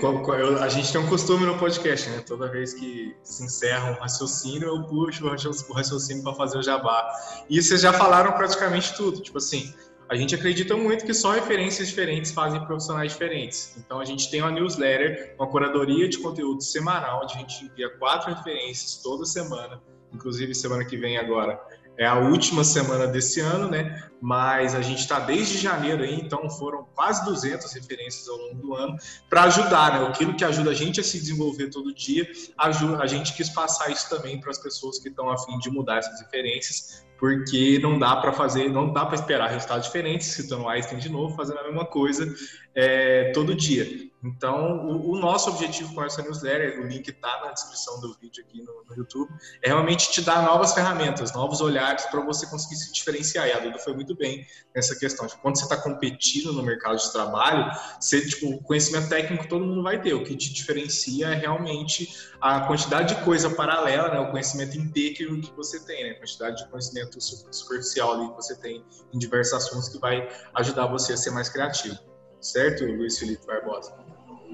a 0.60 0.68
gente 0.68 0.90
tem 0.90 1.00
um 1.00 1.06
costume 1.06 1.46
no 1.46 1.56
podcast, 1.58 2.08
né? 2.10 2.22
Toda 2.26 2.48
vez 2.48 2.74
que 2.74 3.14
se 3.22 3.44
encerra 3.44 3.92
um 3.92 3.94
raciocínio, 3.94 4.68
eu 4.68 4.82
puxo 4.84 5.24
o 5.24 5.72
raciocínio 5.72 6.22
para 6.22 6.34
fazer 6.34 6.58
o 6.58 6.62
jabá. 6.62 7.08
E 7.48 7.62
vocês 7.62 7.80
já 7.80 7.92
falaram 7.92 8.32
praticamente 8.32 8.96
tudo. 8.96 9.20
Tipo 9.20 9.38
assim, 9.38 9.72
a 10.08 10.16
gente 10.16 10.34
acredita 10.34 10.76
muito 10.76 11.04
que 11.04 11.14
só 11.14 11.32
referências 11.32 11.88
diferentes 11.88 12.30
fazem 12.32 12.64
profissionais 12.64 13.12
diferentes. 13.12 13.74
Então 13.78 14.00
a 14.00 14.04
gente 14.04 14.30
tem 14.30 14.42
uma 14.42 14.50
newsletter, 14.50 15.34
uma 15.38 15.46
curadoria 15.46 16.08
de 16.08 16.18
conteúdo 16.18 16.62
semanal, 16.62 17.22
onde 17.22 17.34
a 17.34 17.38
gente 17.38 17.64
envia 17.64 17.88
quatro 17.98 18.34
referências 18.34 19.00
toda 19.02 19.24
semana. 19.24 19.80
Inclusive 20.12 20.54
semana 20.54 20.84
que 20.84 20.96
vem 20.96 21.16
agora 21.16 21.60
é 21.96 22.06
a 22.06 22.16
última 22.16 22.64
semana 22.64 23.06
desse 23.06 23.40
ano, 23.40 23.70
né? 23.70 24.02
Mas 24.20 24.74
a 24.74 24.80
gente 24.80 25.00
está 25.00 25.20
desde 25.20 25.58
janeiro 25.58 26.02
aí, 26.02 26.14
então 26.14 26.48
foram 26.48 26.86
quase 26.94 27.24
200 27.24 27.72
referências 27.72 28.28
ao 28.28 28.36
longo 28.36 28.54
do 28.54 28.74
ano 28.74 28.96
para 29.28 29.44
ajudar, 29.44 30.00
né? 30.00 30.06
Aquilo 30.08 30.34
que 30.34 30.44
ajuda 30.44 30.70
a 30.70 30.74
gente 30.74 31.00
a 31.00 31.04
se 31.04 31.18
desenvolver 31.18 31.68
todo 31.68 31.94
dia, 31.94 32.26
ajuda, 32.58 33.02
a 33.02 33.06
gente 33.06 33.34
quis 33.34 33.50
passar 33.50 33.90
isso 33.90 34.08
também 34.08 34.40
para 34.40 34.50
as 34.50 34.58
pessoas 34.58 34.98
que 34.98 35.08
estão 35.08 35.30
a 35.30 35.38
fim 35.38 35.58
de 35.58 35.70
mudar 35.70 35.98
essas 35.98 36.20
referências, 36.20 37.04
porque 37.18 37.78
não 37.80 37.98
dá 37.98 38.16
para 38.16 38.32
fazer, 38.32 38.68
não 38.68 38.92
dá 38.92 39.04
para 39.04 39.14
esperar 39.14 39.50
resultados 39.50 39.86
diferentes, 39.86 40.28
citando 40.28 40.68
Einstein 40.68 40.98
de 40.98 41.08
novo, 41.08 41.36
fazendo 41.36 41.60
a 41.60 41.64
mesma 41.64 41.84
coisa 41.84 42.26
é, 42.74 43.30
todo 43.32 43.54
dia. 43.54 43.86
Então, 44.24 44.86
o, 44.86 45.10
o, 45.10 45.18
nosso 45.18 45.50
objetivo 45.50 45.94
com 45.94 46.02
essa 46.02 46.22
newsletter, 46.22 46.80
o 46.80 46.86
link 46.86 47.06
está 47.06 47.42
na 47.44 47.52
descrição 47.52 48.00
do 48.00 48.14
vídeo 48.14 48.42
aqui 48.42 48.62
no, 48.62 48.82
no, 48.88 48.96
YouTube, 48.96 49.30
é 49.62 49.68
realmente 49.68 50.10
te 50.10 50.22
dar 50.22 50.42
novas 50.42 50.72
ferramentas, 50.72 51.34
novos 51.34 51.60
olhares 51.60 52.06
para 52.06 52.20
você 52.20 52.46
conseguir 52.46 52.76
se 52.76 52.90
diferenciar. 52.90 53.46
E 53.46 53.52
a 53.52 53.58
Duda 53.58 53.78
foi 53.78 53.92
muito 53.92 54.16
bem 54.16 54.46
nessa 54.74 54.98
questão. 54.98 55.26
Tipo, 55.26 55.42
quando 55.42 55.58
você 55.58 55.64
está 55.64 55.76
competindo 55.76 56.54
no 56.54 56.62
mercado 56.62 56.96
de 56.96 57.12
trabalho, 57.12 57.70
você, 58.00 58.26
tipo, 58.26 58.62
conhecimento 58.62 59.10
técnico 59.10 59.46
todo 59.46 59.66
mundo 59.66 59.82
vai 59.82 60.00
ter. 60.00 60.14
O 60.14 60.24
que 60.24 60.34
te 60.34 60.54
diferencia 60.54 61.28
é 61.28 61.34
realmente 61.34 62.08
a 62.40 62.60
quantidade 62.62 63.14
de 63.14 63.24
coisa 63.24 63.50
paralela, 63.50 64.08
né, 64.08 64.20
o 64.20 64.30
conhecimento 64.30 64.78
inteiro 64.78 65.38
que 65.38 65.52
você 65.52 65.84
tem, 65.84 66.02
né, 66.02 66.10
a 66.12 66.18
quantidade 66.18 66.64
de 66.64 66.70
conhecimento 66.70 67.18
superficial 67.20 68.30
que 68.30 68.36
você 68.36 68.56
tem 68.56 68.82
em 69.12 69.18
diversos 69.18 69.52
assuntos 69.52 69.90
que 69.90 69.98
vai 69.98 70.26
ajudar 70.54 70.86
você 70.86 71.12
a 71.12 71.16
ser 71.16 71.30
mais 71.30 71.50
criativo 71.50 71.98
certo, 72.44 72.84
Luiz 72.84 73.18
Felipe 73.18 73.46
Barbosa? 73.46 73.92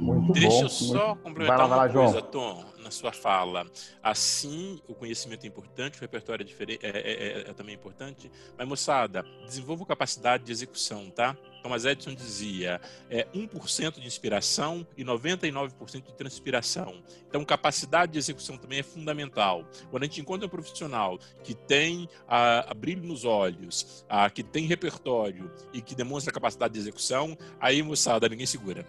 Muito 0.01 0.33
Deixa 0.33 0.49
bom, 0.49 0.63
eu 0.63 0.69
só 0.69 1.09
muito... 1.09 1.23
complementar 1.23 1.59
vai 1.59 1.69
lá, 1.69 1.77
vai 1.77 1.89
lá, 1.89 1.93
uma 1.93 1.93
coisa, 1.93 2.19
João. 2.19 2.31
Tom, 2.31 2.65
na 2.83 2.91
sua 2.91 3.13
fala. 3.13 3.67
Assim, 4.03 4.81
o 4.89 4.95
conhecimento 4.95 5.45
é 5.45 5.47
importante, 5.47 5.99
o 5.99 6.01
repertório 6.01 6.43
é, 6.43 6.47
diferente, 6.47 6.85
é, 6.85 6.89
é, 6.89 7.51
é, 7.51 7.53
também 7.53 7.75
importante, 7.75 8.31
mas, 8.57 8.67
moçada, 8.67 9.25
desenvolva 9.45 9.85
capacidade 9.85 10.45
de 10.45 10.53
execução, 10.53 11.11
tá? 11.11 11.37
Thomas 11.63 11.85
Edison 11.85 12.15
dizia, 12.15 12.81
é 13.11 13.27
1% 13.35 14.01
de 14.01 14.07
inspiração 14.07 14.87
e 14.97 15.05
99% 15.05 16.07
de 16.07 16.15
transpiração. 16.15 17.03
Então, 17.29 17.45
capacidade 17.45 18.13
de 18.13 18.19
execução 18.19 18.57
também 18.57 18.79
é 18.79 18.83
fundamental. 18.83 19.65
Quando 19.91 20.05
a 20.05 20.07
gente 20.07 20.21
encontra 20.23 20.47
um 20.47 20.51
profissional 20.51 21.19
que 21.45 21.55
tem 21.55 22.09
a, 22.27 22.71
a 22.71 22.75
brilho 22.75 23.07
nos 23.07 23.27
olhos, 23.27 24.05
a, 24.09 24.31
que 24.31 24.43
tem 24.43 24.65
repertório 24.65 25.51
e 25.73 25.83
que 25.83 25.95
demonstra 25.95 26.33
capacidade 26.33 26.73
de 26.73 26.81
execução, 26.81 27.37
aí, 27.61 27.83
moçada, 27.83 28.27
ninguém 28.27 28.47
segura. 28.47 28.87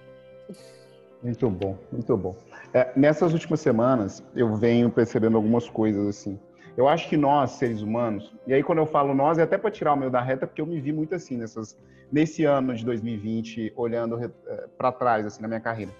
Muito 1.23 1.49
bom, 1.49 1.77
muito 1.91 2.17
bom. 2.17 2.35
É, 2.73 2.91
nessas 2.95 3.33
últimas 3.33 3.59
semanas, 3.59 4.23
eu 4.35 4.55
venho 4.55 4.89
percebendo 4.89 5.37
algumas 5.37 5.69
coisas 5.69 6.07
assim. 6.07 6.39
Eu 6.75 6.87
acho 6.87 7.09
que 7.09 7.17
nós, 7.17 7.51
seres 7.51 7.81
humanos, 7.81 8.33
e 8.47 8.53
aí 8.53 8.63
quando 8.63 8.79
eu 8.79 8.85
falo 8.85 9.13
nós, 9.13 9.37
é 9.37 9.43
até 9.43 9.57
para 9.57 9.69
tirar 9.69 9.93
o 9.93 9.97
meu 9.97 10.09
da 10.09 10.21
reta, 10.21 10.47
porque 10.47 10.61
eu 10.61 10.65
me 10.65 10.79
vi 10.79 10.91
muito 10.91 11.13
assim 11.13 11.37
nessas, 11.37 11.77
nesse 12.11 12.45
ano 12.45 12.73
de 12.73 12.83
2020, 12.85 13.73
olhando 13.75 14.17
é, 14.23 14.29
para 14.77 14.91
trás 14.91 15.25
assim 15.25 15.41
na 15.41 15.47
minha 15.47 15.59
carreira. 15.59 15.91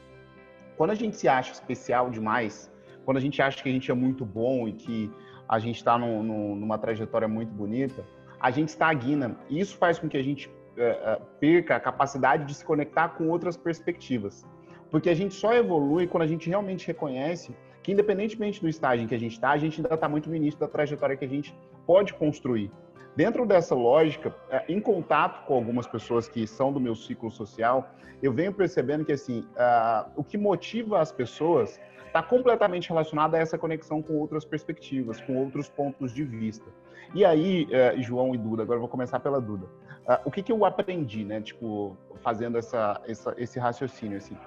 Quando 0.78 0.92
a 0.92 0.96
gente 0.96 1.18
se 1.18 1.28
acha 1.28 1.52
especial 1.52 2.10
demais, 2.10 2.72
quando 3.06 3.18
a 3.18 3.20
gente 3.20 3.42
acha 3.42 3.62
que 3.62 3.70
a 3.70 3.72
gente 3.72 3.92
é 3.92 3.94
muito 3.94 4.26
bom 4.26 4.68
e 4.68 4.74
que 4.74 5.12
a 5.48 5.60
gente 5.60 5.76
está 5.76 5.98
numa 5.98 6.78
trajetória 6.78 7.28
muito 7.28 7.52
bonita, 7.52 8.04
a 8.40 8.50
gente 8.50 8.70
estagna. 8.70 9.36
E 9.50 9.60
isso 9.60 9.78
faz 9.78 10.00
com 10.00 10.08
que 10.08 10.18
a 10.18 10.24
gente 10.24 10.50
é, 10.78 10.84
é, 10.84 11.22
perca 11.40 11.76
a 11.76 11.80
capacidade 11.80 12.46
de 12.46 12.54
se 12.54 12.64
conectar 12.64 13.10
com 13.10 13.28
outras 13.28 13.58
perspectivas. 13.58 14.46
Porque 14.92 15.10
a 15.10 15.16
gente 15.16 15.34
só 15.34 15.54
evolui 15.54 16.06
quando 16.06 16.24
a 16.24 16.28
gente 16.28 16.50
realmente 16.50 16.86
reconhece 16.86 17.56
que, 17.82 17.94
independentemente 17.94 18.62
do 18.62 18.68
estágio 18.68 19.06
em 19.06 19.08
que 19.08 19.16
a 19.16 19.20
gente 19.20 19.32
está, 19.32 19.52
a 19.52 19.58
gente 19.58 19.80
ainda 19.80 19.96
está 19.96 20.08
muito 20.08 20.30
no 20.30 20.36
início 20.36 20.60
da 20.60 20.68
trajetória 20.68 21.16
que 21.16 21.26
a 21.26 21.30
gente 21.30 21.56
pode 21.88 22.14
construir. 22.14 22.70
Dentro 23.16 23.46
dessa 23.46 23.74
lógica, 23.74 24.36
é, 24.50 24.64
em 24.70 24.80
contato 24.80 25.46
com 25.46 25.56
algumas 25.56 25.88
pessoas 25.88 26.30
que 26.30 26.46
são 26.46 26.72
do 26.72 26.80
meu 26.80 26.96
ciclo 26.96 27.32
social, 27.32 27.90
eu 28.22 28.32
venho 28.32 28.54
percebendo 28.54 29.04
que 29.04 29.12
assim, 29.12 29.40
uh, 29.40 30.12
o 30.16 30.24
que 30.24 30.38
motiva 30.38 31.00
as 31.00 31.12
pessoas 31.12 31.80
está 32.06 32.22
completamente 32.22 32.90
relacionado 32.90 33.36
a 33.36 33.40
essa 33.40 33.58
conexão 33.58 34.02
com 34.02 34.14
outras 34.18 34.46
perspectivas, 34.46 35.20
com 35.22 35.38
outros 35.38 35.70
pontos 35.70 36.14
de 36.14 36.24
vista. 36.24 36.70
E 37.16 37.26
aí, 37.26 37.66
uh, 37.66 38.02
João 38.02 38.36
e 38.36 38.38
Duda, 38.38 38.64
agora 38.64 38.78
eu 38.78 38.82
vou 38.82 38.90
começar 38.90 39.20
pela 39.20 39.42
Duda. 39.42 39.66
Uh, 40.08 40.20
o 40.26 40.32
que, 40.32 40.44
que 40.44 40.52
eu 40.52 40.64
aprendi, 40.64 41.26
né? 41.26 41.42
Tipo, 41.42 41.98
fazendo 42.22 42.58
essa, 42.58 43.02
essa, 43.08 43.34
esse 43.38 43.60
raciocínio 43.60 44.18
assim. 44.18 44.38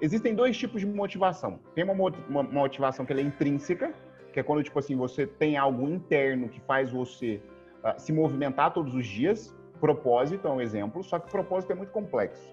Existem 0.00 0.34
dois 0.34 0.56
tipos 0.56 0.80
de 0.80 0.86
motivação. 0.86 1.60
Tem 1.74 1.84
uma, 1.84 2.44
motivação 2.44 3.06
que 3.06 3.12
é 3.12 3.20
intrínseca, 3.20 3.94
que 4.32 4.40
é 4.40 4.42
quando 4.42 4.62
tipo 4.62 4.78
assim 4.78 4.96
você 4.96 5.26
tem 5.26 5.56
algo 5.56 5.88
interno 5.88 6.48
que 6.48 6.60
faz 6.60 6.90
você 6.90 7.40
uh, 7.84 7.98
se 7.98 8.12
movimentar 8.12 8.72
todos 8.72 8.94
os 8.94 9.06
dias. 9.06 9.54
Propósito 9.80 10.48
é 10.48 10.50
um 10.50 10.60
exemplo, 10.60 11.02
só 11.02 11.18
que 11.18 11.30
propósito 11.30 11.72
é 11.72 11.74
muito 11.74 11.92
complexo. 11.92 12.52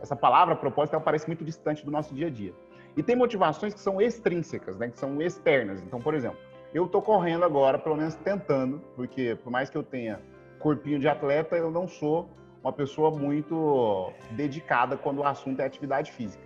Essa 0.00 0.14
palavra 0.14 0.54
propósito 0.54 0.94
ela 0.94 1.02
parece 1.02 1.26
muito 1.26 1.44
distante 1.44 1.84
do 1.84 1.90
nosso 1.90 2.14
dia 2.14 2.26
a 2.26 2.30
dia. 2.30 2.54
E 2.96 3.02
tem 3.02 3.16
motivações 3.16 3.74
que 3.74 3.80
são 3.80 4.00
extrínsecas, 4.00 4.78
né, 4.78 4.88
que 4.88 4.98
são 4.98 5.20
externas. 5.20 5.82
Então, 5.82 6.00
por 6.00 6.14
exemplo, 6.14 6.38
eu 6.72 6.86
estou 6.86 7.02
correndo 7.02 7.44
agora, 7.44 7.78
pelo 7.78 7.96
menos 7.96 8.14
tentando, 8.16 8.80
porque 8.94 9.36
por 9.42 9.50
mais 9.50 9.68
que 9.68 9.76
eu 9.76 9.82
tenha 9.82 10.20
corpinho 10.58 10.98
de 10.98 11.08
atleta, 11.08 11.56
eu 11.56 11.70
não 11.70 11.88
sou 11.88 12.28
uma 12.64 12.72
pessoa 12.72 13.10
muito 13.10 14.10
dedicada 14.30 14.96
quando 14.96 15.18
o 15.18 15.24
assunto 15.24 15.60
é 15.60 15.66
atividade 15.66 16.10
física. 16.10 16.42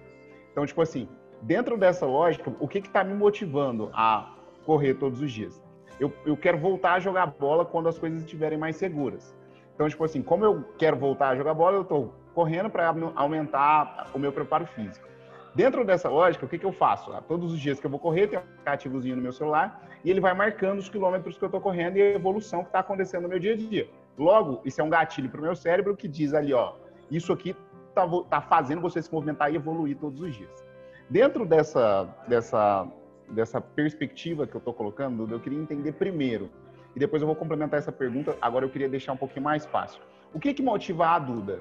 Então, 0.51 0.67
tipo 0.67 0.83
assim, 0.83 1.09
dentro 1.43 1.79
dessa 1.79 2.05
lógica, 2.05 2.53
o 2.59 2.67
que 2.67 2.79
está 2.79 3.05
me 3.05 3.15
motivando 3.15 3.89
a 3.95 4.35
correr 4.67 4.95
todos 4.95 5.21
os 5.21 5.31
dias? 5.31 5.63
Eu, 6.01 6.13
eu 6.27 6.37
quero 6.37 6.59
voltar 6.59 6.95
a 6.95 7.01
jogar 7.01 7.27
bola 7.27 7.65
quando 7.65 7.89
as 7.89 7.97
coisas 7.97 8.21
estiverem 8.21 8.59
mais 8.59 8.75
seguras. 8.75 9.35
Então, 9.75 9.89
tipo 9.89 10.03
assim, 10.03 10.21
como 10.21 10.45
eu 10.45 10.65
quero 10.77 10.97
voltar 10.97 11.29
a 11.29 11.37
jogar 11.37 11.55
bola, 11.55 11.77
eu 11.77 11.83
estou 11.83 12.13
correndo 12.35 12.69
para 12.69 12.93
aumentar 13.15 14.11
o 14.13 14.19
meu 14.19 14.33
preparo 14.33 14.67
físico. 14.67 15.07
Dentro 15.55 15.85
dessa 15.85 16.09
lógica, 16.09 16.45
o 16.45 16.49
que, 16.49 16.59
que 16.59 16.67
eu 16.67 16.73
faço? 16.73 17.13
Ah, 17.13 17.23
todos 17.23 17.53
os 17.53 17.61
dias 17.61 17.79
que 17.79 17.87
eu 17.87 17.91
vou 17.91 17.99
correr, 17.99 18.27
tem 18.27 18.39
um 18.39 18.43
aplicativozinho 18.43 19.17
no 19.17 19.23
meu 19.23 19.33
celular 19.33 19.89
e 20.05 20.11
ele 20.11 20.21
vai 20.21 20.35
marcando 20.35 20.79
os 20.79 20.89
quilômetros 20.89 21.39
que 21.39 21.45
eu 21.45 21.47
estou 21.49 21.61
correndo 21.61 21.97
e 21.97 22.03
a 22.03 22.15
evolução 22.15 22.63
que 22.63 22.69
está 22.69 22.81
acontecendo 22.81 23.23
no 23.23 23.29
meu 23.29 23.39
dia 23.39 23.55
a 23.55 23.57
dia. 23.57 23.89
Logo, 24.19 24.61
isso 24.65 24.81
é 24.81 24.85
um 24.85 24.91
gatilho 24.91 25.31
para 25.31 25.41
o 25.41 25.43
meu 25.43 25.55
cérebro 25.55 25.97
que 25.97 26.09
diz 26.09 26.35
ali, 26.35 26.53
ó, 26.53 26.75
isso 27.11 27.33
aqui 27.33 27.55
está 27.89 28.07
tá 28.29 28.41
fazendo 28.41 28.81
você 28.81 29.01
se 29.01 29.13
movimentar 29.13 29.53
e 29.53 29.57
evoluir 29.57 29.97
todos 29.97 30.21
os 30.21 30.35
dias. 30.35 30.65
Dentro 31.09 31.47
dessa, 31.47 32.05
dessa, 32.27 32.87
dessa 33.31 33.61
perspectiva 33.61 34.47
que 34.47 34.55
eu 34.55 34.59
estou 34.59 34.75
colocando, 34.75 35.27
eu 35.31 35.41
queria 35.41 35.59
entender 35.59 35.93
primeiro, 35.93 36.51
e 36.97 36.99
depois 36.99 37.23
eu 37.23 37.27
vou 37.27 37.37
complementar 37.37 37.79
essa 37.79 37.93
pergunta, 37.93 38.37
agora 38.41 38.65
eu 38.65 38.71
queria 38.71 38.89
deixar 38.89 39.13
um 39.13 39.17
pouquinho 39.17 39.45
mais 39.45 39.65
fácil. 39.65 40.03
O 40.35 40.41
que 40.41 40.53
que 40.53 40.63
motiva 40.63 41.07
a 41.07 41.19
Duda? 41.19 41.61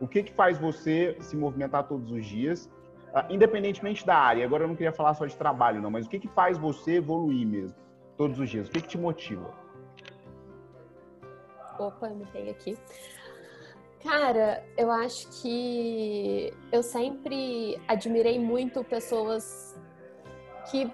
O 0.00 0.08
que 0.08 0.24
que 0.24 0.32
faz 0.32 0.58
você 0.58 1.16
se 1.20 1.36
movimentar 1.36 1.86
todos 1.86 2.10
os 2.10 2.26
dias, 2.26 2.68
uh, 3.14 3.32
independentemente 3.32 4.04
da 4.04 4.16
área? 4.16 4.44
Agora 4.44 4.64
eu 4.64 4.68
não 4.68 4.74
queria 4.74 4.92
falar 4.92 5.14
só 5.14 5.24
de 5.24 5.36
trabalho, 5.36 5.80
não, 5.80 5.90
mas 5.90 6.06
o 6.06 6.08
que 6.08 6.18
que 6.18 6.28
faz 6.28 6.58
você 6.58 6.94
evoluir 6.96 7.46
mesmo, 7.46 7.78
todos 8.16 8.40
os 8.40 8.50
dias? 8.50 8.66
O 8.66 8.72
que 8.72 8.80
que 8.80 8.88
te 8.88 8.98
motiva? 8.98 9.61
Opa, 11.86 12.08
eu 12.08 12.14
mudei 12.14 12.50
aqui. 12.50 12.78
Cara, 14.02 14.64
eu 14.76 14.90
acho 14.90 15.28
que 15.40 16.52
eu 16.72 16.82
sempre 16.82 17.80
admirei 17.86 18.38
muito 18.38 18.82
pessoas 18.82 19.76
que 20.70 20.92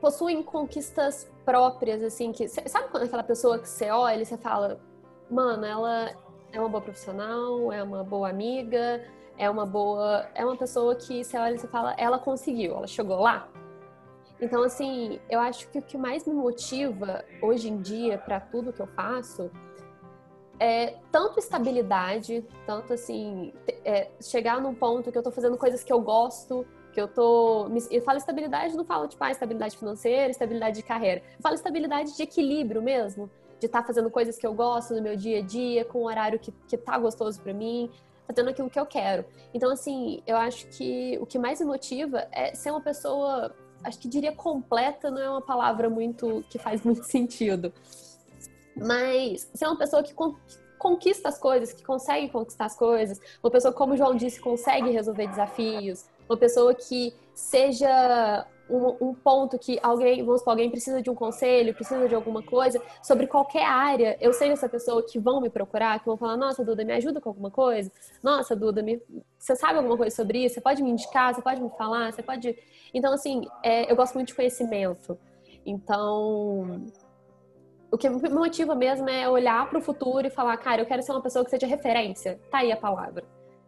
possuem 0.00 0.42
conquistas 0.42 1.30
próprias, 1.44 2.02
assim, 2.02 2.32
que 2.32 2.48
sabe 2.48 2.88
quando 2.90 3.04
aquela 3.04 3.22
pessoa 3.22 3.58
que 3.58 3.68
você 3.68 3.90
olha 3.90 4.22
e 4.22 4.24
você 4.24 4.36
fala, 4.36 4.80
mano, 5.28 5.64
ela 5.64 6.12
é 6.52 6.58
uma 6.58 6.68
boa 6.68 6.82
profissional, 6.82 7.72
é 7.72 7.82
uma 7.82 8.04
boa 8.04 8.30
amiga, 8.30 9.04
é 9.36 9.50
uma 9.50 9.66
boa, 9.66 10.28
é 10.34 10.44
uma 10.44 10.56
pessoa 10.56 10.94
que 10.94 11.24
você 11.24 11.36
olha 11.36 11.54
e 11.54 11.58
você 11.58 11.68
fala, 11.68 11.94
ela 11.98 12.18
conseguiu, 12.18 12.76
ela 12.76 12.86
chegou 12.86 13.20
lá. 13.20 13.48
Então, 14.40 14.62
assim, 14.62 15.20
eu 15.28 15.38
acho 15.38 15.68
que 15.68 15.78
o 15.78 15.82
que 15.82 15.98
mais 15.98 16.26
me 16.26 16.32
motiva 16.32 17.24
hoje 17.42 17.68
em 17.68 17.80
dia 17.80 18.16
para 18.16 18.40
tudo 18.40 18.72
que 18.72 18.80
eu 18.80 18.86
faço 18.86 19.50
é, 20.60 20.94
tanto 21.10 21.38
estabilidade, 21.38 22.44
tanto 22.66 22.92
assim, 22.92 23.50
é, 23.82 24.08
chegar 24.20 24.60
num 24.60 24.74
ponto 24.74 25.10
que 25.10 25.16
eu 25.16 25.22
tô 25.22 25.30
fazendo 25.30 25.56
coisas 25.56 25.82
que 25.82 25.90
eu 25.90 26.00
gosto, 26.02 26.66
que 26.92 27.00
eu 27.00 27.08
tô. 27.08 27.66
Eu 27.90 28.02
falo 28.02 28.18
estabilidade, 28.18 28.76
não 28.76 28.84
falo 28.84 29.08
tipo, 29.08 29.24
ah, 29.24 29.30
estabilidade 29.30 29.78
financeira, 29.78 30.30
estabilidade 30.30 30.76
de 30.76 30.82
carreira. 30.82 31.22
Eu 31.38 31.42
falo 31.42 31.54
estabilidade 31.54 32.14
de 32.14 32.22
equilíbrio 32.22 32.82
mesmo, 32.82 33.30
de 33.58 33.66
estar 33.66 33.80
tá 33.80 33.86
fazendo 33.86 34.10
coisas 34.10 34.36
que 34.36 34.46
eu 34.46 34.52
gosto 34.52 34.94
no 34.94 35.00
meu 35.00 35.16
dia 35.16 35.38
a 35.38 35.42
dia, 35.42 35.82
com 35.82 36.02
um 36.02 36.04
horário 36.04 36.38
que, 36.38 36.52
que 36.68 36.76
tá 36.76 36.98
gostoso 36.98 37.40
para 37.40 37.54
mim, 37.54 37.90
fazendo 38.26 38.50
aquilo 38.50 38.68
que 38.68 38.78
eu 38.78 38.84
quero. 38.84 39.24
Então, 39.54 39.72
assim, 39.72 40.22
eu 40.26 40.36
acho 40.36 40.66
que 40.66 41.16
o 41.22 41.26
que 41.26 41.38
mais 41.38 41.58
me 41.60 41.66
motiva 41.66 42.28
é 42.30 42.54
ser 42.54 42.70
uma 42.70 42.82
pessoa, 42.82 43.54
acho 43.82 43.98
que 43.98 44.08
diria 44.08 44.32
completa, 44.32 45.10
não 45.10 45.22
é 45.22 45.30
uma 45.30 45.40
palavra 45.40 45.88
muito 45.88 46.44
que 46.50 46.58
faz 46.58 46.82
muito 46.82 47.04
sentido 47.08 47.72
mas 48.76 49.50
ser 49.54 49.66
uma 49.66 49.76
pessoa 49.76 50.02
que 50.02 50.14
conquista 50.78 51.28
as 51.28 51.38
coisas, 51.38 51.72
que 51.72 51.84
consegue 51.84 52.28
conquistar 52.30 52.64
as 52.64 52.76
coisas, 52.76 53.20
uma 53.42 53.50
pessoa, 53.50 53.72
como 53.72 53.94
o 53.94 53.96
João 53.96 54.14
disse, 54.14 54.40
consegue 54.40 54.90
resolver 54.90 55.26
desafios, 55.26 56.06
uma 56.28 56.36
pessoa 56.36 56.74
que 56.74 57.14
seja 57.34 58.46
um, 58.70 59.08
um, 59.08 59.14
ponto 59.14 59.58
que 59.58 59.78
alguém, 59.82 60.24
vamos 60.24 60.40
supor, 60.40 60.52
alguém 60.52 60.70
precisa 60.70 61.02
de 61.02 61.10
um 61.10 61.14
conselho, 61.14 61.74
precisa 61.74 62.08
de 62.08 62.14
alguma 62.14 62.42
coisa, 62.42 62.80
sobre 63.02 63.26
qualquer 63.26 63.64
área, 63.64 64.16
eu 64.20 64.32
seja 64.32 64.52
essa 64.52 64.68
pessoa 64.68 65.02
que 65.02 65.18
vão 65.18 65.40
me 65.40 65.50
procurar, 65.50 65.98
que 65.98 66.06
vão 66.06 66.16
falar, 66.16 66.36
nossa, 66.36 66.64
Duda, 66.64 66.84
me 66.84 66.92
ajuda 66.92 67.20
com 67.20 67.28
alguma 67.28 67.50
coisa? 67.50 67.90
Nossa, 68.22 68.54
Duda, 68.54 68.82
me... 68.82 69.02
você 69.38 69.56
sabe 69.56 69.78
alguma 69.78 69.96
coisa 69.96 70.14
sobre 70.14 70.44
isso? 70.44 70.54
Você 70.54 70.60
pode 70.60 70.82
me 70.82 70.90
indicar? 70.90 71.34
Você 71.34 71.42
pode 71.42 71.60
me 71.60 71.70
falar? 71.70 72.12
Você 72.12 72.22
pode... 72.22 72.56
Então, 72.94 73.12
assim, 73.12 73.46
é, 73.62 73.90
eu 73.90 73.96
gosto 73.96 74.14
muito 74.14 74.28
de 74.28 74.34
conhecimento. 74.34 75.18
Então, 75.66 76.86
o 77.90 77.98
que 77.98 78.08
me 78.08 78.28
motiva 78.28 78.74
mesmo 78.74 79.08
é 79.08 79.28
olhar 79.28 79.68
para 79.68 79.78
o 79.78 79.82
futuro 79.82 80.26
e 80.26 80.30
falar, 80.30 80.56
cara, 80.58 80.82
eu 80.82 80.86
quero 80.86 81.02
ser 81.02 81.12
uma 81.12 81.20
pessoa 81.20 81.44
que 81.44 81.50
seja 81.50 81.66
referência. 81.66 82.38
Tá 82.50 82.58
aí 82.58 82.70
a 82.70 82.76
palavra. 82.76 83.24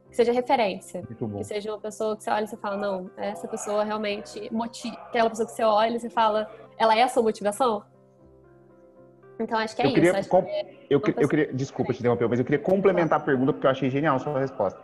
Que 0.09 0.17
seja 0.17 0.33
referência. 0.33 1.03
Que 1.03 1.45
seja 1.45 1.73
uma 1.73 1.81
pessoa 1.81 2.17
que 2.17 2.23
você 2.23 2.31
olha 2.31 2.45
e 2.45 2.49
você 2.49 2.57
fala, 2.57 2.77
não, 2.77 3.11
essa 3.17 3.49
pessoa 3.49 3.83
realmente 3.83 4.49
motiva. 4.53 4.95
Aquela 5.09 5.29
pessoa 5.29 5.47
que 5.47 5.53
você 5.53 5.65
olha 5.65 5.97
e 5.97 6.01
você 6.01 6.11
fala, 6.11 6.49
ela 6.79 6.97
é 6.97 7.03
a 7.03 7.09
sua 7.09 7.23
motivação? 7.23 7.83
Então 9.41 9.59
acho 9.59 9.75
que 9.75 9.83
é 9.83 9.87
eu 9.87 9.95
queria 9.95 10.21
isso. 10.21 10.29
Com... 10.29 10.39
É 10.39 10.77
eu, 10.89 11.01
eu 11.17 11.29
queria, 11.29 11.53
desculpa 11.53 11.93
te 11.93 11.99
interromper, 11.99 12.29
mas 12.29 12.39
eu 12.39 12.45
queria 12.45 12.61
complementar 12.61 13.19
a 13.19 13.23
pergunta 13.23 13.53
porque 13.53 13.67
eu 13.67 13.71
achei 13.71 13.91
genial 13.91 14.17
a 14.17 14.19
sua 14.21 14.39
resposta. 14.39 14.81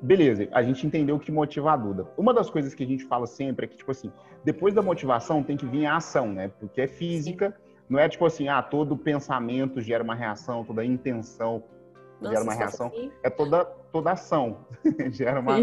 Beleza, 0.00 0.48
a 0.52 0.62
gente 0.62 0.84
entendeu 0.86 1.16
o 1.16 1.20
que 1.20 1.30
motiva 1.30 1.72
a 1.72 1.76
Duda. 1.76 2.08
Uma 2.16 2.34
das 2.34 2.50
coisas 2.50 2.74
que 2.74 2.82
a 2.82 2.86
gente 2.86 3.04
fala 3.04 3.26
sempre 3.26 3.66
é 3.66 3.68
que, 3.68 3.76
tipo 3.76 3.90
assim, 3.90 4.10
depois 4.42 4.74
da 4.74 4.82
motivação 4.82 5.42
tem 5.42 5.56
que 5.56 5.64
vir 5.64 5.86
a 5.86 5.96
ação, 5.96 6.32
né? 6.32 6.50
Porque 6.58 6.80
é 6.80 6.86
física, 6.86 7.50
Sim 7.56 7.63
não 7.88 7.98
é 7.98 8.08
tipo 8.08 8.24
assim, 8.24 8.48
ah, 8.48 8.62
todo 8.62 8.96
pensamento 8.96 9.80
gera 9.80 10.02
uma 10.02 10.14
reação, 10.14 10.64
toda 10.64 10.84
intenção 10.84 11.62
Nossa, 12.20 12.34
gera 12.34 12.44
uma 12.44 12.54
reação. 12.54 12.86
Assim? 12.88 13.12
É 13.22 13.30
toda, 13.30 13.64
toda 13.64 14.12
ação 14.12 14.66
gera 15.10 15.40
uma 15.40 15.56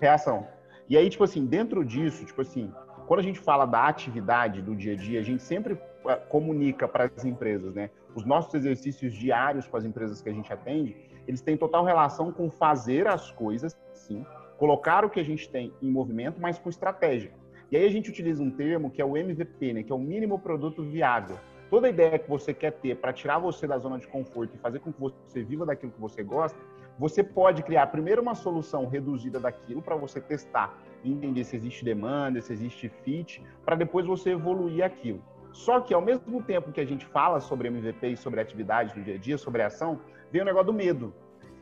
reação. 0.00 0.46
E 0.88 0.96
aí, 0.96 1.08
tipo 1.08 1.24
assim, 1.24 1.44
dentro 1.44 1.84
disso, 1.84 2.24
tipo 2.24 2.40
assim, 2.40 2.72
quando 3.06 3.20
a 3.20 3.22
gente 3.22 3.38
fala 3.38 3.66
da 3.66 3.86
atividade 3.86 4.62
do 4.62 4.74
dia 4.74 4.94
a 4.94 4.96
dia, 4.96 5.20
a 5.20 5.22
gente 5.22 5.42
sempre 5.42 5.78
eh, 6.06 6.16
comunica 6.28 6.88
para 6.88 7.04
as 7.04 7.24
empresas, 7.24 7.74
né? 7.74 7.90
Os 8.14 8.24
nossos 8.24 8.52
exercícios 8.54 9.14
diários 9.14 9.66
com 9.66 9.76
as 9.76 9.84
empresas 9.84 10.20
que 10.20 10.28
a 10.28 10.32
gente 10.32 10.52
atende, 10.52 10.96
eles 11.26 11.40
têm 11.40 11.56
total 11.56 11.84
relação 11.84 12.32
com 12.32 12.50
fazer 12.50 13.06
as 13.06 13.30
coisas, 13.30 13.76
sim, 13.92 14.24
colocar 14.56 15.04
o 15.04 15.10
que 15.10 15.20
a 15.20 15.24
gente 15.24 15.48
tem 15.48 15.72
em 15.80 15.90
movimento, 15.90 16.40
mas 16.40 16.58
com 16.58 16.68
estratégia. 16.68 17.30
E 17.70 17.76
aí 17.76 17.84
a 17.84 17.90
gente 17.90 18.10
utiliza 18.10 18.42
um 18.42 18.50
termo 18.50 18.90
que 18.90 19.00
é 19.00 19.04
o 19.04 19.16
MVP, 19.16 19.72
né, 19.74 19.82
que 19.82 19.92
é 19.92 19.94
o 19.94 19.98
mínimo 19.98 20.38
produto 20.38 20.82
viável. 20.82 21.38
Toda 21.70 21.88
ideia 21.88 22.18
que 22.18 22.28
você 22.28 22.54
quer 22.54 22.72
ter 22.72 22.96
para 22.96 23.12
tirar 23.12 23.38
você 23.38 23.66
da 23.66 23.78
zona 23.78 23.98
de 23.98 24.06
conforto 24.06 24.54
e 24.54 24.58
fazer 24.58 24.78
com 24.78 24.92
que 24.92 25.00
você 25.00 25.42
viva 25.42 25.66
daquilo 25.66 25.92
que 25.92 26.00
você 26.00 26.22
gosta, 26.22 26.58
você 26.98 27.22
pode 27.22 27.62
criar 27.62 27.86
primeiro 27.88 28.22
uma 28.22 28.34
solução 28.34 28.86
reduzida 28.86 29.38
daquilo 29.38 29.82
para 29.82 29.94
você 29.94 30.20
testar, 30.20 30.76
entender 31.04 31.44
se 31.44 31.54
existe 31.54 31.84
demanda, 31.84 32.40
se 32.40 32.52
existe 32.52 32.88
fit, 32.88 33.42
para 33.64 33.76
depois 33.76 34.06
você 34.06 34.30
evoluir 34.30 34.84
aquilo. 34.84 35.22
Só 35.52 35.80
que 35.80 35.92
ao 35.92 36.00
mesmo 36.00 36.42
tempo 36.42 36.72
que 36.72 36.80
a 36.80 36.84
gente 36.84 37.04
fala 37.06 37.40
sobre 37.40 37.68
MVP 37.68 38.08
e 38.08 38.16
sobre 38.16 38.40
atividade 38.40 38.94
do 38.94 39.02
dia 39.02 39.14
a 39.14 39.18
dia, 39.18 39.38
sobre 39.38 39.62
ação, 39.62 40.00
vem 40.30 40.42
o 40.42 40.44
negócio 40.44 40.66
do 40.66 40.72
medo. 40.72 41.12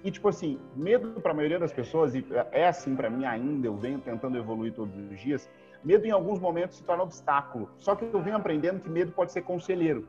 E, 0.04 0.10
tipo 0.10 0.28
assim, 0.28 0.58
medo 0.74 1.20
para 1.20 1.32
a 1.32 1.34
maioria 1.34 1.58
das 1.58 1.72
pessoas, 1.72 2.14
e 2.14 2.24
é 2.52 2.68
assim 2.68 2.94
para 2.94 3.10
mim 3.10 3.24
ainda, 3.24 3.66
eu 3.66 3.76
venho 3.76 3.98
tentando 3.98 4.38
evoluir 4.38 4.72
todos 4.72 4.94
os 4.96 5.18
dias, 5.18 5.50
medo 5.86 6.04
em 6.04 6.10
alguns 6.10 6.40
momentos 6.40 6.78
se 6.78 6.82
torna 6.82 7.04
obstáculo. 7.04 7.70
Só 7.78 7.94
que 7.94 8.04
eu 8.04 8.20
venho 8.20 8.36
aprendendo 8.36 8.80
que 8.80 8.90
medo 8.90 9.12
pode 9.12 9.30
ser 9.30 9.42
conselheiro. 9.42 10.04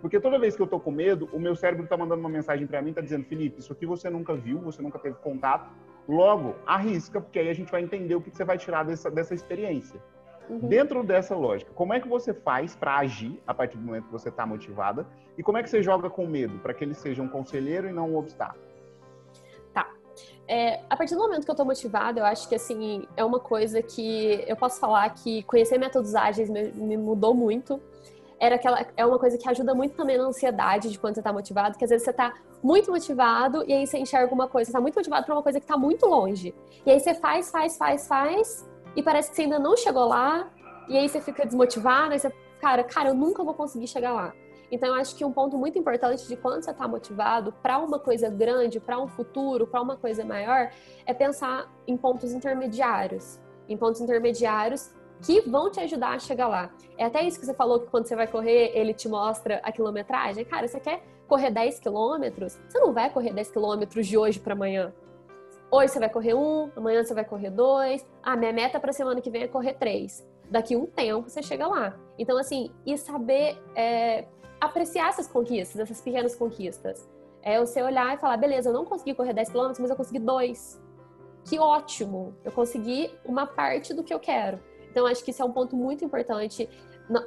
Porque 0.00 0.18
toda 0.18 0.40
vez 0.40 0.56
que 0.56 0.62
eu 0.62 0.66
tô 0.66 0.80
com 0.80 0.90
medo, 0.90 1.28
o 1.32 1.38
meu 1.38 1.54
cérebro 1.54 1.84
está 1.84 1.96
mandando 1.96 2.20
uma 2.20 2.28
mensagem 2.28 2.66
para 2.66 2.82
mim, 2.82 2.92
tá 2.92 3.00
dizendo, 3.00 3.24
Felipe, 3.24 3.60
isso 3.60 3.72
aqui 3.72 3.86
você 3.86 4.10
nunca 4.10 4.34
viu, 4.34 4.58
você 4.58 4.82
nunca 4.82 4.98
teve 4.98 5.14
contato, 5.16 5.70
logo, 6.08 6.56
arrisca, 6.66 7.20
porque 7.20 7.38
aí 7.38 7.48
a 7.48 7.54
gente 7.54 7.70
vai 7.70 7.80
entender 7.80 8.16
o 8.16 8.20
que 8.20 8.30
você 8.30 8.44
vai 8.44 8.58
tirar 8.58 8.82
dessa, 8.82 9.08
dessa 9.08 9.32
experiência. 9.32 10.00
Uhum. 10.48 10.66
Dentro 10.66 11.04
dessa 11.04 11.36
lógica, 11.36 11.70
como 11.74 11.94
é 11.94 12.00
que 12.00 12.08
você 12.08 12.34
faz 12.34 12.74
para 12.74 12.96
agir 12.96 13.40
a 13.46 13.54
partir 13.54 13.76
do 13.76 13.84
momento 13.84 14.06
que 14.06 14.12
você 14.12 14.30
está 14.30 14.44
motivada? 14.44 15.06
E 15.38 15.44
como 15.44 15.58
é 15.58 15.62
que 15.62 15.70
você 15.70 15.80
joga 15.80 16.10
com 16.10 16.26
medo, 16.26 16.58
para 16.58 16.74
que 16.74 16.82
ele 16.82 16.94
seja 16.94 17.22
um 17.22 17.28
conselheiro 17.28 17.88
e 17.88 17.92
não 17.92 18.10
um 18.10 18.16
obstáculo? 18.16 18.69
É, 20.52 20.80
a 20.90 20.96
partir 20.96 21.14
do 21.14 21.20
momento 21.20 21.44
que 21.44 21.50
eu 21.52 21.54
tô 21.54 21.64
motivada, 21.64 22.18
eu 22.18 22.24
acho 22.24 22.48
que 22.48 22.56
assim, 22.56 23.06
é 23.16 23.24
uma 23.24 23.38
coisa 23.38 23.80
que 23.80 24.44
eu 24.48 24.56
posso 24.56 24.80
falar 24.80 25.08
que 25.10 25.44
conhecer 25.44 25.78
métodos 25.78 26.12
ágeis 26.16 26.50
me, 26.50 26.72
me 26.72 26.96
mudou 26.96 27.32
muito. 27.32 27.80
Era 28.36 28.56
aquela, 28.56 28.84
é 28.96 29.06
uma 29.06 29.16
coisa 29.16 29.38
que 29.38 29.48
ajuda 29.48 29.76
muito 29.76 29.94
também 29.94 30.18
na 30.18 30.24
ansiedade 30.24 30.90
de 30.90 30.98
quando 30.98 31.14
você 31.14 31.22
tá 31.22 31.32
motivado, 31.32 31.78
que 31.78 31.84
às 31.84 31.90
vezes 31.90 32.04
você 32.04 32.12
tá 32.12 32.34
muito 32.60 32.90
motivado 32.90 33.62
e 33.64 33.72
aí 33.72 33.86
você 33.86 33.98
enxerga 33.98 34.34
uma 34.34 34.48
coisa, 34.48 34.66
você 34.66 34.72
tá 34.72 34.80
muito 34.80 34.96
motivado 34.96 35.24
para 35.24 35.36
uma 35.36 35.42
coisa 35.42 35.60
que 35.60 35.66
tá 35.66 35.76
muito 35.76 36.04
longe. 36.06 36.52
E 36.84 36.90
aí 36.90 36.98
você 36.98 37.14
faz, 37.14 37.48
faz, 37.48 37.78
faz, 37.78 38.08
faz, 38.08 38.68
e 38.96 39.04
parece 39.04 39.30
que 39.30 39.36
você 39.36 39.42
ainda 39.42 39.60
não 39.60 39.76
chegou 39.76 40.04
lá, 40.04 40.50
e 40.88 40.98
aí 40.98 41.08
você 41.08 41.20
fica 41.20 41.46
desmotivado, 41.46 42.12
aí 42.12 42.18
você, 42.18 42.32
cara, 42.60 42.82
cara, 42.82 43.10
eu 43.10 43.14
nunca 43.14 43.44
vou 43.44 43.54
conseguir 43.54 43.86
chegar 43.86 44.12
lá. 44.12 44.32
Então, 44.70 44.90
eu 44.90 44.94
acho 44.94 45.16
que 45.16 45.24
um 45.24 45.32
ponto 45.32 45.58
muito 45.58 45.78
importante 45.78 46.26
de 46.26 46.36
quando 46.36 46.62
você 46.62 46.70
está 46.70 46.86
motivado 46.86 47.52
para 47.62 47.78
uma 47.78 47.98
coisa 47.98 48.30
grande, 48.30 48.78
para 48.78 49.00
um 49.00 49.08
futuro, 49.08 49.66
para 49.66 49.82
uma 49.82 49.96
coisa 49.96 50.24
maior, 50.24 50.70
é 51.04 51.12
pensar 51.12 51.72
em 51.86 51.96
pontos 51.96 52.32
intermediários. 52.32 53.40
Em 53.68 53.76
pontos 53.76 54.00
intermediários 54.00 54.92
que 55.22 55.40
vão 55.42 55.70
te 55.70 55.80
ajudar 55.80 56.14
a 56.14 56.18
chegar 56.18 56.48
lá. 56.48 56.70
É 56.96 57.04
até 57.04 57.22
isso 57.22 57.38
que 57.38 57.46
você 57.46 57.54
falou 57.54 57.80
que 57.80 57.86
quando 57.86 58.06
você 58.06 58.16
vai 58.16 58.26
correr, 58.26 58.72
ele 58.74 58.94
te 58.94 59.08
mostra 59.08 59.60
a 59.62 59.70
quilometragem. 59.70 60.44
Cara, 60.44 60.66
você 60.66 60.80
quer 60.80 61.02
correr 61.28 61.50
10 61.50 61.78
quilômetros? 61.80 62.58
Você 62.68 62.78
não 62.78 62.92
vai 62.92 63.10
correr 63.10 63.32
10 63.32 63.50
quilômetros 63.50 64.06
de 64.06 64.16
hoje 64.16 64.40
para 64.40 64.54
amanhã. 64.54 64.92
Hoje 65.70 65.92
você 65.92 66.00
vai 66.00 66.08
correr 66.08 66.34
um, 66.34 66.70
amanhã 66.74 67.04
você 67.04 67.14
vai 67.14 67.24
correr 67.24 67.50
dois. 67.50 68.04
Ah, 68.22 68.36
minha 68.36 68.52
meta 68.52 68.80
para 68.80 68.92
semana 68.92 69.20
que 69.20 69.30
vem 69.30 69.42
é 69.42 69.48
correr 69.48 69.74
três. 69.74 70.26
Daqui 70.50 70.74
um 70.74 70.86
tempo 70.86 71.28
você 71.28 71.42
chega 71.42 71.66
lá. 71.68 71.96
Então, 72.18 72.36
assim, 72.36 72.72
e 72.84 72.98
saber 72.98 73.56
é, 73.76 74.26
apreciar 74.60 75.08
essas 75.08 75.26
conquistas, 75.26 75.80
essas 75.80 76.00
pequenas 76.00 76.34
conquistas. 76.36 77.08
É 77.42 77.58
você 77.58 77.82
olhar 77.82 78.14
e 78.14 78.18
falar, 78.18 78.36
beleza, 78.36 78.68
eu 78.68 78.72
não 78.72 78.84
consegui 78.84 79.14
correr 79.14 79.32
10 79.32 79.48
km, 79.48 79.72
mas 79.78 79.90
eu 79.90 79.96
consegui 79.96 80.18
dois. 80.18 80.80
Que 81.44 81.58
ótimo! 81.58 82.34
Eu 82.44 82.52
consegui 82.52 83.10
uma 83.24 83.46
parte 83.46 83.94
do 83.94 84.04
que 84.04 84.12
eu 84.12 84.20
quero. 84.20 84.60
Então, 84.90 85.06
acho 85.06 85.24
que 85.24 85.30
isso 85.30 85.40
é 85.40 85.44
um 85.44 85.52
ponto 85.52 85.74
muito 85.74 86.04
importante. 86.04 86.68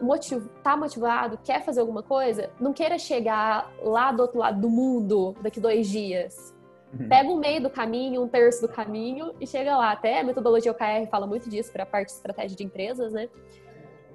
Motiv 0.01 0.45
tá 0.63 0.77
motivado, 0.77 1.37
quer 1.43 1.63
fazer 1.63 1.81
alguma 1.81 2.03
coisa, 2.03 2.51
não 2.59 2.71
queira 2.71 2.97
chegar 2.97 3.69
lá 3.81 4.11
do 4.11 4.21
outro 4.21 4.39
lado 4.39 4.61
do 4.61 4.69
mundo 4.69 5.35
daqui 5.41 5.59
dois 5.59 5.89
dias. 5.89 6.53
Uhum. 6.97 7.09
Pega 7.09 7.29
o 7.29 7.37
meio 7.37 7.61
do 7.61 7.69
caminho, 7.69 8.21
um 8.21 8.27
terço 8.27 8.61
do 8.61 8.69
caminho 8.69 9.33
e 9.41 9.47
chega 9.47 9.75
lá. 9.75 9.91
Até 9.91 10.19
a 10.19 10.23
metodologia 10.23 10.71
OKR 10.71 11.07
fala 11.09 11.25
muito 11.25 11.49
disso 11.49 11.71
para 11.71 11.83
a 11.83 11.85
parte 11.85 12.09
de 12.09 12.13
estratégia 12.13 12.55
de 12.55 12.63
empresas, 12.63 13.11
né? 13.11 13.27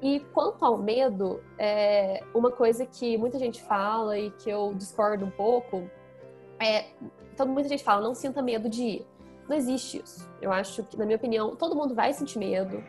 E 0.00 0.20
quanto 0.32 0.64
ao 0.64 0.78
medo, 0.78 1.42
é 1.58 2.22
uma 2.34 2.50
coisa 2.50 2.86
que 2.86 3.18
muita 3.18 3.38
gente 3.38 3.60
fala 3.62 4.16
e 4.16 4.30
que 4.30 4.48
eu 4.48 4.72
discordo 4.74 5.24
um 5.24 5.30
pouco 5.30 5.90
é. 6.60 6.86
Então, 7.32 7.46
muita 7.46 7.68
gente 7.68 7.84
fala, 7.84 8.00
não 8.02 8.14
sinta 8.14 8.42
medo 8.42 8.68
de 8.68 8.82
ir. 8.82 9.06
Não 9.48 9.56
existe 9.56 10.02
isso. 10.02 10.28
Eu 10.42 10.52
acho 10.52 10.82
que, 10.84 10.96
na 10.96 11.04
minha 11.04 11.16
opinião, 11.16 11.54
todo 11.56 11.74
mundo 11.74 11.94
vai 11.94 12.12
sentir 12.12 12.38
medo. 12.38 12.82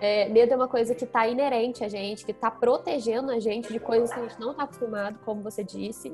É, 0.00 0.28
medo 0.28 0.52
é 0.52 0.56
uma 0.56 0.68
coisa 0.68 0.94
que 0.94 1.04
está 1.04 1.26
inerente 1.26 1.82
a 1.82 1.88
gente, 1.88 2.24
que 2.24 2.30
está 2.30 2.50
protegendo 2.50 3.32
a 3.32 3.40
gente 3.40 3.72
de 3.72 3.80
coisas 3.80 4.12
que 4.12 4.20
a 4.20 4.22
gente 4.22 4.38
não 4.38 4.52
está 4.52 4.62
acostumado, 4.62 5.18
como 5.24 5.42
você 5.42 5.64
disse. 5.64 6.10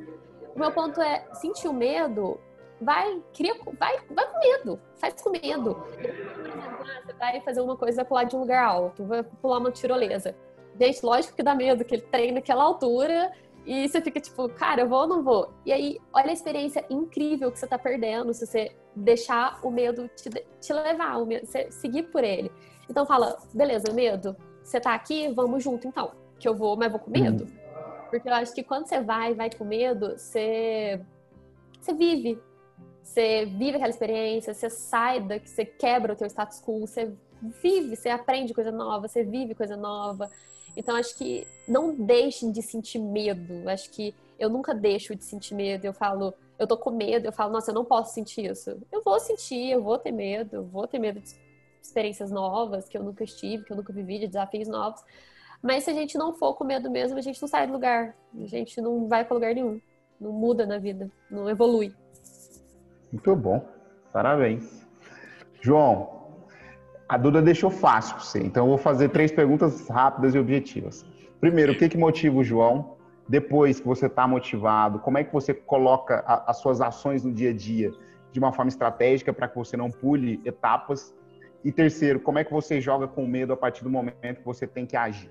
O 0.54 0.58
meu 0.58 0.70
ponto 0.70 1.00
é 1.02 1.26
sentir 1.34 1.68
o 1.68 1.72
medo 1.72 2.40
vai, 2.80 3.22
cria, 3.32 3.54
vai, 3.78 3.98
vai 4.10 4.26
com 4.30 4.38
medo, 4.38 4.80
faz 4.96 5.20
com 5.20 5.30
medo. 5.30 5.74
Por 5.74 6.00
exemplo, 6.00 6.78
ah, 6.80 7.02
você 7.04 7.12
vai 7.14 7.40
fazer 7.40 7.60
uma 7.60 7.76
coisa, 7.76 7.96
vai 7.96 8.04
pular 8.04 8.24
de 8.24 8.36
um 8.36 8.40
lugar 8.40 8.64
alto, 8.64 9.04
vai 9.04 9.22
pular 9.22 9.58
uma 9.58 9.70
tirolesa. 9.70 10.34
Gente, 10.78 11.04
lógico 11.04 11.36
que 11.36 11.42
dá 11.42 11.54
medo, 11.54 11.84
que 11.84 11.94
ele 11.94 12.02
treina 12.02 12.38
aquela 12.38 12.64
altura 12.64 13.32
e 13.64 13.88
você 13.88 14.00
fica 14.00 14.20
tipo, 14.20 14.48
cara, 14.50 14.82
eu 14.82 14.88
vou 14.88 15.00
ou 15.00 15.06
não 15.06 15.22
vou? 15.22 15.52
E 15.64 15.72
aí, 15.72 15.98
olha 16.12 16.30
a 16.30 16.32
experiência 16.32 16.84
incrível 16.90 17.50
que 17.50 17.58
você 17.58 17.66
tá 17.66 17.78
perdendo 17.78 18.34
se 18.34 18.46
você 18.46 18.72
deixar 18.94 19.58
o 19.62 19.70
medo 19.70 20.08
te, 20.08 20.28
te 20.60 20.72
levar, 20.72 21.16
o 21.16 21.26
medo, 21.26 21.46
você 21.46 21.70
seguir 21.70 22.04
por 22.04 22.22
ele. 22.22 22.50
Então 22.90 23.06
fala, 23.06 23.38
beleza, 23.52 23.92
medo, 23.92 24.36
você 24.62 24.80
tá 24.80 24.94
aqui, 24.94 25.28
vamos 25.28 25.62
junto 25.62 25.86
então. 25.86 26.12
Que 26.38 26.48
eu 26.48 26.54
vou, 26.54 26.76
mas 26.76 26.90
vou 26.90 27.00
com 27.00 27.10
medo. 27.10 27.44
Uhum. 27.44 27.64
Porque 28.10 28.28
eu 28.28 28.34
acho 28.34 28.54
que 28.54 28.62
quando 28.62 28.86
você 28.86 29.00
vai, 29.00 29.34
vai 29.34 29.50
com 29.50 29.64
medo, 29.64 30.18
você, 30.18 31.00
você 31.80 31.94
vive, 31.94 32.40
você 33.04 33.44
vive 33.44 33.76
aquela 33.76 33.90
experiência, 33.90 34.54
você 34.54 34.70
sai 34.70 35.20
daqui, 35.20 35.48
você 35.48 35.64
quebra 35.64 36.14
o 36.14 36.16
teu 36.16 36.26
status 36.26 36.60
quo, 36.60 36.80
você 36.80 37.12
vive, 37.62 37.94
você 37.94 38.08
aprende 38.08 38.54
coisa 38.54 38.72
nova, 38.72 39.06
você 39.06 39.22
vive 39.22 39.54
coisa 39.54 39.76
nova. 39.76 40.30
Então 40.74 40.96
acho 40.96 41.16
que 41.16 41.46
não 41.68 41.94
deixem 41.94 42.50
de 42.50 42.62
sentir 42.62 42.98
medo. 42.98 43.68
Acho 43.68 43.90
que 43.90 44.14
eu 44.38 44.48
nunca 44.48 44.74
deixo 44.74 45.14
de 45.14 45.22
sentir 45.22 45.54
medo. 45.54 45.84
Eu 45.84 45.92
falo, 45.92 46.32
eu 46.58 46.66
tô 46.66 46.78
com 46.78 46.90
medo, 46.90 47.26
eu 47.26 47.32
falo, 47.32 47.52
nossa, 47.52 47.70
eu 47.70 47.74
não 47.74 47.84
posso 47.84 48.14
sentir 48.14 48.50
isso. 48.50 48.70
Eu 48.90 49.02
vou 49.02 49.20
sentir, 49.20 49.70
eu 49.70 49.82
vou 49.82 49.98
ter 49.98 50.10
medo, 50.10 50.56
eu 50.56 50.64
vou 50.64 50.88
ter 50.88 50.98
medo 50.98 51.20
de 51.20 51.28
experiências 51.82 52.30
novas 52.30 52.88
que 52.88 52.96
eu 52.96 53.04
nunca 53.04 53.22
estive, 53.22 53.64
que 53.64 53.72
eu 53.72 53.76
nunca 53.76 53.92
vivi, 53.92 54.18
de 54.18 54.28
desafios 54.28 54.66
novos. 54.66 55.04
Mas 55.62 55.84
se 55.84 55.90
a 55.90 55.94
gente 55.94 56.16
não 56.16 56.32
for 56.32 56.54
com 56.54 56.64
medo 56.64 56.90
mesmo, 56.90 57.18
a 57.18 57.22
gente 57.22 57.40
não 57.40 57.48
sai 57.48 57.66
do 57.66 57.72
lugar. 57.74 58.16
A 58.34 58.46
gente 58.46 58.80
não 58.80 59.06
vai 59.06 59.24
para 59.24 59.34
lugar 59.34 59.54
nenhum. 59.54 59.80
Não 60.18 60.32
muda 60.32 60.64
na 60.64 60.78
vida, 60.78 61.10
não 61.30 61.48
evolui. 61.50 61.94
Muito 63.14 63.36
bom. 63.36 63.64
Parabéns. 64.12 64.84
João, 65.60 66.42
a 67.08 67.16
Duda 67.16 67.40
deixou 67.40 67.70
fácil 67.70 68.16
para 68.16 68.24
você, 68.24 68.40
então 68.40 68.64
eu 68.64 68.68
vou 68.70 68.78
fazer 68.78 69.08
três 69.10 69.30
perguntas 69.30 69.88
rápidas 69.88 70.34
e 70.34 70.38
objetivas. 70.38 71.06
Primeiro, 71.40 71.72
o 71.72 71.78
que, 71.78 71.88
que 71.88 71.96
motiva 71.96 72.36
o 72.36 72.42
João? 72.42 72.96
Depois 73.28 73.78
que 73.78 73.86
você 73.86 74.06
está 74.06 74.26
motivado, 74.26 74.98
como 74.98 75.16
é 75.16 75.22
que 75.22 75.32
você 75.32 75.54
coloca 75.54 76.24
a, 76.26 76.50
as 76.50 76.58
suas 76.58 76.80
ações 76.80 77.22
no 77.22 77.32
dia 77.32 77.50
a 77.50 77.52
dia 77.52 77.92
de 78.32 78.40
uma 78.40 78.52
forma 78.52 78.68
estratégica 78.68 79.32
para 79.32 79.46
que 79.46 79.56
você 79.56 79.76
não 79.76 79.90
pule 79.90 80.40
etapas? 80.44 81.14
E 81.64 81.70
terceiro, 81.70 82.18
como 82.18 82.40
é 82.40 82.44
que 82.44 82.52
você 82.52 82.80
joga 82.80 83.06
com 83.06 83.24
medo 83.26 83.52
a 83.52 83.56
partir 83.56 83.84
do 83.84 83.90
momento 83.90 84.40
que 84.40 84.44
você 84.44 84.66
tem 84.66 84.84
que 84.84 84.96
agir? 84.96 85.30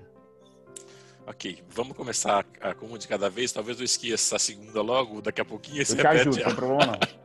Ok, 1.26 1.62
vamos 1.68 1.94
começar 1.94 2.44
com 2.78 2.86
um 2.86 2.98
de 2.98 3.06
cada 3.06 3.28
vez. 3.28 3.52
Talvez 3.52 3.78
eu 3.78 3.84
esqueça 3.84 4.36
a 4.36 4.38
segunda 4.38 4.80
logo, 4.80 5.20
daqui 5.20 5.40
a 5.40 5.44
pouquinho. 5.44 5.82
Eu 5.82 5.84
te 5.84 6.06
ajudo, 6.06 6.38
não 6.38 6.44
tem 6.44 6.54
problema 6.54 6.86
não. 6.86 7.24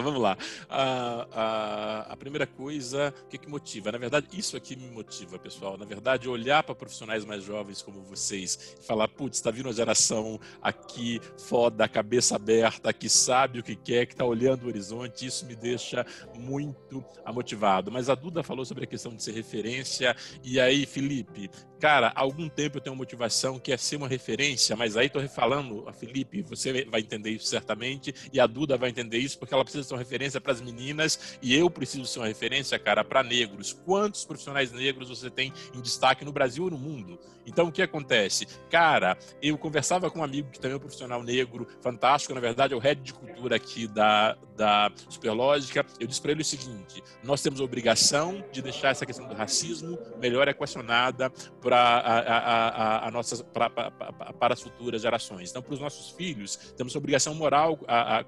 Vamos 0.00 0.20
lá. 0.20 0.36
A, 0.68 1.26
a, 1.32 2.12
a, 2.12 2.16
primeira 2.16 2.46
coisa, 2.46 3.14
o 3.24 3.28
que, 3.28 3.38
que 3.38 3.48
motiva? 3.48 3.92
Na 3.92 3.98
verdade, 3.98 4.26
isso 4.32 4.56
aqui 4.56 4.76
me 4.76 4.88
motiva, 4.90 5.38
pessoal. 5.38 5.76
Na 5.76 5.84
verdade, 5.84 6.28
olhar 6.28 6.62
para 6.62 6.74
profissionais 6.74 7.24
mais 7.24 7.42
jovens 7.44 7.82
como 7.82 8.02
vocês 8.02 8.76
e 8.80 8.84
falar: 8.84 9.08
putz, 9.08 9.38
está 9.38 9.50
vindo 9.50 9.66
uma 9.66 9.72
geração 9.72 10.40
aqui 10.62 11.20
foda, 11.38 11.88
cabeça 11.88 12.36
aberta, 12.36 12.92
que 12.92 13.08
sabe 13.08 13.60
o 13.60 13.62
que 13.62 13.76
quer, 13.76 14.06
que 14.06 14.14
está 14.14 14.24
olhando 14.24 14.64
o 14.64 14.68
horizonte. 14.68 15.26
Isso 15.26 15.46
me 15.46 15.54
deixa 15.54 16.04
muito 16.34 17.04
motivado. 17.32 17.90
Mas 17.90 18.08
a 18.08 18.14
Duda 18.14 18.42
falou 18.42 18.64
sobre 18.64 18.84
a 18.84 18.86
questão 18.86 19.14
de 19.14 19.22
ser 19.22 19.32
referência. 19.32 20.16
E 20.42 20.58
aí, 20.60 20.86
Felipe, 20.86 21.50
Cara, 21.80 22.08
há 22.08 22.22
algum 22.22 22.48
tempo 22.48 22.76
eu 22.78 22.80
tenho 22.80 22.92
uma 22.92 22.98
motivação 22.98 23.58
que 23.58 23.70
é 23.70 23.76
ser 23.76 23.96
uma 23.96 24.08
referência, 24.08 24.74
mas 24.74 24.96
aí 24.96 25.08
tô 25.08 25.20
falando, 25.28 25.88
a 25.88 25.92
Felipe, 25.92 26.42
você 26.42 26.84
vai 26.84 27.00
entender 27.00 27.30
isso 27.30 27.46
certamente, 27.46 28.12
e 28.32 28.40
a 28.40 28.48
Duda 28.48 28.76
vai 28.76 28.90
entender 28.90 29.18
isso, 29.18 29.38
porque 29.38 29.54
ela 29.54 29.62
precisa 29.62 29.84
uma 29.94 29.98
referência 29.98 30.40
para 30.40 30.52
as 30.52 30.60
meninas, 30.60 31.38
e 31.42 31.54
eu 31.54 31.68
preciso 31.70 32.06
ser 32.06 32.18
uma 32.18 32.26
referência, 32.26 32.78
cara, 32.78 33.04
para 33.04 33.22
negros. 33.22 33.72
Quantos 33.84 34.24
profissionais 34.24 34.72
negros 34.72 35.08
você 35.08 35.30
tem 35.30 35.52
em 35.74 35.80
destaque 35.80 36.24
no 36.24 36.32
Brasil 36.32 36.68
e 36.68 36.70
no 36.70 36.78
mundo? 36.78 37.18
Então, 37.48 37.68
o 37.68 37.72
que 37.72 37.80
acontece? 37.80 38.46
Cara, 38.68 39.16
eu 39.40 39.56
conversava 39.56 40.10
com 40.10 40.18
um 40.18 40.24
amigo 40.24 40.50
que 40.50 40.60
também 40.60 40.74
é 40.74 40.76
um 40.76 40.80
profissional 40.80 41.22
negro, 41.22 41.66
fantástico, 41.80 42.34
na 42.34 42.40
verdade, 42.40 42.74
é 42.74 42.76
o 42.76 42.80
head 42.80 43.00
de 43.00 43.14
cultura 43.14 43.56
aqui 43.56 43.86
da, 43.86 44.36
da 44.54 44.92
Superlógica. 45.08 45.84
Eu 45.98 46.06
disse 46.06 46.20
para 46.20 46.32
ele 46.32 46.42
o 46.42 46.44
seguinte: 46.44 47.02
nós 47.24 47.40
temos 47.40 47.58
a 47.60 47.64
obrigação 47.64 48.44
de 48.52 48.60
deixar 48.60 48.90
essa 48.90 49.06
questão 49.06 49.26
do 49.26 49.34
racismo 49.34 49.98
melhor 50.20 50.46
equacionada 50.46 51.30
para 51.62 51.78
a, 51.78 52.18
a, 52.18 52.68
a, 52.68 53.08
a 53.08 53.10
nossas, 53.10 53.40
pra, 53.40 53.70
pra, 53.70 53.90
para 53.90 54.52
as 54.52 54.60
futuras 54.60 55.00
gerações. 55.00 55.48
Então, 55.48 55.62
para 55.62 55.72
os 55.72 55.80
nossos 55.80 56.10
filhos, 56.10 56.56
temos 56.76 56.94
a 56.94 56.98
obrigação 56.98 57.34
moral 57.34 57.78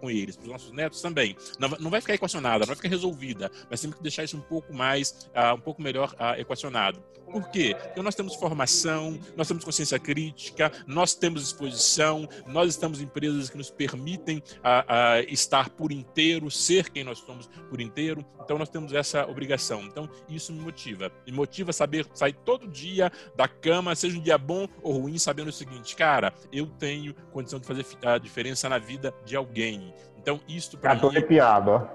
com 0.01 0.11
eles, 0.11 0.37
para 0.37 0.45
os 0.45 0.51
nossos 0.51 0.73
netos 0.73 1.03
também. 1.03 1.37
Não, 1.59 1.91
vai 1.91 2.01
ficar 2.01 2.15
equacionada, 2.15 2.61
não 2.61 2.67
vai 2.67 2.77
ficar 2.77 2.89
resolvida, 2.89 3.51
mas 3.71 3.81
temos 3.81 3.97
que 3.97 4.03
deixar 4.03 4.25
isso 4.25 4.37
um 4.37 4.41
pouco 4.41 4.73
mais, 4.73 5.29
uh, 5.35 5.55
um 5.55 5.61
pouco 5.61 5.83
melhor 5.83 6.15
uh, 6.15 6.39
equacionado. 6.41 7.03
Por 7.31 7.49
quê? 7.51 7.77
Porque 7.81 8.03
nós 8.03 8.15
temos 8.15 8.35
formação, 8.35 9.19
nós 9.37 9.47
temos 9.47 9.65
consciência 9.65 9.99
crítica, 9.99 10.73
nós 10.87 11.15
temos 11.15 11.43
exposição, 11.43 12.29
nós 12.47 12.71
estamos 12.71 13.01
em 13.01 13.05
empresas 13.05 13.49
que 13.49 13.57
nos 13.57 13.71
permitem 13.71 14.39
uh, 14.39 15.25
estar 15.29 15.71
por 15.71 15.93
inteiro, 15.93 16.51
ser 16.51 16.91
quem 16.91 17.05
nós 17.05 17.19
somos 17.19 17.49
por 17.69 17.81
inteiro. 17.81 18.25
Então, 18.43 18.59
nós 18.59 18.69
temos 18.69 18.93
essa 18.93 19.27
obrigação. 19.27 19.83
Então, 19.83 20.09
isso 20.29 20.53
me 20.53 20.61
motiva. 20.61 21.13
Me 21.25 21.33
motiva 21.33 21.73
saber 21.73 22.07
sair 22.15 22.33
todo 22.33 22.67
dia 22.67 23.13
da 23.37 23.47
cama, 23.47 23.95
seja 23.95 24.19
um 24.19 24.23
dia 24.23 24.37
bom 24.37 24.67
ou 24.83 24.99
ruim, 24.99 25.19
sabendo 25.19 25.49
o 25.49 25.53
seguinte, 25.53 25.95
cara, 25.95 26.33
eu 26.53 26.67
tenho 26.67 27.15
condição 27.33 27.61
de 27.61 27.67
fazer 27.67 27.87
a 28.05 28.19
diferença 28.19 28.69
na 28.69 28.79
vida 28.79 29.15
de 29.25 29.37
alguém. 29.37 29.95
Então, 30.21 30.41
isto 30.47 30.77
para 30.77 30.95
mim... 30.95 31.01
tô 31.01 31.09
arrepiado, 31.09 31.71
ó. 31.71 31.87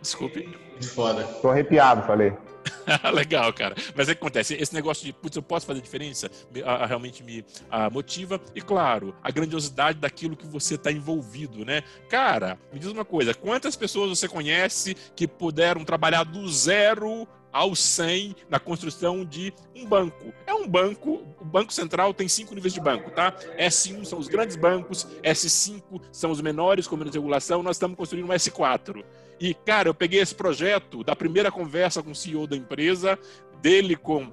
Desculpe. 0.00 0.48
Foda. 0.94 1.24
Tô 1.42 1.50
arrepiado, 1.50 2.02
falei. 2.06 2.32
Legal, 3.12 3.52
cara. 3.52 3.74
Mas 3.94 4.08
é 4.08 4.14
que 4.14 4.20
acontece, 4.20 4.54
esse 4.54 4.74
negócio 4.74 5.04
de, 5.04 5.12
putz, 5.12 5.36
eu 5.36 5.42
posso 5.42 5.66
fazer 5.66 5.80
diferença, 5.80 6.30
me, 6.52 6.62
a, 6.62 6.86
realmente 6.86 7.22
me 7.22 7.44
a, 7.70 7.90
motiva. 7.90 8.40
E 8.54 8.60
claro, 8.60 9.14
a 9.22 9.30
grandiosidade 9.30 9.98
daquilo 9.98 10.36
que 10.36 10.46
você 10.46 10.74
está 10.74 10.92
envolvido, 10.92 11.64
né? 11.64 11.82
Cara, 12.08 12.58
me 12.72 12.78
diz 12.78 12.90
uma 12.90 13.04
coisa, 13.04 13.34
quantas 13.34 13.74
pessoas 13.76 14.10
você 14.10 14.28
conhece 14.28 14.96
que 15.14 15.26
puderam 15.26 15.84
trabalhar 15.84 16.24
do 16.24 16.48
zero 16.48 17.26
ao 17.56 17.74
100 17.74 18.36
na 18.50 18.60
construção 18.60 19.24
de 19.24 19.50
um 19.74 19.86
banco. 19.86 20.30
É 20.46 20.52
um 20.52 20.68
banco, 20.68 21.22
o 21.40 21.44
Banco 21.44 21.72
Central 21.72 22.12
tem 22.12 22.28
cinco 22.28 22.54
níveis 22.54 22.74
de 22.74 22.80
banco, 22.82 23.10
tá? 23.10 23.32
S1 23.58 24.04
são 24.04 24.18
os 24.18 24.28
grandes 24.28 24.56
bancos, 24.56 25.06
S5 25.22 26.02
são 26.12 26.30
os 26.30 26.42
menores 26.42 26.86
com 26.86 26.98
menos 26.98 27.14
regulação, 27.14 27.62
nós 27.62 27.76
estamos 27.76 27.96
construindo 27.96 28.26
um 28.26 28.28
S4. 28.28 29.02
E, 29.40 29.54
cara, 29.54 29.88
eu 29.88 29.94
peguei 29.94 30.20
esse 30.20 30.34
projeto 30.34 31.02
da 31.02 31.16
primeira 31.16 31.50
conversa 31.50 32.02
com 32.02 32.10
o 32.10 32.14
CEO 32.14 32.46
da 32.46 32.56
empresa, 32.56 33.18
dele 33.62 33.96
com 33.96 34.30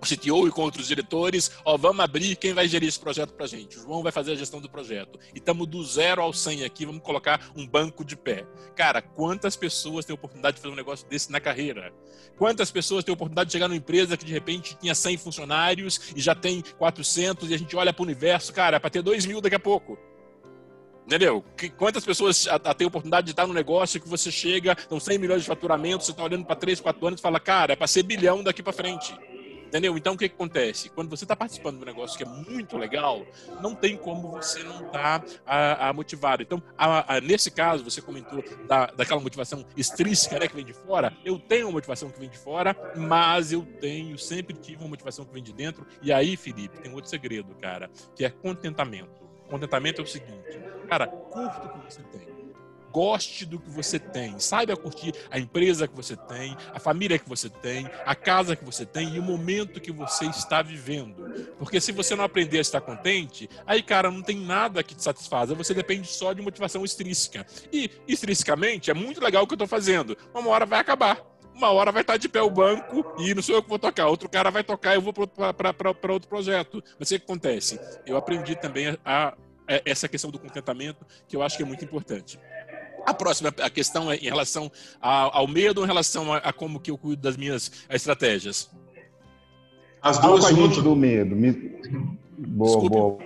o 0.00 0.06
CTO 0.06 0.48
e 0.48 0.50
com 0.50 0.62
outros 0.62 0.88
diretores, 0.88 1.50
ó, 1.64 1.76
vamos 1.76 2.00
abrir, 2.00 2.36
quem 2.36 2.54
vai 2.54 2.66
gerir 2.66 2.88
esse 2.88 2.98
projeto 2.98 3.34
para 3.34 3.46
gente? 3.46 3.78
O 3.78 3.82
João 3.82 4.02
vai 4.02 4.10
fazer 4.10 4.32
a 4.32 4.34
gestão 4.34 4.60
do 4.60 4.68
projeto. 4.68 5.18
E 5.34 5.38
estamos 5.38 5.66
do 5.66 5.84
zero 5.84 6.22
ao 6.22 6.32
100 6.32 6.64
aqui, 6.64 6.86
vamos 6.86 7.02
colocar 7.02 7.50
um 7.54 7.66
banco 7.66 8.04
de 8.04 8.16
pé. 8.16 8.46
Cara, 8.74 9.02
quantas 9.02 9.56
pessoas 9.56 10.04
têm 10.04 10.14
a 10.14 10.18
oportunidade 10.18 10.56
de 10.56 10.62
fazer 10.62 10.72
um 10.72 10.76
negócio 10.76 11.06
desse 11.08 11.30
na 11.30 11.40
carreira? 11.40 11.92
Quantas 12.38 12.70
pessoas 12.70 13.04
têm 13.04 13.12
a 13.12 13.14
oportunidade 13.14 13.48
de 13.48 13.52
chegar 13.52 13.68
numa 13.68 13.76
empresa 13.76 14.16
que 14.16 14.24
de 14.24 14.32
repente 14.32 14.76
tinha 14.80 14.94
100 14.94 15.18
funcionários 15.18 16.12
e 16.16 16.20
já 16.20 16.34
tem 16.34 16.62
400 16.78 17.50
e 17.50 17.54
a 17.54 17.58
gente 17.58 17.76
olha 17.76 17.92
para 17.92 18.02
o 18.02 18.06
universo, 18.06 18.52
cara, 18.52 18.76
é 18.76 18.80
para 18.80 18.90
ter 18.90 19.02
2 19.02 19.26
mil 19.26 19.40
daqui 19.40 19.56
a 19.56 19.60
pouco. 19.60 19.98
Entendeu? 21.04 21.44
Quantas 21.76 22.04
pessoas 22.04 22.46
têm 22.78 22.84
a 22.84 22.88
oportunidade 22.88 23.24
de 23.24 23.32
estar 23.32 23.44
no 23.46 23.52
negócio 23.52 24.00
que 24.00 24.08
você 24.08 24.30
chega, 24.30 24.76
são 24.88 25.00
100 25.00 25.18
milhões 25.18 25.42
de 25.42 25.48
faturamento, 25.48 26.04
você 26.04 26.12
está 26.12 26.22
olhando 26.22 26.44
para 26.44 26.54
3, 26.54 26.80
4 26.80 27.06
anos 27.06 27.20
e 27.20 27.22
fala, 27.22 27.40
cara, 27.40 27.72
é 27.72 27.76
para 27.76 27.88
ser 27.88 28.04
bilhão 28.04 28.44
daqui 28.44 28.62
para 28.62 28.72
frente. 28.72 29.12
Entendeu? 29.70 29.96
Então, 29.96 30.14
o 30.14 30.18
que, 30.18 30.28
que 30.28 30.34
acontece? 30.34 30.88
Quando 30.88 31.08
você 31.08 31.24
está 31.24 31.36
participando 31.36 31.76
de 31.76 31.82
um 31.84 31.86
negócio 31.86 32.18
que 32.18 32.24
é 32.24 32.26
muito 32.26 32.76
legal, 32.76 33.24
não 33.62 33.72
tem 33.72 33.96
como 33.96 34.28
você 34.28 34.64
não 34.64 34.84
estar 34.86 35.20
tá, 35.20 35.92
motivado. 35.94 36.42
Então, 36.42 36.60
a, 36.76 37.14
a, 37.14 37.20
nesse 37.20 37.52
caso, 37.52 37.84
você 37.84 38.02
comentou 38.02 38.42
da, 38.66 38.86
daquela 38.86 39.20
motivação 39.20 39.64
extrínseca 39.76 40.40
né, 40.40 40.48
que 40.48 40.56
vem 40.56 40.64
de 40.64 40.72
fora. 40.72 41.16
Eu 41.24 41.38
tenho 41.38 41.66
uma 41.66 41.74
motivação 41.74 42.10
que 42.10 42.18
vem 42.18 42.28
de 42.28 42.36
fora, 42.36 42.76
mas 42.96 43.52
eu 43.52 43.62
tenho, 43.80 44.18
sempre 44.18 44.56
tive 44.56 44.82
uma 44.82 44.88
motivação 44.88 45.24
que 45.24 45.32
vem 45.32 45.42
de 45.42 45.52
dentro. 45.52 45.86
E 46.02 46.12
aí, 46.12 46.36
Felipe, 46.36 46.80
tem 46.80 46.92
outro 46.92 47.08
segredo, 47.08 47.54
cara, 47.54 47.88
que 48.16 48.24
é 48.24 48.30
contentamento. 48.30 49.22
Contentamento 49.48 50.00
é 50.00 50.04
o 50.04 50.06
seguinte, 50.06 50.58
cara, 50.88 51.06
curta 51.06 51.66
o 51.66 51.80
que 51.80 51.94
você 51.94 52.02
tem 52.02 52.39
goste 52.90 53.44
do 53.44 53.58
que 53.58 53.70
você 53.70 53.98
tem, 53.98 54.38
saiba 54.38 54.76
curtir 54.76 55.12
a 55.30 55.38
empresa 55.38 55.86
que 55.86 55.94
você 55.94 56.16
tem, 56.16 56.56
a 56.72 56.78
família 56.78 57.18
que 57.18 57.28
você 57.28 57.48
tem, 57.48 57.88
a 58.04 58.14
casa 58.14 58.56
que 58.56 58.64
você 58.64 58.84
tem 58.84 59.14
e 59.14 59.18
o 59.18 59.22
momento 59.22 59.80
que 59.80 59.92
você 59.92 60.26
está 60.26 60.62
vivendo. 60.62 61.54
Porque 61.58 61.80
se 61.80 61.92
você 61.92 62.14
não 62.14 62.24
aprender 62.24 62.58
a 62.58 62.62
estar 62.62 62.80
contente, 62.80 63.48
aí, 63.66 63.82
cara, 63.82 64.10
não 64.10 64.22
tem 64.22 64.36
nada 64.36 64.82
que 64.82 64.94
te 64.94 65.02
satisfaça, 65.02 65.54
você 65.54 65.74
depende 65.74 66.08
só 66.08 66.32
de 66.32 66.42
motivação 66.42 66.84
extrínseca. 66.84 67.46
E, 67.72 67.90
extrinsecamente, 68.06 68.90
é 68.90 68.94
muito 68.94 69.22
legal 69.22 69.44
o 69.44 69.46
que 69.46 69.52
eu 69.52 69.56
estou 69.56 69.68
fazendo, 69.68 70.16
uma 70.34 70.50
hora 70.50 70.66
vai 70.66 70.80
acabar 70.80 71.30
uma 71.60 71.70
hora 71.70 71.92
vai 71.92 72.00
estar 72.00 72.16
de 72.16 72.28
pé 72.28 72.40
o 72.40 72.50
banco 72.50 73.14
e 73.18 73.34
não 73.34 73.42
sou 73.42 73.54
eu 73.54 73.62
que 73.62 73.68
vou 73.68 73.78
tocar, 73.78 74.06
outro 74.06 74.28
cara 74.30 74.50
vai 74.50 74.64
tocar 74.64 74.94
e 74.94 74.96
eu 74.96 75.02
vou 75.02 75.12
para 75.12 76.12
outro 76.12 76.28
projeto. 76.28 76.82
Mas 76.98 77.10
o 77.10 77.18
que 77.18 77.22
acontece? 77.22 77.78
Eu 78.06 78.16
aprendi 78.16 78.56
também 78.56 78.96
a, 79.04 79.28
a, 79.28 79.34
essa 79.84 80.08
questão 80.08 80.30
do 80.30 80.38
contentamento, 80.38 81.06
que 81.28 81.36
eu 81.36 81.42
acho 81.42 81.56
que 81.56 81.62
é 81.62 81.66
muito 81.66 81.84
importante. 81.84 82.40
A 83.06 83.14
próxima 83.14 83.52
a 83.60 83.70
questão 83.70 84.10
é 84.10 84.16
em 84.16 84.24
relação 84.24 84.70
ao, 85.00 85.36
ao 85.36 85.48
medo, 85.48 85.82
em 85.82 85.86
relação 85.86 86.32
a, 86.32 86.38
a, 86.38 86.52
como 86.52 86.80
que 86.80 86.90
eu 86.90 86.98
cuido 86.98 87.22
das 87.22 87.36
minhas 87.36 87.70
estratégias. 87.88 88.70
As 90.02 90.18
duas 90.18 90.48
juntas 90.48 90.82
do 90.82 90.96
medo. 90.96 91.36
Me... 91.36 91.52
Boa, 92.38 92.66
Desculpe. 92.66 92.88
boa. 92.88 93.18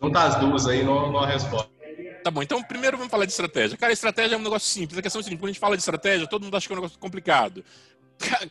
Junta 0.00 0.20
as 0.20 0.34
duas 0.36 0.66
aí 0.66 0.84
não 0.84 1.18
há 1.18 1.26
resposta. 1.26 1.76
Tá 2.22 2.30
bom, 2.30 2.42
então 2.42 2.60
primeiro 2.62 2.96
vamos 2.96 3.10
falar 3.10 3.24
de 3.24 3.30
estratégia. 3.30 3.76
Cara, 3.76 3.92
estratégia 3.92 4.34
é 4.34 4.38
um 4.38 4.42
negócio 4.42 4.68
simples. 4.68 4.98
A 4.98 5.02
questão 5.02 5.20
é 5.20 5.22
a 5.22 5.24
seguinte, 5.24 5.38
quando 5.38 5.50
a 5.50 5.52
gente 5.52 5.60
fala 5.60 5.76
de 5.76 5.82
estratégia, 5.82 6.26
todo 6.26 6.42
mundo 6.42 6.56
acha 6.56 6.66
que 6.66 6.72
é 6.72 6.76
um 6.76 6.80
negócio 6.80 6.98
complicado. 6.98 7.64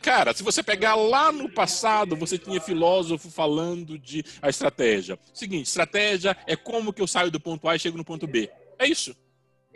Cara, 0.00 0.32
se 0.32 0.42
você 0.42 0.62
pegar 0.62 0.94
lá 0.94 1.30
no 1.30 1.48
passado, 1.48 2.16
você 2.16 2.38
tinha 2.38 2.60
filósofo 2.60 3.30
falando 3.30 3.98
de 3.98 4.24
a 4.40 4.48
estratégia. 4.48 5.18
Seguinte, 5.32 5.66
estratégia 5.66 6.36
é 6.46 6.56
como 6.56 6.92
que 6.92 7.02
eu 7.02 7.06
saio 7.06 7.30
do 7.30 7.40
ponto 7.40 7.68
A 7.68 7.76
e 7.76 7.78
chego 7.78 7.98
no 7.98 8.04
ponto 8.04 8.26
B. 8.26 8.50
É 8.78 8.86
isso. 8.86 9.14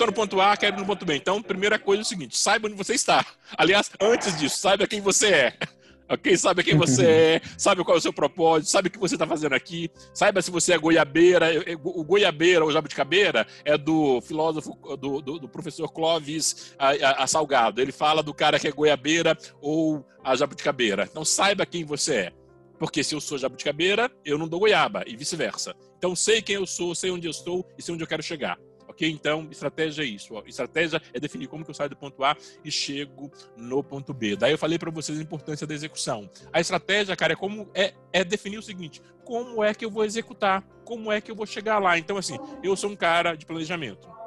Estou 0.00 0.06
no 0.06 0.14
ponto 0.14 0.40
A, 0.40 0.56
quero 0.56 0.76
ir 0.76 0.80
no 0.80 0.86
ponto 0.86 1.04
B. 1.04 1.14
Então, 1.14 1.42
primeira 1.42 1.78
coisa 1.78 2.00
é 2.00 2.04
o 2.04 2.06
seguinte: 2.06 2.38
saiba 2.38 2.66
onde 2.66 2.74
você 2.74 2.94
está. 2.94 3.22
Aliás, 3.54 3.90
antes 4.00 4.38
disso, 4.38 4.58
saiba 4.58 4.86
quem 4.86 4.98
você 5.00 5.26
é. 5.26 5.54
Ok? 6.12 6.36
Saiba 6.36 6.60
quem 6.64 6.74
você 6.74 7.06
é, 7.38 7.40
sabe 7.56 7.84
qual 7.84 7.94
é 7.94 7.98
o 7.98 8.02
seu 8.02 8.12
propósito, 8.12 8.68
sabe 8.68 8.88
o 8.88 8.90
que 8.90 8.98
você 8.98 9.14
está 9.14 9.28
fazendo 9.28 9.52
aqui, 9.52 9.88
saiba 10.12 10.42
se 10.42 10.50
você 10.50 10.72
é 10.72 10.78
goiabeira. 10.78 11.46
O 11.84 12.02
goiabeira 12.02 12.64
ou 12.64 12.72
jabuticabeira 12.72 13.46
é 13.64 13.78
do 13.78 14.20
filósofo, 14.22 14.76
do, 14.96 15.20
do, 15.20 15.38
do 15.38 15.48
professor 15.48 15.86
Clóvis 15.92 16.74
a, 16.76 16.88
a, 16.88 17.22
a, 17.22 17.26
Salgado. 17.28 17.80
Ele 17.80 17.92
fala 17.92 18.24
do 18.24 18.34
cara 18.34 18.58
que 18.58 18.66
é 18.66 18.72
goiabeira 18.72 19.38
ou 19.60 20.04
a 20.24 20.34
jabuticabeira. 20.34 21.06
Então, 21.08 21.24
saiba 21.24 21.64
quem 21.64 21.84
você 21.84 22.14
é. 22.14 22.32
Porque 22.76 23.04
se 23.04 23.14
eu 23.14 23.20
sou 23.20 23.38
jabuticabeira, 23.38 24.10
eu 24.24 24.36
não 24.36 24.48
dou 24.48 24.58
goiaba 24.58 25.04
e 25.06 25.14
vice-versa. 25.14 25.76
Então, 25.96 26.16
sei 26.16 26.42
quem 26.42 26.56
eu 26.56 26.66
sou, 26.66 26.92
sei 26.92 27.12
onde 27.12 27.28
eu 27.28 27.30
estou 27.30 27.64
e 27.78 27.82
sei 27.82 27.94
onde 27.94 28.02
eu 28.02 28.08
quero 28.08 28.22
chegar. 28.22 28.58
Ok? 28.90 29.08
Então, 29.08 29.46
estratégia 29.50 30.02
é 30.02 30.06
isso. 30.06 30.34
Ó. 30.34 30.42
Estratégia 30.44 31.00
é 31.14 31.20
definir 31.20 31.46
como 31.46 31.64
que 31.64 31.70
eu 31.70 31.74
saio 31.74 31.90
do 31.90 31.96
ponto 31.96 32.24
A 32.24 32.36
e 32.64 32.70
chego 32.70 33.30
no 33.56 33.84
ponto 33.84 34.12
B. 34.12 34.34
Daí 34.34 34.52
eu 34.52 34.58
falei 34.58 34.78
para 34.78 34.90
vocês 34.90 35.18
a 35.18 35.22
importância 35.22 35.64
da 35.64 35.72
execução. 35.72 36.28
A 36.52 36.60
estratégia, 36.60 37.14
cara, 37.16 37.34
é 37.34 37.36
como 37.36 37.70
é, 37.72 37.94
é 38.12 38.24
definir 38.24 38.58
o 38.58 38.62
seguinte: 38.62 39.00
como 39.24 39.62
é 39.62 39.72
que 39.72 39.84
eu 39.84 39.90
vou 39.90 40.04
executar? 40.04 40.62
Como 40.84 41.12
é 41.12 41.20
que 41.20 41.30
eu 41.30 41.36
vou 41.36 41.46
chegar 41.46 41.78
lá? 41.78 41.96
Então, 41.96 42.16
assim, 42.16 42.36
eu 42.64 42.74
sou 42.74 42.90
um 42.90 42.96
cara 42.96 43.36
de 43.36 43.46
planejamento 43.46 44.19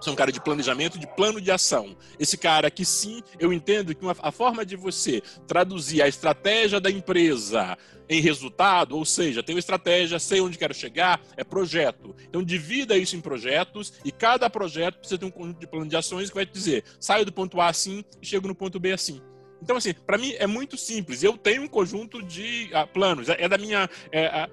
sou 0.00 0.12
um 0.12 0.16
cara 0.16 0.32
de 0.32 0.40
planejamento, 0.40 0.98
de 0.98 1.06
plano 1.06 1.40
de 1.40 1.50
ação. 1.50 1.96
Esse 2.18 2.36
cara 2.36 2.70
que 2.70 2.84
sim, 2.84 3.22
eu 3.38 3.52
entendo 3.52 3.94
que 3.94 4.02
uma, 4.04 4.16
a 4.20 4.32
forma 4.32 4.64
de 4.64 4.76
você 4.76 5.22
traduzir 5.46 6.02
a 6.02 6.08
estratégia 6.08 6.80
da 6.80 6.90
empresa 6.90 7.76
em 8.08 8.20
resultado, 8.20 8.96
ou 8.96 9.04
seja, 9.04 9.42
tenho 9.42 9.58
estratégia, 9.58 10.18
sei 10.18 10.40
onde 10.40 10.58
quero 10.58 10.74
chegar, 10.74 11.20
é 11.36 11.44
projeto. 11.44 12.14
Então 12.28 12.42
divida 12.42 12.96
isso 12.96 13.14
em 13.14 13.20
projetos 13.20 13.92
e 14.04 14.10
cada 14.10 14.50
projeto 14.50 14.98
precisa 14.98 15.18
ter 15.18 15.26
um 15.26 15.30
conjunto 15.30 15.60
de 15.60 15.66
plano 15.66 15.86
de 15.86 15.96
ações 15.96 16.28
que 16.28 16.34
vai 16.34 16.44
te 16.44 16.52
dizer, 16.52 16.84
saio 16.98 17.24
do 17.24 17.32
ponto 17.32 17.60
A 17.60 17.68
assim 17.68 18.04
e 18.20 18.26
chego 18.26 18.48
no 18.48 18.54
ponto 18.54 18.80
B 18.80 18.92
assim. 18.92 19.20
Então, 19.62 19.76
assim, 19.76 19.92
para 19.92 20.16
mim 20.16 20.34
é 20.38 20.46
muito 20.46 20.76
simples. 20.76 21.22
Eu 21.22 21.36
tenho 21.36 21.62
um 21.62 21.68
conjunto 21.68 22.22
de 22.22 22.70
ah, 22.72 22.86
planos. 22.86 23.28
É, 23.28 23.44
é 23.44 23.48
da 23.48 23.58
minha. 23.58 23.88
É, 24.10 24.48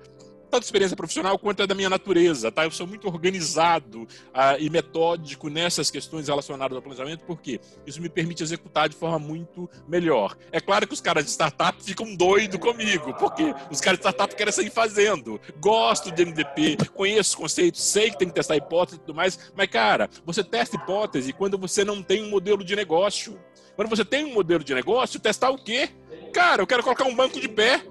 tanto 0.50 0.64
experiência 0.64 0.95
profissional 0.95 1.38
quanto 1.38 1.62
é 1.62 1.68
da 1.68 1.76
minha 1.76 1.89
natureza, 1.89 2.52
tá? 2.52 2.64
Eu 2.64 2.72
sou 2.72 2.88
muito 2.88 3.08
organizado 3.08 4.04
uh, 4.04 4.58
e 4.60 4.70
metódico 4.70 5.50
nessas 5.50 5.91
questões 5.91 6.28
relacionadas 6.28 6.76
ao 6.76 6.82
planejamento, 6.82 7.24
porque 7.26 7.60
isso 7.86 8.02
me 8.02 8.10
permite 8.10 8.43
executar 8.43 8.89
de 8.89 8.95
forma 8.95 9.20
muito 9.20 9.70
melhor. 9.88 10.38
É 10.52 10.60
claro 10.60 10.88
que 10.88 10.93
os 10.93 11.02
caras 11.02 11.26
de 11.26 11.32
startup 11.32 11.84
ficam 11.84 12.16
doidos 12.16 12.60
comigo, 12.60 13.14
porque 13.16 13.54
os 13.72 13.82
caras 13.82 14.00
de 14.00 14.04
startup 14.04 14.36
querem 14.36 14.54
sair 14.54 14.70
fazendo. 14.70 15.39
Gosto 15.60 16.12
de 16.12 16.24
MVP, 16.24 16.78
conheço 16.93 17.32
os 17.32 17.36
conceitos, 17.36 17.82
sei 17.84 18.10
que 18.10 18.18
tem 18.18 18.28
que 18.28 18.34
testar 18.34 18.56
hipótese 18.56 18.98
e 18.98 19.00
tudo 19.00 19.16
mais, 19.16 19.52
mas, 19.56 19.68
cara, 19.68 20.10
você 20.26 20.43
testa 20.43 20.76
hipótese 20.76 21.34
quando 21.34 21.58
você 21.58 21.84
não 21.84 22.02
tem 22.02 22.24
um 22.24 22.30
modelo 22.30 22.64
de 22.64 22.76
negócio. 22.76 23.39
Quando 23.76 23.89
você 23.89 24.04
tem 24.04 24.26
um 24.26 24.34
modelo 24.34 24.64
de 24.64 24.74
negócio, 24.74 25.20
testar 25.20 25.52
o 25.52 25.58
quê? 25.58 25.89
Cara, 26.34 26.62
eu 26.62 26.68
quero 26.68 26.84
colocar 26.84 27.06
um 27.06 27.16
banco 27.16 27.39
de 27.39 27.48
pé 27.48 27.84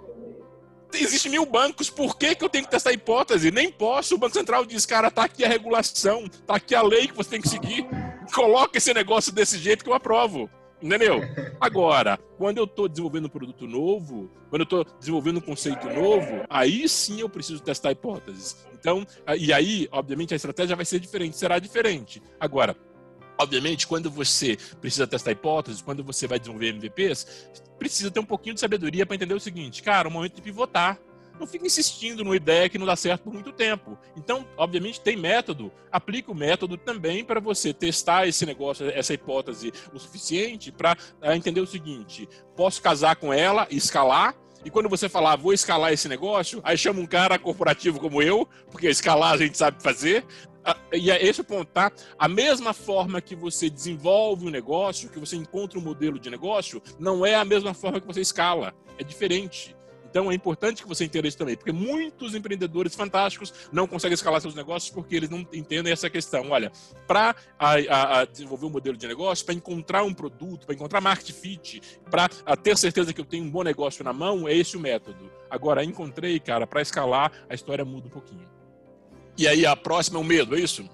Existem 1.00 1.30
mil 1.30 1.46
bancos, 1.46 1.90
por 1.90 2.16
que, 2.16 2.34
que 2.34 2.44
eu 2.44 2.48
tenho 2.48 2.64
que 2.64 2.70
testar 2.70 2.90
a 2.90 2.92
hipótese? 2.92 3.50
Nem 3.50 3.70
posso. 3.70 4.14
O 4.14 4.18
Banco 4.18 4.34
Central 4.34 4.64
diz, 4.64 4.86
cara, 4.86 5.10
tá 5.10 5.24
aqui 5.24 5.44
a 5.44 5.48
regulação, 5.48 6.28
tá 6.46 6.56
aqui 6.56 6.74
a 6.74 6.82
lei 6.82 7.06
que 7.06 7.16
você 7.16 7.30
tem 7.30 7.40
que 7.40 7.48
seguir. 7.48 7.86
Coloca 8.34 8.78
esse 8.78 8.92
negócio 8.92 9.32
desse 9.32 9.58
jeito 9.58 9.84
que 9.84 9.90
eu 9.90 9.94
aprovo. 9.94 10.50
Entendeu? 10.80 11.20
Agora, 11.58 12.18
quando 12.36 12.58
eu 12.58 12.64
estou 12.64 12.86
desenvolvendo 12.86 13.26
um 13.26 13.30
produto 13.30 13.66
novo, 13.66 14.30
quando 14.50 14.60
eu 14.60 14.64
estou 14.64 14.84
desenvolvendo 14.98 15.38
um 15.38 15.40
conceito 15.40 15.88
novo, 15.88 16.44
aí 16.50 16.86
sim 16.86 17.20
eu 17.20 17.28
preciso 17.30 17.62
testar 17.62 17.92
hipóteses. 17.92 18.66
Então, 18.74 19.06
e 19.38 19.52
aí, 19.52 19.88
obviamente, 19.90 20.34
a 20.34 20.36
estratégia 20.36 20.76
vai 20.76 20.84
ser 20.84 21.00
diferente, 21.00 21.36
será 21.36 21.58
diferente. 21.58 22.22
Agora, 22.38 22.76
Obviamente, 23.38 23.86
quando 23.86 24.10
você 24.10 24.56
precisa 24.80 25.06
testar 25.06 25.32
hipóteses, 25.32 25.82
quando 25.82 26.02
você 26.02 26.26
vai 26.26 26.38
desenvolver 26.38 26.68
MVPs, 26.68 27.48
precisa 27.78 28.10
ter 28.10 28.20
um 28.20 28.24
pouquinho 28.24 28.54
de 28.54 28.60
sabedoria 28.60 29.04
para 29.04 29.14
entender 29.14 29.34
o 29.34 29.40
seguinte, 29.40 29.82
cara, 29.82 30.08
o 30.08 30.10
momento 30.10 30.36
de 30.36 30.42
pivotar. 30.42 30.98
Não 31.38 31.46
fica 31.46 31.66
insistindo 31.66 32.24
numa 32.24 32.34
ideia 32.34 32.66
que 32.66 32.78
não 32.78 32.86
dá 32.86 32.96
certo 32.96 33.24
por 33.24 33.34
muito 33.34 33.52
tempo. 33.52 33.98
Então, 34.16 34.46
obviamente, 34.56 35.02
tem 35.02 35.18
método. 35.18 35.70
Aplica 35.92 36.32
o 36.32 36.34
método 36.34 36.78
também 36.78 37.22
para 37.22 37.40
você 37.40 37.74
testar 37.74 38.26
esse 38.26 38.46
negócio, 38.46 38.88
essa 38.88 39.12
hipótese 39.12 39.70
o 39.92 39.98
suficiente 39.98 40.72
para 40.72 40.96
ah, 41.20 41.36
entender 41.36 41.60
o 41.60 41.66
seguinte: 41.66 42.26
posso 42.56 42.80
casar 42.80 43.16
com 43.16 43.34
ela, 43.34 43.66
escalar, 43.70 44.34
e 44.66 44.70
quando 44.70 44.88
você 44.88 45.08
falar, 45.08 45.36
vou 45.36 45.52
escalar 45.52 45.92
esse 45.92 46.08
negócio, 46.08 46.60
aí 46.64 46.76
chama 46.76 47.00
um 47.00 47.06
cara 47.06 47.38
corporativo 47.38 48.00
como 48.00 48.20
eu, 48.20 48.48
porque 48.68 48.88
escalar 48.88 49.34
a 49.34 49.36
gente 49.36 49.56
sabe 49.56 49.80
fazer, 49.80 50.24
e 50.92 51.10
é 51.10 51.24
esse 51.24 51.40
o 51.40 51.44
ponto, 51.44 51.70
tá? 51.70 51.92
A 52.18 52.28
mesma 52.28 52.72
forma 52.72 53.20
que 53.20 53.34
você 53.34 53.70
desenvolve 53.70 54.46
um 54.46 54.50
negócio, 54.50 55.10
que 55.10 55.18
você 55.18 55.36
encontra 55.36 55.78
um 55.78 55.82
modelo 55.82 56.18
de 56.18 56.30
negócio, 56.30 56.82
não 56.98 57.24
é 57.24 57.34
a 57.34 57.44
mesma 57.44 57.74
forma 57.74 58.00
que 58.00 58.06
você 58.06 58.20
escala. 58.20 58.74
É 58.98 59.04
diferente. 59.04 59.74
Então 60.08 60.30
é 60.30 60.34
importante 60.34 60.82
que 60.82 60.88
você 60.88 61.04
entenda 61.04 61.28
isso 61.28 61.36
também, 61.36 61.56
porque 61.56 61.72
muitos 61.72 62.34
empreendedores 62.34 62.94
fantásticos 62.94 63.52
não 63.70 63.86
conseguem 63.86 64.14
escalar 64.14 64.40
seus 64.40 64.54
negócios 64.54 64.90
porque 64.90 65.14
eles 65.14 65.28
não 65.28 65.40
entendem 65.52 65.92
essa 65.92 66.08
questão. 66.08 66.52
Olha, 66.52 66.72
para 67.06 67.34
desenvolver 68.32 68.64
um 68.64 68.70
modelo 68.70 68.96
de 68.96 69.06
negócio, 69.06 69.44
para 69.44 69.54
encontrar 69.54 70.04
um 70.04 70.14
produto, 70.14 70.64
para 70.64 70.74
encontrar 70.74 71.02
market 71.02 71.32
fit, 71.32 71.82
para 72.10 72.28
ter 72.56 72.78
certeza 72.78 73.12
que 73.12 73.20
eu 73.20 73.26
tenho 73.26 73.44
um 73.44 73.50
bom 73.50 73.62
negócio 73.62 74.02
na 74.02 74.12
mão, 74.12 74.48
é 74.48 74.54
esse 74.54 74.74
o 74.74 74.80
método. 74.80 75.30
Agora, 75.50 75.84
encontrei, 75.84 76.40
cara, 76.40 76.66
para 76.66 76.80
escalar, 76.80 77.30
a 77.46 77.54
história 77.54 77.84
muda 77.84 78.06
um 78.06 78.10
pouquinho. 78.10 78.55
E 79.38 79.46
aí 79.46 79.66
a 79.66 79.76
próxima 79.76 80.18
é 80.18 80.20
o 80.20 80.24
medo, 80.24 80.56
é 80.56 80.60
isso? 80.60 80.88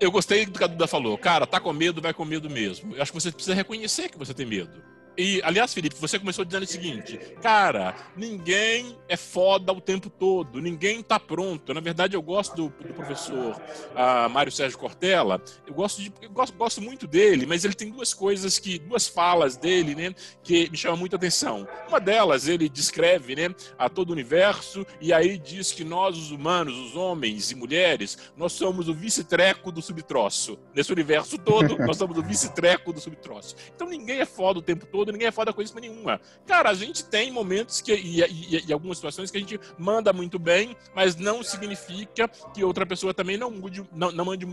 Eu 0.00 0.10
gostei 0.10 0.44
do 0.44 0.58
que 0.58 0.64
a 0.64 0.66
Duda 0.66 0.86
falou. 0.86 1.16
Cara, 1.16 1.46
tá 1.46 1.60
com 1.60 1.72
medo, 1.72 2.02
vai 2.02 2.12
com 2.12 2.24
medo 2.24 2.50
mesmo. 2.50 2.94
Eu 2.94 3.02
acho 3.02 3.12
que 3.12 3.20
você 3.20 3.30
precisa 3.30 3.54
reconhecer 3.54 4.08
que 4.08 4.18
você 4.18 4.34
tem 4.34 4.44
medo. 4.44 4.82
E, 5.16 5.42
aliás, 5.44 5.74
Felipe, 5.74 5.96
você 5.96 6.18
começou 6.18 6.44
dizendo 6.44 6.62
o 6.62 6.66
seguinte: 6.66 7.18
cara, 7.42 7.94
ninguém 8.16 8.98
é 9.08 9.16
foda 9.16 9.72
o 9.72 9.80
tempo 9.80 10.08
todo, 10.08 10.60
ninguém 10.60 11.02
tá 11.02 11.20
pronto. 11.20 11.74
Na 11.74 11.80
verdade, 11.80 12.16
eu 12.16 12.22
gosto 12.22 12.56
do, 12.56 12.68
do 12.68 12.94
professor 12.94 13.56
uh, 13.56 14.30
Mário 14.30 14.50
Sérgio 14.50 14.78
Cortella, 14.78 15.42
eu 15.66 15.74
gosto, 15.74 16.00
de, 16.00 16.12
eu 16.22 16.30
gosto, 16.30 16.56
gosto 16.56 16.80
muito 16.80 17.06
dele, 17.06 17.44
mas 17.44 17.64
ele 17.64 17.74
tem 17.74 17.90
duas 17.90 18.14
coisas 18.14 18.58
que, 18.58 18.78
duas 18.78 19.06
falas 19.06 19.56
dele, 19.56 19.94
né, 19.94 20.14
que 20.42 20.70
me 20.70 20.76
chamam 20.76 20.96
muita 20.96 21.16
atenção. 21.16 21.68
Uma 21.88 22.00
delas, 22.00 22.48
ele 22.48 22.68
descreve, 22.68 23.36
né, 23.36 23.54
a 23.78 23.88
todo 23.88 24.10
o 24.10 24.12
universo, 24.12 24.86
e 25.00 25.12
aí 25.12 25.36
diz 25.36 25.72
que 25.72 25.84
nós, 25.84 26.16
os 26.16 26.30
humanos, 26.30 26.74
os 26.76 26.96
homens 26.96 27.50
e 27.50 27.54
mulheres, 27.54 28.18
nós 28.36 28.52
somos 28.52 28.88
o 28.88 28.94
vice-treco 28.94 29.70
do 29.70 29.82
subtroço. 29.82 30.58
Nesse 30.74 30.92
universo 30.92 31.36
todo, 31.36 31.76
nós 31.78 31.96
somos 31.96 32.16
o 32.16 32.22
vice-treco 32.22 32.92
do 32.92 33.00
subtroço. 33.00 33.56
Então 33.74 33.88
ninguém 33.88 34.20
é 34.20 34.26
foda 34.26 34.58
o 34.58 34.62
tempo 34.62 34.86
todo 34.86 35.01
todo, 35.02 35.12
ninguém 35.12 35.28
é 35.28 35.32
foda 35.32 35.52
com 35.52 35.60
isso 35.60 35.74
nenhuma. 35.78 36.20
Cara, 36.46 36.70
a 36.70 36.74
gente 36.74 37.04
tem 37.04 37.30
momentos 37.30 37.80
que, 37.80 37.92
e, 37.92 38.20
e, 38.20 38.64
e, 38.68 38.72
algumas 38.72 38.98
situações 38.98 39.30
que 39.30 39.36
a 39.36 39.40
gente 39.40 39.58
manda 39.76 40.12
muito 40.12 40.38
bem, 40.38 40.76
mas 40.94 41.16
não 41.16 41.42
significa 41.42 42.28
que 42.28 42.62
outra 42.62 42.86
pessoa 42.86 43.12
também 43.12 43.36
não, 43.36 43.50
mude, 43.50 43.84
não, 43.92 44.12
não, 44.12 44.24
mande, 44.24 44.46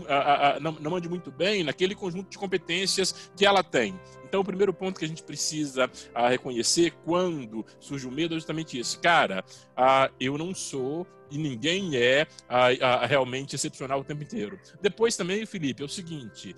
não, 0.60 0.72
não 0.72 0.90
mande 0.90 1.08
muito 1.08 1.30
bem 1.30 1.62
naquele 1.62 1.94
conjunto 1.94 2.30
de 2.30 2.38
competências 2.38 3.30
que 3.36 3.46
ela 3.46 3.62
tem. 3.62 3.98
Então, 4.24 4.40
o 4.40 4.44
primeiro 4.44 4.72
ponto 4.72 4.98
que 4.98 5.04
a 5.04 5.08
gente 5.08 5.22
precisa 5.22 5.90
a, 6.14 6.28
reconhecer 6.28 6.92
quando 7.04 7.64
surge 7.78 8.06
o 8.06 8.10
medo 8.10 8.34
é 8.34 8.36
justamente 8.36 8.78
isso. 8.78 9.00
Cara, 9.00 9.44
a, 9.76 10.10
eu 10.20 10.36
não 10.36 10.54
sou 10.54 11.06
e 11.30 11.38
ninguém 11.38 11.96
é 11.96 12.26
a, 12.48 13.06
realmente 13.06 13.54
excepcional 13.54 14.00
o 14.00 14.04
tempo 14.04 14.22
inteiro. 14.22 14.58
Depois 14.80 15.16
também, 15.16 15.46
Felipe, 15.46 15.82
é 15.82 15.86
o 15.86 15.88
seguinte, 15.88 16.54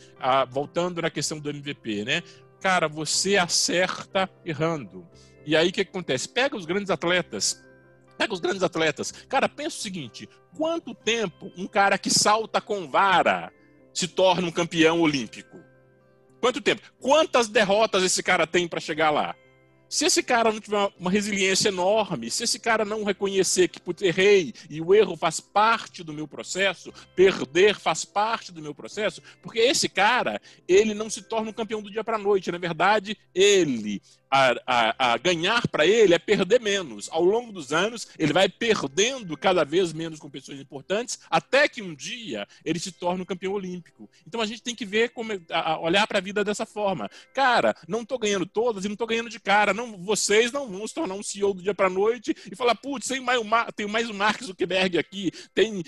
voltando 0.50 1.02
na 1.02 1.10
questão 1.10 1.38
do 1.38 1.50
MVP, 1.50 2.04
né? 2.04 2.22
Cara, 2.62 2.88
você 2.88 3.36
acerta 3.36 4.30
errando. 4.44 5.06
E 5.44 5.56
aí 5.56 5.68
o 5.68 5.72
que 5.72 5.80
acontece? 5.80 6.28
Pega 6.28 6.56
os 6.56 6.64
grandes 6.64 6.90
atletas. 6.90 7.62
Pega 8.16 8.32
os 8.32 8.38
grandes 8.38 8.62
atletas. 8.62 9.10
Cara, 9.28 9.48
pensa 9.48 9.76
o 9.76 9.80
seguinte: 9.80 10.28
quanto 10.56 10.94
tempo 10.94 11.52
um 11.56 11.66
cara 11.66 11.98
que 11.98 12.08
salta 12.08 12.60
com 12.60 12.88
vara 12.88 13.52
se 13.92 14.06
torna 14.06 14.46
um 14.46 14.52
campeão 14.52 15.00
olímpico? 15.00 15.58
Quanto 16.40 16.60
tempo? 16.60 16.82
Quantas 17.00 17.48
derrotas 17.48 18.02
esse 18.04 18.22
cara 18.22 18.46
tem 18.46 18.68
para 18.68 18.80
chegar 18.80 19.10
lá? 19.10 19.34
Se 19.92 20.06
esse 20.06 20.22
cara 20.22 20.50
não 20.50 20.58
tiver 20.58 20.90
uma 20.98 21.10
resiliência 21.10 21.68
enorme, 21.68 22.30
se 22.30 22.44
esse 22.44 22.58
cara 22.58 22.82
não 22.82 23.04
reconhecer 23.04 23.68
que 23.68 23.78
putz, 23.78 24.00
errei 24.00 24.54
e 24.70 24.80
o 24.80 24.94
erro 24.94 25.18
faz 25.18 25.38
parte 25.38 26.02
do 26.02 26.14
meu 26.14 26.26
processo, 26.26 26.90
perder 27.14 27.78
faz 27.78 28.02
parte 28.02 28.50
do 28.50 28.62
meu 28.62 28.74
processo, 28.74 29.20
porque 29.42 29.58
esse 29.58 29.90
cara, 29.90 30.40
ele 30.66 30.94
não 30.94 31.10
se 31.10 31.20
torna 31.20 31.50
um 31.50 31.52
campeão 31.52 31.82
do 31.82 31.90
dia 31.90 32.02
para 32.02 32.16
a 32.16 32.18
noite. 32.18 32.50
Na 32.50 32.56
verdade, 32.56 33.18
ele 33.34 34.00
a, 34.32 34.54
a, 34.66 35.12
a 35.12 35.18
ganhar 35.18 35.68
para 35.68 35.86
ele 35.86 36.14
é 36.14 36.18
perder 36.18 36.58
menos. 36.58 37.10
Ao 37.12 37.22
longo 37.22 37.52
dos 37.52 37.70
anos, 37.70 38.08
ele 38.18 38.32
vai 38.32 38.48
perdendo 38.48 39.36
cada 39.36 39.62
vez 39.62 39.92
menos 39.92 40.18
competições 40.18 40.58
importantes, 40.58 41.18
até 41.30 41.68
que 41.68 41.82
um 41.82 41.94
dia 41.94 42.48
ele 42.64 42.78
se 42.78 42.90
torne 42.90 43.20
um 43.22 43.26
campeão 43.26 43.52
olímpico. 43.52 44.08
Então 44.26 44.40
a 44.40 44.46
gente 44.46 44.62
tem 44.62 44.74
que 44.74 44.86
ver 44.86 45.10
como 45.10 45.32
a, 45.50 45.78
olhar 45.78 46.06
para 46.06 46.18
a 46.18 46.22
vida 46.22 46.42
dessa 46.42 46.64
forma. 46.64 47.10
Cara, 47.34 47.76
não 47.86 48.00
estou 48.00 48.18
ganhando 48.18 48.46
todas 48.46 48.84
e 48.84 48.88
não 48.88 48.94
estou 48.94 49.06
ganhando 49.06 49.28
de 49.28 49.38
cara. 49.38 49.74
Não, 49.74 49.98
vocês 49.98 50.50
não 50.50 50.66
vão 50.66 50.88
se 50.88 50.94
tornar 50.94 51.14
um 51.14 51.22
CEO 51.22 51.52
do 51.52 51.62
dia 51.62 51.74
para 51.74 51.90
noite 51.90 52.34
e 52.50 52.56
falar, 52.56 52.74
putz, 52.74 53.08
tem 53.08 53.20
mais, 53.20 53.40
tem 53.76 53.86
mais 53.86 54.08
um 54.08 54.14
Mark 54.14 54.42
Zuckerberg 54.42 54.96
aqui, 54.96 55.30
tem 55.54 55.84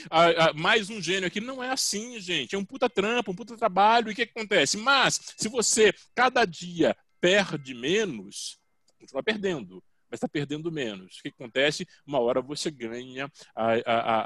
mais 0.54 0.90
um 0.90 1.00
gênio 1.00 1.26
aqui. 1.26 1.40
Não 1.40 1.62
é 1.62 1.70
assim, 1.70 2.20
gente. 2.20 2.54
É 2.54 2.58
um 2.58 2.64
puta 2.64 2.90
trampo, 2.90 3.32
um 3.32 3.34
puta 3.34 3.56
trabalho. 3.56 4.10
E 4.10 4.12
o 4.12 4.14
que, 4.14 4.26
que 4.26 4.38
acontece? 4.38 4.76
Mas, 4.76 5.18
se 5.36 5.48
você 5.48 5.94
cada 6.14 6.44
dia 6.44 6.94
perde 7.24 7.72
menos, 7.72 8.58
continua 9.00 9.22
perdendo, 9.22 9.82
mas 10.10 10.18
está 10.18 10.28
perdendo 10.28 10.70
menos. 10.70 11.16
O 11.16 11.22
que 11.22 11.28
acontece? 11.28 11.86
Uma 12.06 12.20
hora 12.20 12.42
você 12.42 12.70
ganha 12.70 13.32
a, 13.56 13.72
a, 13.86 14.20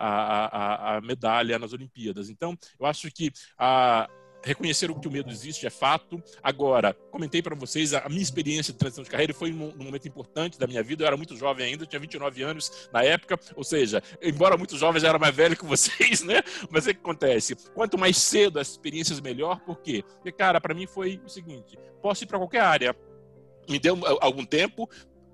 a, 0.94 0.96
a, 0.96 1.00
medalha 1.00 1.60
nas 1.60 1.72
Olimpíadas. 1.72 2.28
Então, 2.28 2.58
eu 2.76 2.84
acho 2.84 3.08
que 3.12 3.30
a 3.56 4.10
reconhecer 4.42 4.92
que 4.94 5.08
o 5.08 5.10
medo 5.10 5.30
existe 5.30 5.66
é 5.66 5.70
fato. 5.70 6.22
Agora, 6.42 6.94
comentei 7.10 7.42
para 7.42 7.54
vocês 7.54 7.94
a 7.94 8.08
minha 8.08 8.22
experiência 8.22 8.72
de 8.72 8.78
transição 8.78 9.04
de 9.04 9.10
carreira 9.10 9.34
foi 9.34 9.52
um, 9.52 9.72
momento 9.76 10.06
importante 10.08 10.58
da 10.58 10.66
minha 10.66 10.82
vida. 10.82 11.02
Eu 11.02 11.06
era 11.06 11.16
muito 11.16 11.36
jovem 11.36 11.66
ainda, 11.66 11.86
tinha 11.86 12.00
29 12.00 12.42
anos 12.42 12.88
na 12.92 13.02
época, 13.02 13.38
ou 13.54 13.64
seja, 13.64 14.02
embora 14.22 14.56
muito 14.56 14.76
jovem, 14.76 15.00
já 15.00 15.08
era 15.08 15.18
mais 15.18 15.34
velho 15.34 15.56
que 15.56 15.64
vocês, 15.64 16.22
né? 16.24 16.42
Mas 16.70 16.86
o 16.86 16.90
que 16.90 17.00
acontece? 17.00 17.56
Quanto 17.74 17.98
mais 17.98 18.16
cedo 18.16 18.58
as 18.58 18.68
experiências, 18.68 19.20
melhor. 19.20 19.60
Por 19.60 19.80
quê? 19.80 20.04
Porque, 20.14 20.32
cara, 20.32 20.60
para 20.60 20.74
mim 20.74 20.86
foi 20.86 21.20
o 21.24 21.28
seguinte: 21.28 21.78
posso 22.02 22.24
ir 22.24 22.26
para 22.26 22.38
qualquer 22.38 22.60
área. 22.60 22.96
Me 23.68 23.78
deu 23.78 23.98
algum 24.20 24.46
tempo, 24.46 24.88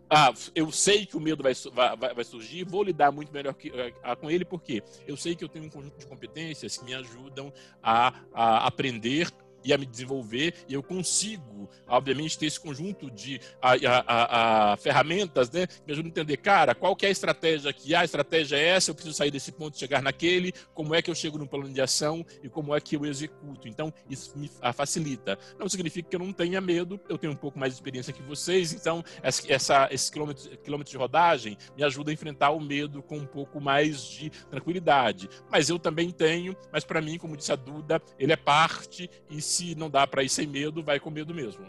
ah, 0.09 0.33
eu 0.55 0.71
sei 0.71 1.07
que 1.07 1.17
o 1.17 1.21
medo 1.21 1.43
vai, 1.43 1.53
vai, 1.97 2.15
vai 2.15 2.25
surgir, 2.25 2.65
vou 2.65 2.83
lidar 2.83 3.11
muito 3.11 3.33
melhor 3.33 3.55
que, 3.55 3.73
a, 4.03 4.15
com 4.15 4.31
ele, 4.31 4.45
porque 4.45 4.83
eu 5.07 5.17
sei 5.17 5.35
que 5.35 5.45
eu 5.45 5.49
tenho 5.49 5.65
um 5.65 5.71
conjunto 5.71 5.99
de 5.99 6.07
competências 6.07 6.77
que 6.77 6.85
me 6.85 6.95
ajudam 6.95 7.53
a, 7.83 8.15
a 8.33 8.67
aprender 8.67 9.31
e 9.65 9.73
a 9.73 9.79
me 9.79 9.87
desenvolver, 9.87 10.55
e 10.69 10.75
eu 10.75 10.83
consigo, 10.83 11.69
obviamente, 11.89 12.39
ter 12.39 12.47
esse 12.47 12.61
conjunto 12.61 13.11
de 13.11 13.41
a, 13.61 13.73
a, 13.73 14.73
a, 14.73 14.77
ferramentas 14.77 15.51
né, 15.51 15.67
que 15.67 15.83
me 15.87 15.93
ajudam 15.93 16.09
a 16.09 16.11
entender, 16.11 16.37
cara, 16.37 16.75
qual 16.75 16.95
que 16.95 17.07
é 17.07 17.09
a 17.09 17.13
estratégia 17.13 17.71
aqui? 17.71 17.95
Ah, 17.95 18.01
a 18.01 18.05
estratégia 18.05 18.57
é 18.57 18.69
essa, 18.69 18.91
eu 18.91 18.95
preciso 18.95 19.17
sair 19.17 19.31
desse 19.31 19.51
ponto 19.53 19.79
chegar 19.79 20.03
naquele, 20.03 20.53
como 20.75 20.95
é 20.95 21.01
que 21.01 21.11
eu 21.11 21.15
chego 21.15 21.39
no 21.39 21.47
plano 21.47 21.73
de 21.73 21.81
ação 21.81 22.25
e 22.43 22.49
como 22.49 22.75
é 22.75 22.81
que 22.81 22.97
eu 22.97 23.07
executo. 23.07 23.67
Então, 23.67 23.93
isso 24.09 24.37
me 24.37 24.51
facilita. 24.75 25.39
Não 25.59 25.69
significa 25.69 26.09
que 26.09 26.17
eu 26.17 26.21
não 26.21 26.33
tenha 26.33 26.61
medo, 26.61 27.01
eu 27.09 27.17
tenho 27.17 27.33
um 27.33 27.37
pouco 27.37 27.59
mais 27.59 27.73
de 27.73 27.79
experiência 27.79 28.13
que 28.13 28.23
vocês, 28.23 28.73
então 28.73 29.03
essa, 29.23 29.89
esses 29.91 30.11
quilômetros, 30.11 30.51
quilômetros 30.63 30.91
de 30.91 30.99
rodagem 30.99 31.57
me 31.77 31.83
ajuda 31.85 32.11
a 32.11 32.15
enfrentar 32.15 32.51
o 32.51 32.61
medo 32.61 33.03
com 33.03 33.17
um 33.17 33.27
pouco 33.27 33.61
mais 33.61 34.03
de 34.03 34.31
tranquilidade. 34.51 35.29
Mas 35.51 35.69
eu 35.69 35.79
também 35.79 36.11
tenho, 36.11 36.57
mas 36.73 36.85
para 36.85 37.01
mim, 37.01 37.19
como 37.19 37.37
disse 37.37 37.53
a 37.53 37.57
Duda, 37.57 38.03
ele 38.19 38.33
é 38.33 38.37
parte 38.37 39.09
e 39.31 39.41
se 39.41 39.54
não 39.77 39.91
dá 39.91 40.07
para 40.07 40.23
ir 40.23 40.29
sem 40.29 40.47
medo, 40.47 40.83
vai 40.83 40.99
com 40.99 41.11
medo 41.11 41.35
mesmo. 41.35 41.65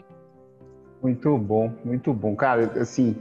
Muito 1.02 1.36
bom, 1.38 1.72
muito 1.84 2.12
bom. 2.12 2.34
Cara, 2.34 2.80
assim, 2.80 3.14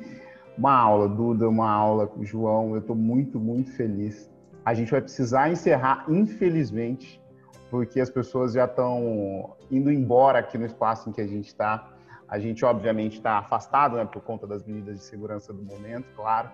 uma 0.58 0.74
aula, 0.74 1.08
Duda, 1.08 1.48
uma 1.48 1.70
aula, 1.70 2.12
João, 2.22 2.74
eu 2.74 2.80
estou 2.80 2.96
muito, 2.96 3.40
muito 3.40 3.72
feliz. 3.72 4.30
A 4.64 4.74
gente 4.74 4.92
vai 4.92 5.02
precisar 5.02 5.52
encerrar, 5.52 6.06
infelizmente, 6.10 7.22
porque 7.70 8.00
as 8.00 8.10
pessoas 8.10 8.54
já 8.54 8.66
estão 8.66 9.56
indo 9.70 9.92
embora 9.92 10.40
aqui 10.40 10.58
no 10.58 10.66
espaço 10.66 11.10
em 11.10 11.12
que 11.12 11.22
a 11.22 11.28
gente 11.28 11.48
está. 11.48 11.92
A 12.28 12.40
gente, 12.40 12.66
obviamente, 12.66 13.18
está 13.18 13.38
afastado 13.38 13.98
né, 13.98 14.06
por 14.06 14.22
conta 14.22 14.48
das 14.48 14.64
medidas 14.64 14.98
de 14.98 15.04
segurança 15.04 15.54
do 15.54 15.62
momento, 15.62 16.08
claro. 16.16 16.50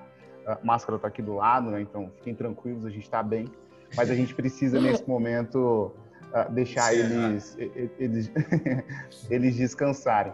A 0.45 0.57
máscara 0.63 0.95
está 0.95 1.07
aqui 1.07 1.21
do 1.21 1.35
lado, 1.35 1.69
né, 1.69 1.81
então 1.81 2.11
fiquem 2.17 2.33
tranquilos, 2.33 2.85
a 2.85 2.89
gente 2.89 3.03
está 3.03 3.23
bem. 3.23 3.45
Mas 3.95 4.09
a 4.09 4.15
gente 4.15 4.33
precisa, 4.33 4.81
nesse 4.81 5.07
momento, 5.07 5.93
uh, 6.33 6.51
deixar 6.51 6.93
eles, 6.93 7.57
eles, 7.99 8.31
eles 9.29 9.55
descansarem. 9.55 10.33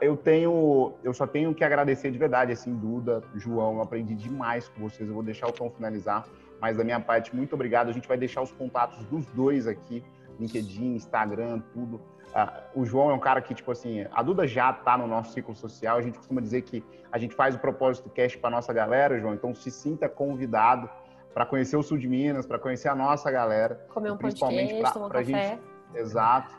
Eu 0.00 0.16
tenho, 0.16 0.94
eu 1.02 1.12
só 1.12 1.26
tenho 1.26 1.52
que 1.52 1.64
agradecer 1.64 2.12
de 2.12 2.18
verdade, 2.18 2.52
assim, 2.52 2.72
Duda, 2.72 3.20
João, 3.34 3.74
eu 3.74 3.82
aprendi 3.82 4.14
demais 4.14 4.68
com 4.68 4.88
vocês. 4.88 5.08
Eu 5.08 5.14
vou 5.14 5.24
deixar 5.24 5.48
o 5.48 5.52
Tom 5.52 5.68
finalizar, 5.70 6.24
mas 6.60 6.76
da 6.76 6.84
minha 6.84 7.00
parte, 7.00 7.34
muito 7.34 7.54
obrigado. 7.54 7.88
A 7.88 7.92
gente 7.92 8.06
vai 8.06 8.16
deixar 8.16 8.42
os 8.42 8.52
contatos 8.52 9.04
dos 9.06 9.26
dois 9.26 9.66
aqui, 9.66 10.04
LinkedIn, 10.38 10.94
Instagram, 10.94 11.60
tudo. 11.72 11.96
Uh, 11.96 12.80
o 12.80 12.84
João 12.84 13.10
é 13.10 13.14
um 13.14 13.18
cara 13.18 13.40
que, 13.40 13.54
tipo 13.54 13.72
assim, 13.72 14.06
a 14.12 14.22
Duda 14.22 14.46
já 14.46 14.70
está 14.70 14.96
no 14.96 15.08
nosso 15.08 15.32
ciclo 15.32 15.54
social. 15.56 15.96
A 15.96 16.02
gente 16.02 16.18
costuma 16.18 16.40
dizer 16.40 16.62
que 16.62 16.84
a 17.10 17.18
gente 17.18 17.34
faz 17.34 17.54
o 17.56 17.58
propósito 17.58 18.08
cast 18.10 18.38
para 18.38 18.50
nossa 18.50 18.72
galera, 18.72 19.18
João. 19.18 19.34
Então, 19.34 19.52
se 19.54 19.70
sinta 19.70 20.08
convidado 20.08 20.88
para 21.36 21.44
conhecer 21.44 21.76
o 21.76 21.82
sul 21.82 21.98
de 21.98 22.08
Minas, 22.08 22.46
para 22.46 22.58
conhecer 22.58 22.88
a 22.88 22.94
nossa 22.94 23.30
galera. 23.30 23.74
Comer 23.90 24.10
um 24.10 24.16
principalmente 24.16 24.72
pão 24.80 25.10
de 25.10 25.16
queijo. 25.16 25.30
Gente, 25.32 25.60
exato. 25.94 26.50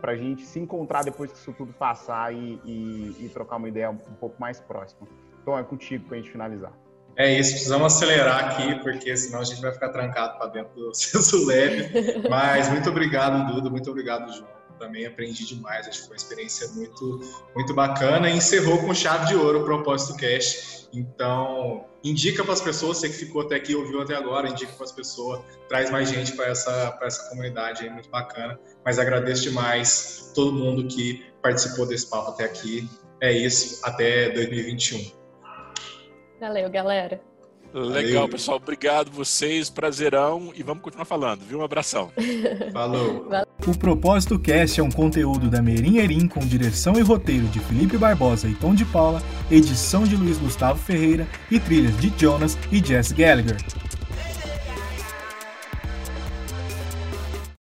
Para 0.00 0.10
a 0.10 0.16
gente 0.16 0.44
se 0.44 0.58
encontrar 0.58 1.04
depois 1.04 1.30
que 1.30 1.38
isso 1.38 1.52
tudo 1.52 1.72
passar 1.72 2.34
e, 2.34 2.60
e, 2.64 3.16
e 3.20 3.28
trocar 3.32 3.54
uma 3.54 3.68
ideia 3.68 3.88
um, 3.88 3.94
um 3.94 4.14
pouco 4.18 4.34
mais 4.40 4.58
próxima. 4.58 5.06
Então, 5.40 5.56
é 5.56 5.62
contigo 5.62 6.08
para 6.08 6.16
a 6.16 6.20
gente 6.20 6.32
finalizar. 6.32 6.72
É 7.14 7.38
isso, 7.38 7.52
precisamos 7.52 7.94
acelerar 7.94 8.46
aqui, 8.46 8.74
porque 8.82 9.16
senão 9.16 9.38
a 9.38 9.44
gente 9.44 9.62
vai 9.62 9.70
ficar 9.70 9.90
trancado 9.90 10.38
para 10.38 10.48
dentro 10.48 10.74
do 10.74 10.90
senso 10.92 11.46
leve. 11.46 12.28
Mas 12.28 12.68
muito 12.70 12.90
obrigado, 12.90 13.54
Duda, 13.54 13.70
muito 13.70 13.88
obrigado, 13.88 14.28
João 14.32 14.53
também 14.78 15.06
aprendi 15.06 15.46
demais, 15.46 15.86
acho 15.86 16.02
que 16.02 16.06
foi 16.06 16.14
uma 16.14 16.16
experiência 16.16 16.68
muito, 16.68 17.20
muito 17.54 17.74
bacana 17.74 18.28
e 18.28 18.36
encerrou 18.36 18.78
com 18.78 18.94
chave 18.94 19.26
de 19.26 19.36
ouro 19.36 19.60
o 19.60 19.64
Propósito 19.64 20.16
Cash. 20.18 20.88
Então, 20.92 21.86
indica 22.04 22.44
para 22.44 22.52
as 22.52 22.60
pessoas, 22.60 22.98
você 22.98 23.08
que 23.08 23.14
ficou 23.14 23.42
até 23.42 23.56
aqui, 23.56 23.74
ouviu 23.74 24.00
até 24.00 24.14
agora, 24.14 24.48
indica 24.48 24.72
para 24.72 24.84
as 24.84 24.92
pessoas, 24.92 25.40
traz 25.68 25.90
mais 25.90 26.08
gente 26.08 26.32
para 26.32 26.46
essa, 26.46 26.96
essa 27.02 27.28
comunidade 27.28 27.82
aí, 27.84 27.90
muito 27.90 28.08
bacana. 28.10 28.58
Mas 28.84 28.98
agradeço 28.98 29.42
demais 29.42 30.32
todo 30.34 30.52
mundo 30.52 30.86
que 30.86 31.24
participou 31.42 31.86
desse 31.86 32.08
papo 32.08 32.30
até 32.30 32.44
aqui. 32.44 32.88
É 33.20 33.32
isso, 33.32 33.80
até 33.84 34.30
2021. 34.30 35.12
Valeu, 36.40 36.70
galera. 36.70 37.33
Legal, 37.74 38.12
Valeu. 38.12 38.28
pessoal. 38.28 38.56
Obrigado 38.56 39.10
vocês, 39.10 39.68
prazerão 39.68 40.52
e 40.54 40.62
vamos 40.62 40.82
continuar 40.82 41.04
falando, 41.04 41.40
viu? 41.40 41.58
Um 41.58 41.64
abração. 41.64 42.12
Falou. 42.72 43.28
O 43.66 43.76
Propósito 43.76 44.38
Cast 44.38 44.78
é 44.78 44.82
um 44.82 44.90
conteúdo 44.90 45.50
da 45.50 45.60
Merim 45.60 45.98
Erim 45.98 46.28
com 46.28 46.40
direção 46.40 46.94
e 46.96 47.00
roteiro 47.00 47.46
de 47.48 47.58
Felipe 47.58 47.98
Barbosa 47.98 48.46
e 48.46 48.54
Tom 48.54 48.74
de 48.74 48.84
Paula, 48.84 49.20
edição 49.50 50.04
de 50.04 50.16
Luiz 50.16 50.38
Gustavo 50.38 50.78
Ferreira 50.78 51.26
e 51.50 51.58
trilhas 51.58 51.98
de 52.00 52.12
Jonas 52.16 52.56
e 52.70 52.78
Jess 52.84 53.10
Gallagher. 53.10 53.56